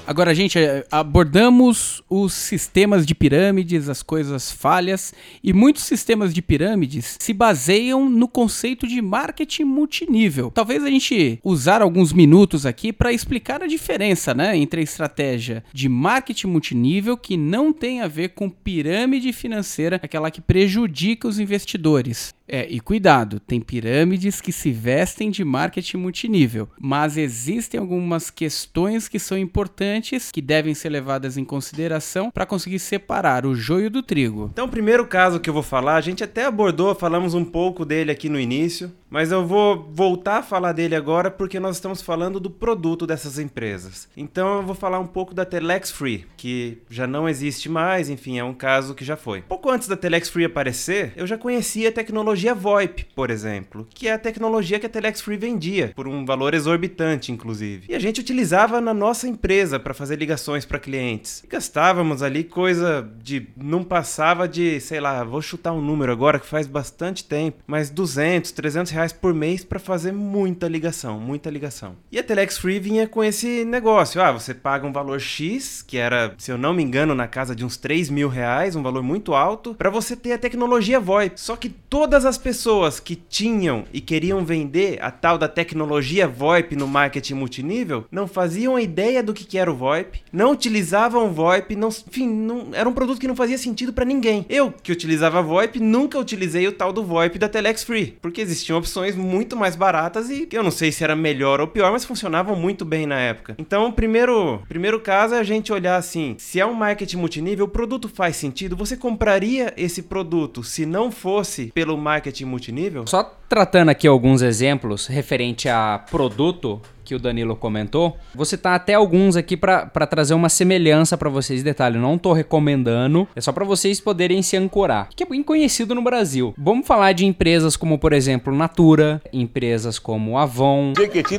Agora, 0.07 0.33
gente, 0.33 0.57
é, 0.57 0.85
abordamos 0.89 2.01
os 2.09 2.31
sistemas 2.31 3.05
de 3.05 3.13
pirâmides, 3.13 3.89
as 3.89 4.01
coisas 4.01 4.49
falhas, 4.49 5.13
e 5.43 5.51
muitos 5.51 5.83
sistemas 5.83 6.33
de 6.33 6.41
pirâmides 6.41 7.17
se 7.19 7.33
baseiam 7.33 8.09
no 8.09 8.25
conceito 8.25 8.87
de 8.87 9.01
marketing 9.01 9.65
multinível. 9.65 10.49
Talvez 10.49 10.81
a 10.85 10.89
gente 10.89 11.41
usar 11.43 11.81
alguns 11.81 12.13
minutos 12.13 12.65
aqui 12.65 12.93
para 12.93 13.11
explicar 13.11 13.61
a 13.61 13.67
diferença, 13.67 14.33
né, 14.33 14.55
entre 14.55 14.79
a 14.79 14.83
estratégia 14.83 15.61
de 15.73 15.89
marketing 15.89 16.47
multinível 16.47 17.17
que 17.17 17.35
não 17.35 17.73
tem 17.73 17.99
a 17.99 18.07
ver 18.07 18.29
com 18.29 18.49
pirâmide 18.49 19.33
financeira, 19.33 19.99
aquela 20.01 20.31
que 20.31 20.39
prejudica 20.39 21.27
os 21.27 21.37
investidores, 21.37 22.33
é, 22.47 22.65
e 22.69 22.79
cuidado, 22.79 23.39
tem 23.39 23.59
pirâmides 23.59 24.39
que 24.39 24.53
se 24.53 24.71
vestem 24.71 25.29
de 25.29 25.43
marketing 25.43 25.97
multinível, 25.97 26.69
mas 26.79 27.17
existem 27.17 27.77
algumas 27.79 28.29
questões 28.29 29.09
que 29.09 29.19
são 29.19 29.37
importantes 29.37 30.31
que 30.31 30.41
devem 30.41 30.73
ser 30.73 30.89
levadas 30.89 31.37
em 31.37 31.43
consideração 31.43 32.31
para 32.31 32.45
conseguir 32.45 32.79
separar 32.79 33.45
o 33.45 33.53
joio 33.53 33.89
do 33.89 34.01
trigo. 34.01 34.49
Então, 34.53 34.65
o 34.65 34.69
primeiro 34.69 35.05
caso 35.05 35.39
que 35.39 35.49
eu 35.49 35.53
vou 35.53 35.63
falar, 35.63 35.95
a 35.95 36.01
gente 36.01 36.23
até 36.23 36.45
abordou, 36.45 36.95
falamos 36.95 37.33
um 37.33 37.43
pouco 37.43 37.83
dele 37.83 38.11
aqui 38.11 38.29
no 38.29 38.39
início, 38.39 38.91
mas 39.09 39.31
eu 39.31 39.45
vou 39.45 39.89
voltar 39.91 40.37
a 40.37 40.43
falar 40.43 40.71
dele 40.71 40.95
agora 40.95 41.29
porque 41.29 41.59
nós 41.59 41.75
estamos 41.75 42.01
falando 42.01 42.39
do 42.39 42.49
produto 42.49 43.05
dessas 43.05 43.39
empresas. 43.39 44.07
Então, 44.15 44.57
eu 44.57 44.63
vou 44.63 44.75
falar 44.75 44.99
um 44.99 45.07
pouco 45.07 45.33
da 45.33 45.45
Telex 45.45 45.91
Free, 45.91 46.25
que 46.37 46.77
já 46.89 47.05
não 47.05 47.27
existe 47.27 47.67
mais, 47.67 48.09
enfim, 48.09 48.37
é 48.37 48.43
um 48.43 48.53
caso 48.53 48.95
que 48.95 49.03
já 49.03 49.17
foi. 49.17 49.41
Pouco 49.41 49.69
antes 49.69 49.87
da 49.87 49.97
Telex 49.97 50.29
Free 50.29 50.45
aparecer, 50.45 51.13
eu 51.15 51.27
já 51.27 51.37
conhecia 51.37 51.89
a 51.89 51.91
tecnologia 51.91 52.36
tecnologia 52.37 52.53
VoIP, 52.53 53.05
por 53.15 53.31
exemplo, 53.31 53.87
que 53.89 54.07
é 54.07 54.13
a 54.13 54.19
tecnologia 54.19 54.79
que 54.79 54.85
a 54.85 54.89
Telex 54.89 55.21
Free 55.21 55.37
vendia, 55.37 55.91
por 55.95 56.07
um 56.07 56.23
valor 56.23 56.53
exorbitante, 56.53 57.31
inclusive. 57.31 57.87
E 57.89 57.95
a 57.95 57.99
gente 57.99 58.21
utilizava 58.21 58.79
na 58.79 58.93
nossa 58.93 59.27
empresa 59.27 59.79
para 59.79 59.93
fazer 59.93 60.17
ligações 60.17 60.63
para 60.65 60.77
clientes. 60.77 61.43
E 61.43 61.47
gastávamos 61.47 62.21
ali 62.21 62.43
coisa 62.43 63.09
de. 63.21 63.47
não 63.57 63.83
passava 63.83 64.47
de, 64.47 64.79
sei 64.79 64.99
lá, 64.99 65.23
vou 65.23 65.41
chutar 65.41 65.71
um 65.71 65.81
número 65.81 66.11
agora 66.11 66.39
que 66.39 66.45
faz 66.45 66.67
bastante 66.67 67.23
tempo, 67.23 67.63
mas 67.65 67.89
200, 67.89 68.51
300 68.51 68.91
reais 68.91 69.11
por 69.11 69.33
mês 69.33 69.63
para 69.63 69.79
fazer 69.79 70.11
muita 70.11 70.67
ligação, 70.67 71.19
muita 71.19 71.49
ligação. 71.49 71.95
E 72.11 72.19
a 72.19 72.23
Telex 72.23 72.59
Free 72.59 72.79
vinha 72.79 73.07
com 73.07 73.23
esse 73.23 73.65
negócio: 73.65 74.21
ah, 74.21 74.31
você 74.31 74.53
paga 74.53 74.85
um 74.85 74.93
valor 74.93 75.19
X, 75.19 75.81
que 75.81 75.97
era, 75.97 76.35
se 76.37 76.51
eu 76.51 76.57
não 76.57 76.73
me 76.73 76.83
engano, 76.83 77.15
na 77.15 77.27
casa 77.27 77.55
de 77.55 77.65
uns 77.65 77.77
3 77.77 78.11
mil 78.11 78.29
reais, 78.29 78.75
um 78.75 78.83
valor 78.83 79.01
muito 79.01 79.33
alto, 79.33 79.73
para 79.73 79.89
você 79.89 80.15
ter 80.15 80.33
a 80.33 80.37
tecnologia 80.37 80.99
VoIP. 80.99 81.39
Só 81.39 81.55
que 81.55 81.69
todas 81.69 82.26
as 82.27 82.37
pessoas 82.37 82.99
que 82.99 83.15
tinham 83.15 83.85
e 83.93 83.99
queriam 83.99 84.43
vender 84.43 84.99
a 85.01 85.09
tal 85.09 85.37
da 85.37 85.47
tecnologia 85.47 86.27
VoIP 86.27 86.75
no 86.75 86.87
marketing 86.87 87.35
multinível 87.35 88.05
não 88.11 88.27
faziam 88.27 88.75
a 88.75 88.81
ideia 88.81 89.23
do 89.23 89.33
que 89.33 89.57
era 89.57 89.71
o 89.71 89.75
VoIP, 89.75 90.21
não 90.31 90.51
utilizavam 90.51 91.27
o 91.27 91.31
VoIP, 91.31 91.75
não, 91.75 91.89
enfim, 91.89 92.27
não, 92.27 92.69
era 92.73 92.87
um 92.87 92.93
produto 92.93 93.19
que 93.19 93.27
não 93.27 93.35
fazia 93.35 93.57
sentido 93.57 93.93
para 93.93 94.05
ninguém. 94.05 94.45
Eu, 94.49 94.71
que 94.71 94.91
utilizava 94.91 95.41
VoIP, 95.41 95.79
nunca 95.79 96.19
utilizei 96.19 96.67
o 96.67 96.71
tal 96.71 96.91
do 96.91 97.03
VoIP 97.03 97.39
da 97.39 97.49
Telex 97.49 97.83
Free, 97.83 98.17
porque 98.21 98.41
existiam 98.41 98.77
opções 98.77 99.15
muito 99.15 99.55
mais 99.55 99.75
baratas 99.75 100.29
e 100.29 100.47
eu 100.51 100.63
não 100.63 100.71
sei 100.71 100.91
se 100.91 101.03
era 101.03 101.15
melhor 101.15 101.61
ou 101.61 101.67
pior, 101.67 101.91
mas 101.91 102.05
funcionavam 102.05 102.55
muito 102.55 102.83
bem 102.83 103.05
na 103.05 103.19
época. 103.19 103.55
Então, 103.57 103.87
o 103.87 103.93
primeiro, 103.93 104.61
primeiro 104.67 104.99
caso 104.99 105.35
é 105.35 105.39
a 105.39 105.43
gente 105.43 105.71
olhar 105.71 105.95
assim, 105.95 106.35
se 106.37 106.59
é 106.59 106.65
um 106.65 106.73
marketing 106.73 107.17
multinível, 107.17 107.65
o 107.65 107.69
produto 107.69 108.09
faz 108.09 108.35
sentido, 108.35 108.75
você 108.75 108.97
compraria 108.97 109.73
esse 109.77 110.03
produto 110.03 110.63
se 110.63 110.85
não 110.85 111.11
fosse 111.11 111.71
pelo 111.73 111.97
marketing 111.97 112.16
marketing 112.17 112.45
multinível? 112.45 113.07
Só 113.07 113.23
tratando 113.47 113.89
aqui 113.89 114.07
alguns 114.07 114.41
exemplos 114.41 115.07
referente 115.07 115.69
a 115.69 116.03
produto, 116.09 116.81
que 117.07 117.15
o 117.15 117.19
Danilo 117.19 117.55
comentou, 117.55 118.17
vou 118.35 118.43
citar 118.43 118.75
até 118.75 118.93
alguns 118.93 119.37
aqui 119.37 119.55
para 119.55 120.05
trazer 120.05 120.33
uma 120.33 120.49
semelhança 120.49 121.17
para 121.17 121.29
vocês. 121.29 121.63
Detalhe, 121.63 121.97
não 121.97 122.17
tô 122.17 122.33
recomendando, 122.33 123.25
é 123.33 123.39
só 123.39 123.53
para 123.53 123.63
vocês 123.63 124.01
poderem 124.01 124.41
se 124.41 124.57
ancorar. 124.57 125.07
Que 125.15 125.23
é 125.23 125.25
bem 125.25 125.41
conhecido 125.41 125.95
no 125.95 126.01
Brasil. 126.01 126.53
Vamos 126.57 126.85
falar 126.85 127.13
de 127.13 127.25
empresas 127.25 127.77
como, 127.77 127.97
por 127.97 128.11
exemplo, 128.11 128.53
Natura, 128.53 129.21
empresas 129.31 129.97
como 129.97 130.37
Avon, 130.37 130.91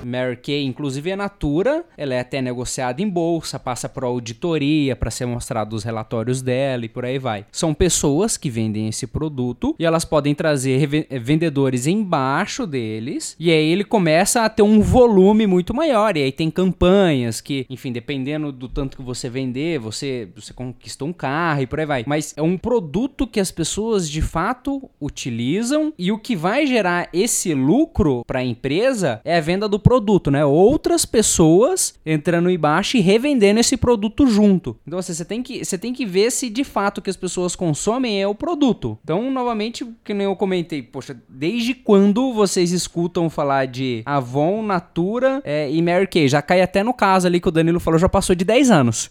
Mary 0.07 0.39
Kay, 0.39 0.64
inclusive 0.64 1.12
a 1.12 1.16
Natura, 1.19 1.85
ela 1.99 2.14
é 2.14 2.21
até 2.21 2.41
negociada 2.41 3.03
em 3.03 3.09
bolsa, 3.09 3.59
passa 3.59 3.91
por 3.91 4.05
auditoria 4.05 4.97
para 4.97 5.11
ser 5.11 5.27
mostrado 5.27 5.77
os 5.77 5.85
relatórios 5.85 6.41
dela 6.41 6.87
e 6.87 6.89
por 6.89 7.05
aí 7.05 7.19
vai. 7.19 7.45
São 7.53 7.75
pessoas 7.75 8.39
que 8.39 8.49
vendem 8.49 8.89
esse 8.89 9.07
produto 9.07 9.77
e 9.79 9.85
elas 9.85 10.07
podem 10.07 10.35
trazer 10.35 10.89
vendedores 11.21 11.87
embaixo 11.87 12.66
deles 12.66 13.37
e 13.39 13.51
aí 13.51 13.71
ele 13.71 13.85
começa 13.85 14.47
a 14.47 14.49
ter 14.49 14.62
um 14.62 14.81
volume 14.81 15.47
muito 15.47 15.58
muito 15.59 15.75
maior. 15.75 16.17
E 16.17 16.23
aí 16.23 16.33
tem 16.33 16.51
campanhas 16.51 17.41
que, 17.41 17.67
enfim, 17.69 17.91
dependendo 17.91 18.53
do 18.53 18.69
tanto 18.69 18.97
que 18.97 19.03
você 19.03 19.29
vender, 19.29 19.79
você, 19.79 20.29
você 20.35 20.53
conquista 20.53 21.05
um 21.05 21.13
carro 21.13 21.63
e 21.63 21.67
por 21.67 21.81
aí 21.81 21.87
vai. 21.87 22.05
Mas 22.07 22.33
é 22.37 22.43
um 22.43 22.57
produto 22.57 23.27
que 23.27 23.41
as 23.41 23.51
pessoas 23.51 24.09
de 24.09 24.23
fato 24.23 24.89
utilizam 25.01 25.93
e 25.99 26.13
o 26.13 26.19
que 26.19 26.37
vai 26.37 26.67
gerar 26.67 27.09
esse 27.13 27.53
lucro 27.55 28.25
para 28.25 28.39
a 28.39 28.45
empresa 28.45 29.21
é 29.25 29.37
a 29.37 29.41
venda 29.41 29.69
do 29.69 29.81
produto, 29.81 30.31
né? 30.31 30.45
Outras 30.45 31.05
pessoas 31.05 31.95
entrando 32.07 32.51
embaixo 32.51 32.97
e 32.97 33.01
revendendo 33.01 33.59
esse 33.59 33.77
produto 33.77 34.27
junto. 34.27 34.77
Então 34.87 34.99
assim, 34.99 35.13
você 35.13 35.25
tem 35.25 35.43
que 35.43 35.65
você 35.65 35.77
tem 35.77 35.93
que 35.93 36.07
ver 36.07 36.31
se 36.31 36.49
de 36.49 36.63
fato 36.63 37.03
que 37.03 37.11
as 37.11 37.17
pessoas 37.17 37.57
consomem 37.57 38.23
é 38.23 38.29
o 38.29 38.35
produto. 38.35 38.97
Então, 39.03 39.31
novamente, 39.31 39.85
que 40.05 40.15
nem 40.15 40.27
eu 40.27 40.37
comentei, 40.37 40.83
poxa, 40.83 41.21
desde 41.29 41.75
quando 41.75 42.33
vocês 42.33 42.71
escutam 42.71 43.29
falar 43.29 43.67
de 43.67 44.03
Avon, 44.07 44.63
Natura, 44.63 45.43
É, 45.51 45.71
e 45.71 45.81
Mary 45.81 46.07
Kay, 46.07 46.29
já 46.29 46.43
cai 46.43 46.61
até 46.61 46.85
no 46.85 46.93
caso 46.93 47.27
ali 47.27 47.41
que 47.41 47.49
o 47.49 47.51
Danilo 47.51 47.81
falou, 47.81 47.99
já 47.99 48.07
passou 48.07 48.37
de 48.37 48.45
10 48.45 48.71
anos. 48.71 49.11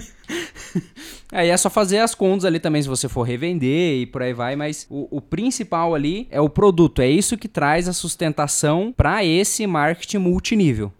Aí 1.30 1.50
é 1.50 1.56
só 1.58 1.68
fazer 1.68 1.98
as 1.98 2.14
contas 2.14 2.46
ali 2.46 2.58
também, 2.58 2.80
se 2.80 2.88
você 2.88 3.10
for 3.10 3.24
revender 3.24 4.00
e 4.00 4.06
por 4.06 4.22
aí 4.22 4.32
vai, 4.32 4.56
mas 4.56 4.86
o, 4.88 5.18
o 5.18 5.20
principal 5.20 5.94
ali 5.94 6.26
é 6.30 6.40
o 6.40 6.48
produto. 6.48 7.02
É 7.02 7.10
isso 7.10 7.36
que 7.36 7.46
traz 7.46 7.86
a 7.86 7.92
sustentação 7.92 8.90
para 8.96 9.22
esse 9.22 9.66
marketing 9.66 10.16
multinível. 10.16 10.90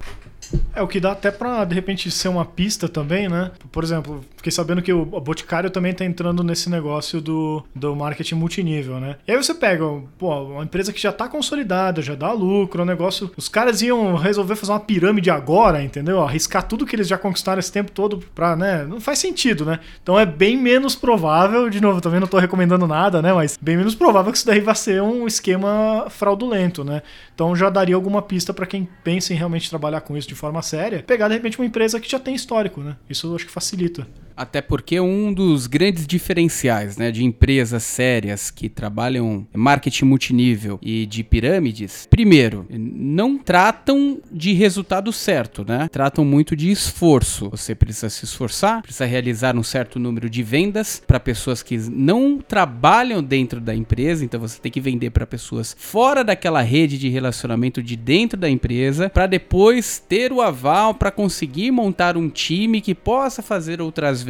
É 0.75 0.81
o 0.83 0.87
que 0.87 0.99
dá 0.99 1.13
até 1.13 1.31
pra, 1.31 1.65
de 1.65 1.73
repente, 1.73 2.11
ser 2.11 2.27
uma 2.27 2.45
pista 2.45 2.87
também, 2.87 3.27
né? 3.27 3.51
Por 3.71 3.83
exemplo, 3.83 4.23
fiquei 4.39 4.51
sabendo 4.51 4.81
que 4.81 4.91
o 4.91 5.05
Boticário 5.05 5.69
também 5.69 5.93
tá 5.93 6.05
entrando 6.05 6.43
nesse 6.43 6.69
negócio 6.69 7.19
do, 7.21 7.63
do 7.75 7.95
marketing 7.95 8.35
multinível, 8.35 8.99
né? 8.99 9.17
E 9.27 9.31
aí 9.31 9.37
você 9.37 9.53
pega, 9.53 9.83
pô, 10.17 10.33
uma 10.43 10.63
empresa 10.63 10.93
que 10.93 11.01
já 11.01 11.11
tá 11.11 11.27
consolidada, 11.27 12.01
já 12.01 12.15
dá 12.15 12.31
lucro, 12.31 12.81
o 12.81 12.85
negócio. 12.85 13.29
Os 13.35 13.49
caras 13.49 13.81
iam 13.81 14.15
resolver 14.15 14.55
fazer 14.55 14.71
uma 14.71 14.79
pirâmide 14.79 15.29
agora, 15.29 15.83
entendeu? 15.83 16.21
Arriscar 16.21 16.63
tudo 16.63 16.85
que 16.85 16.95
eles 16.95 17.07
já 17.07 17.17
conquistaram 17.17 17.59
esse 17.59 17.71
tempo 17.71 17.91
todo 17.91 18.19
pra, 18.33 18.55
né? 18.55 18.85
Não 18.85 19.01
faz 19.01 19.19
sentido, 19.19 19.65
né? 19.65 19.79
Então 20.01 20.17
é 20.17 20.25
bem 20.25 20.57
menos 20.57 20.95
provável, 20.95 21.69
de 21.69 21.81
novo, 21.81 21.99
também 21.99 22.19
não 22.19 22.27
tô 22.27 22.37
recomendando 22.39 22.87
nada, 22.87 23.21
né? 23.21 23.33
Mas 23.33 23.57
bem 23.61 23.75
menos 23.75 23.93
provável 23.93 24.31
que 24.31 24.37
isso 24.37 24.47
daí 24.47 24.61
vai 24.61 24.75
ser 24.75 25.01
um 25.01 25.27
esquema 25.27 26.07
fraudulento, 26.09 26.83
né? 26.83 27.01
Então 27.35 27.53
já 27.55 27.69
daria 27.69 27.95
alguma 27.95 28.21
pista 28.21 28.53
para 28.53 28.65
quem 28.65 28.87
pensa 29.03 29.33
em 29.33 29.35
realmente 29.35 29.69
trabalhar 29.69 30.01
com 30.01 30.15
isso 30.15 30.29
de 30.29 30.35
forma 30.35 30.61
séria, 30.61 31.03
pegar 31.05 31.27
de 31.27 31.33
repente 31.33 31.59
uma 31.59 31.65
empresa 31.65 31.99
que 31.99 32.09
já 32.09 32.19
tem 32.19 32.33
histórico, 32.33 32.79
né? 32.81 32.95
Isso 33.09 33.27
eu 33.27 33.35
acho 33.35 33.45
que 33.45 33.51
facilita. 33.51 34.07
Até 34.39 34.61
porque 34.61 35.01
um 35.01 35.33
dos 35.33 35.67
grandes 35.67 36.07
diferenciais 36.07 36.95
né, 36.95 37.11
de 37.11 37.25
empresas 37.25 37.83
sérias 37.83 38.49
que 38.49 38.69
trabalham 38.69 39.45
marketing 39.53 40.05
multinível 40.05 40.79
e 40.81 41.05
de 41.05 41.25
pirâmides, 41.25 42.07
primeiro, 42.09 42.65
não 42.69 43.37
tratam 43.37 44.21
de 44.31 44.53
resultado 44.53 45.11
certo, 45.11 45.65
né? 45.67 45.89
Tratam 45.91 46.23
muito 46.23 46.55
de 46.55 46.71
esforço. 46.71 47.49
Você 47.49 47.75
precisa 47.75 48.09
se 48.09 48.23
esforçar, 48.23 48.81
precisa 48.81 49.05
realizar 49.05 49.57
um 49.57 49.63
certo 49.63 49.99
número 49.99 50.29
de 50.29 50.41
vendas 50.41 51.01
para 51.05 51.19
pessoas 51.19 51.61
que 51.61 51.77
não 51.77 52.39
trabalham 52.39 53.21
dentro 53.21 53.59
da 53.59 53.75
empresa, 53.75 54.23
então 54.23 54.39
você 54.39 54.57
tem 54.57 54.71
que 54.71 54.79
vender 54.79 55.09
para 55.09 55.27
pessoas 55.27 55.75
fora 55.77 56.23
daquela 56.23 56.61
rede 56.61 56.97
de 56.97 57.09
relacionamento 57.09 57.83
de 57.83 57.97
dentro 57.97 58.39
da 58.39 58.49
empresa, 58.49 59.09
para 59.09 59.27
depois 59.27 59.99
ter 59.99 60.31
o 60.31 60.41
aval 60.41 60.93
para 60.93 61.11
conseguir 61.11 61.71
montar 61.71 62.15
um 62.15 62.29
time 62.29 62.79
que 62.79 62.95
possa 62.95 63.41
fazer 63.41 63.81
outras 63.81 64.23
vendas, 64.23 64.28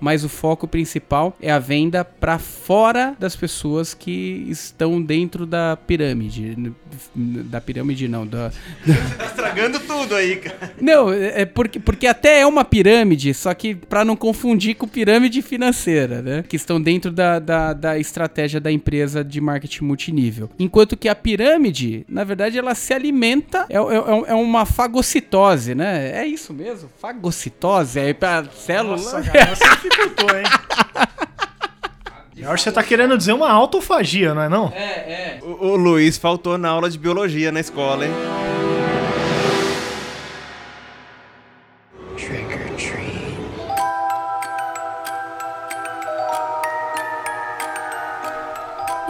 mas 0.00 0.24
o 0.24 0.28
foco 0.28 0.66
principal 0.66 1.36
é 1.40 1.50
a 1.50 1.58
venda 1.58 2.04
para 2.04 2.38
fora 2.38 3.14
das 3.18 3.34
pessoas 3.36 3.94
que 3.94 4.46
estão 4.48 5.00
dentro 5.00 5.46
da 5.46 5.76
pirâmide. 5.76 6.56
Da 7.14 7.60
pirâmide 7.60 8.08
não, 8.08 8.26
da... 8.26 8.50
Tá 9.16 9.24
estragando 9.26 9.80
tudo 9.80 10.14
aí, 10.14 10.36
cara. 10.36 10.72
Não, 10.80 11.12
é 11.12 11.44
porque, 11.44 11.78
porque 11.78 12.06
até 12.06 12.40
é 12.40 12.46
uma 12.46 12.64
pirâmide, 12.64 13.32
só 13.34 13.52
que 13.54 13.74
para 13.74 14.04
não 14.04 14.16
confundir 14.16 14.74
com 14.74 14.86
pirâmide 14.86 15.42
financeira, 15.42 16.22
né? 16.22 16.44
Que 16.48 16.56
estão 16.56 16.80
dentro 16.80 17.10
da, 17.10 17.38
da, 17.38 17.72
da 17.72 17.98
estratégia 17.98 18.60
da 18.60 18.70
empresa 18.70 19.24
de 19.24 19.40
marketing 19.40 19.84
multinível. 19.84 20.50
Enquanto 20.58 20.96
que 20.96 21.08
a 21.08 21.14
pirâmide, 21.14 22.04
na 22.08 22.24
verdade, 22.24 22.58
ela 22.58 22.74
se 22.74 22.92
alimenta, 22.92 23.66
é, 23.68 23.76
é, 23.76 24.32
é 24.32 24.34
uma 24.34 24.64
fagocitose, 24.64 25.74
né? 25.74 26.12
É 26.14 26.26
isso 26.26 26.52
mesmo, 26.52 26.88
fagocitose, 27.00 27.98
é 27.98 28.12
pra 28.12 28.44
célula. 28.44 28.96
Nossa, 28.96 29.29
cara, 29.32 29.54
você 29.56 29.68
dificultou, 29.70 30.36
hein? 30.36 30.44
Eu 32.36 32.50
acho 32.50 32.64
que 32.64 32.70
você 32.70 32.72
tá 32.72 32.82
querendo 32.82 33.18
dizer 33.18 33.32
uma 33.34 33.50
autofagia, 33.50 34.32
não 34.32 34.42
é 34.42 34.48
não? 34.48 34.72
É, 34.74 34.82
é. 34.82 35.38
O, 35.42 35.66
o 35.68 35.76
Luiz 35.76 36.16
faltou 36.16 36.56
na 36.56 36.70
aula 36.70 36.88
de 36.88 36.98
biologia 36.98 37.52
na 37.52 37.60
escola, 37.60 38.06
hein? 38.06 38.12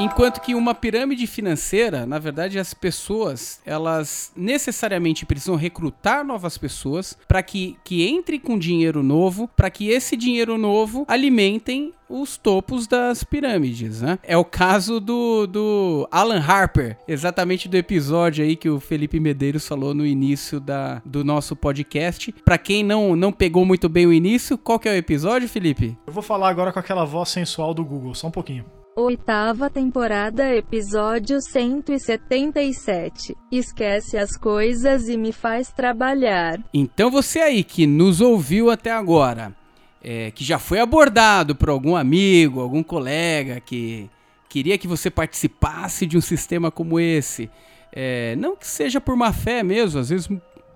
Enquanto 0.00 0.40
que 0.40 0.54
uma 0.54 0.74
pirâmide 0.74 1.26
financeira, 1.26 2.06
na 2.06 2.18
verdade, 2.18 2.58
as 2.58 2.72
pessoas, 2.72 3.60
elas 3.66 4.32
necessariamente 4.34 5.26
precisam 5.26 5.56
recrutar 5.56 6.24
novas 6.24 6.56
pessoas 6.56 7.18
para 7.28 7.42
que, 7.42 7.76
que 7.84 8.08
entre 8.08 8.38
com 8.38 8.58
dinheiro 8.58 9.02
novo, 9.02 9.46
para 9.54 9.68
que 9.68 9.90
esse 9.90 10.16
dinheiro 10.16 10.56
novo 10.56 11.04
alimentem 11.06 11.92
os 12.08 12.38
topos 12.38 12.86
das 12.86 13.22
pirâmides, 13.22 14.00
né? 14.00 14.18
É 14.22 14.38
o 14.38 14.44
caso 14.44 15.00
do, 15.00 15.46
do 15.46 16.08
Alan 16.10 16.40
Harper, 16.40 16.96
exatamente 17.06 17.68
do 17.68 17.76
episódio 17.76 18.42
aí 18.42 18.56
que 18.56 18.70
o 18.70 18.80
Felipe 18.80 19.20
Medeiros 19.20 19.68
falou 19.68 19.92
no 19.92 20.06
início 20.06 20.58
da, 20.58 21.02
do 21.04 21.22
nosso 21.22 21.54
podcast. 21.54 22.34
Para 22.42 22.56
quem 22.56 22.82
não, 22.82 23.14
não 23.14 23.30
pegou 23.30 23.66
muito 23.66 23.86
bem 23.86 24.06
o 24.06 24.12
início, 24.14 24.56
qual 24.56 24.78
que 24.78 24.88
é 24.88 24.92
o 24.92 24.96
episódio, 24.96 25.46
Felipe? 25.46 25.94
Eu 26.06 26.12
vou 26.12 26.22
falar 26.22 26.48
agora 26.48 26.72
com 26.72 26.78
aquela 26.78 27.04
voz 27.04 27.28
sensual 27.28 27.74
do 27.74 27.84
Google, 27.84 28.14
só 28.14 28.28
um 28.28 28.32
pouquinho. 28.32 28.64
Oitava 29.00 29.70
temporada, 29.70 30.54
episódio 30.54 31.40
177. 31.40 33.34
Esquece 33.50 34.18
as 34.18 34.36
coisas 34.36 35.08
e 35.08 35.16
me 35.16 35.32
faz 35.32 35.72
trabalhar. 35.72 36.60
Então 36.72 37.10
você 37.10 37.38
aí 37.40 37.64
que 37.64 37.86
nos 37.86 38.20
ouviu 38.20 38.70
até 38.70 38.90
agora, 38.90 39.56
é, 40.04 40.30
que 40.32 40.44
já 40.44 40.58
foi 40.58 40.80
abordado 40.80 41.56
por 41.56 41.70
algum 41.70 41.96
amigo, 41.96 42.60
algum 42.60 42.82
colega 42.82 43.58
que 43.58 44.10
queria 44.50 44.76
que 44.76 44.86
você 44.86 45.10
participasse 45.10 46.04
de 46.04 46.18
um 46.18 46.20
sistema 46.20 46.70
como 46.70 47.00
esse, 47.00 47.48
é, 47.90 48.36
não 48.36 48.54
que 48.54 48.66
seja 48.66 49.00
por 49.00 49.16
má 49.16 49.32
fé 49.32 49.62
mesmo, 49.62 49.98
às 49.98 50.10
vezes 50.10 50.28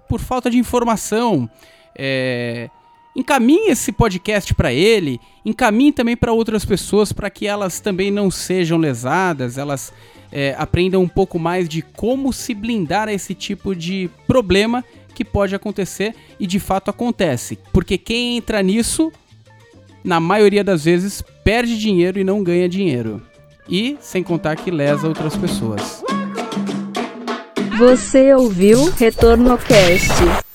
por 0.09 0.18
falta 0.18 0.49
de 0.49 0.57
informação, 0.57 1.47
é, 1.95 2.70
encaminhe 3.15 3.71
esse 3.71 3.93
podcast 3.93 4.53
para 4.55 4.73
ele, 4.73 5.21
encaminhe 5.45 5.93
também 5.93 6.17
para 6.17 6.33
outras 6.33 6.65
pessoas 6.65 7.12
para 7.12 7.31
que 7.31 7.47
elas 7.47 7.81
também 7.81 8.11
não 8.11 8.31
sejam 8.31 8.79
lesadas, 8.79 9.57
elas 9.57 9.93
é, 10.33 10.55
aprendam 10.59 11.03
um 11.03 11.09
pouco 11.09 11.39
mais 11.39 11.69
de 11.69 11.81
como 11.81 12.33
se 12.33 12.55
blindar 12.55 13.09
a 13.09 13.12
esse 13.12 13.35
tipo 13.35 13.75
de 13.75 14.11
problema 14.27 14.85
que 15.15 15.25
pode 15.25 15.55
acontecer 15.55 16.15
e 16.41 16.47
de 16.47 16.59
fato 16.59 16.91
acontece. 16.91 17.59
Porque 17.73 17.97
quem 17.97 18.37
entra 18.37 18.61
nisso, 18.62 19.12
na 20.03 20.19
maioria 20.19 20.65
das 20.65 20.85
vezes, 20.85 21.23
perde 21.45 21.79
dinheiro 21.79 22.19
e 22.19 22.25
não 22.25 22.43
ganha 22.43 22.69
dinheiro. 22.69 23.23
E 23.69 23.97
sem 24.01 24.23
contar 24.23 24.57
que 24.57 24.71
lesa 24.71 25.07
outras 25.07 25.37
pessoas. 25.37 26.03
Você 27.79 28.35
ouviu 28.35 28.91
Retorno 28.91 29.57
Cast. 29.57 30.53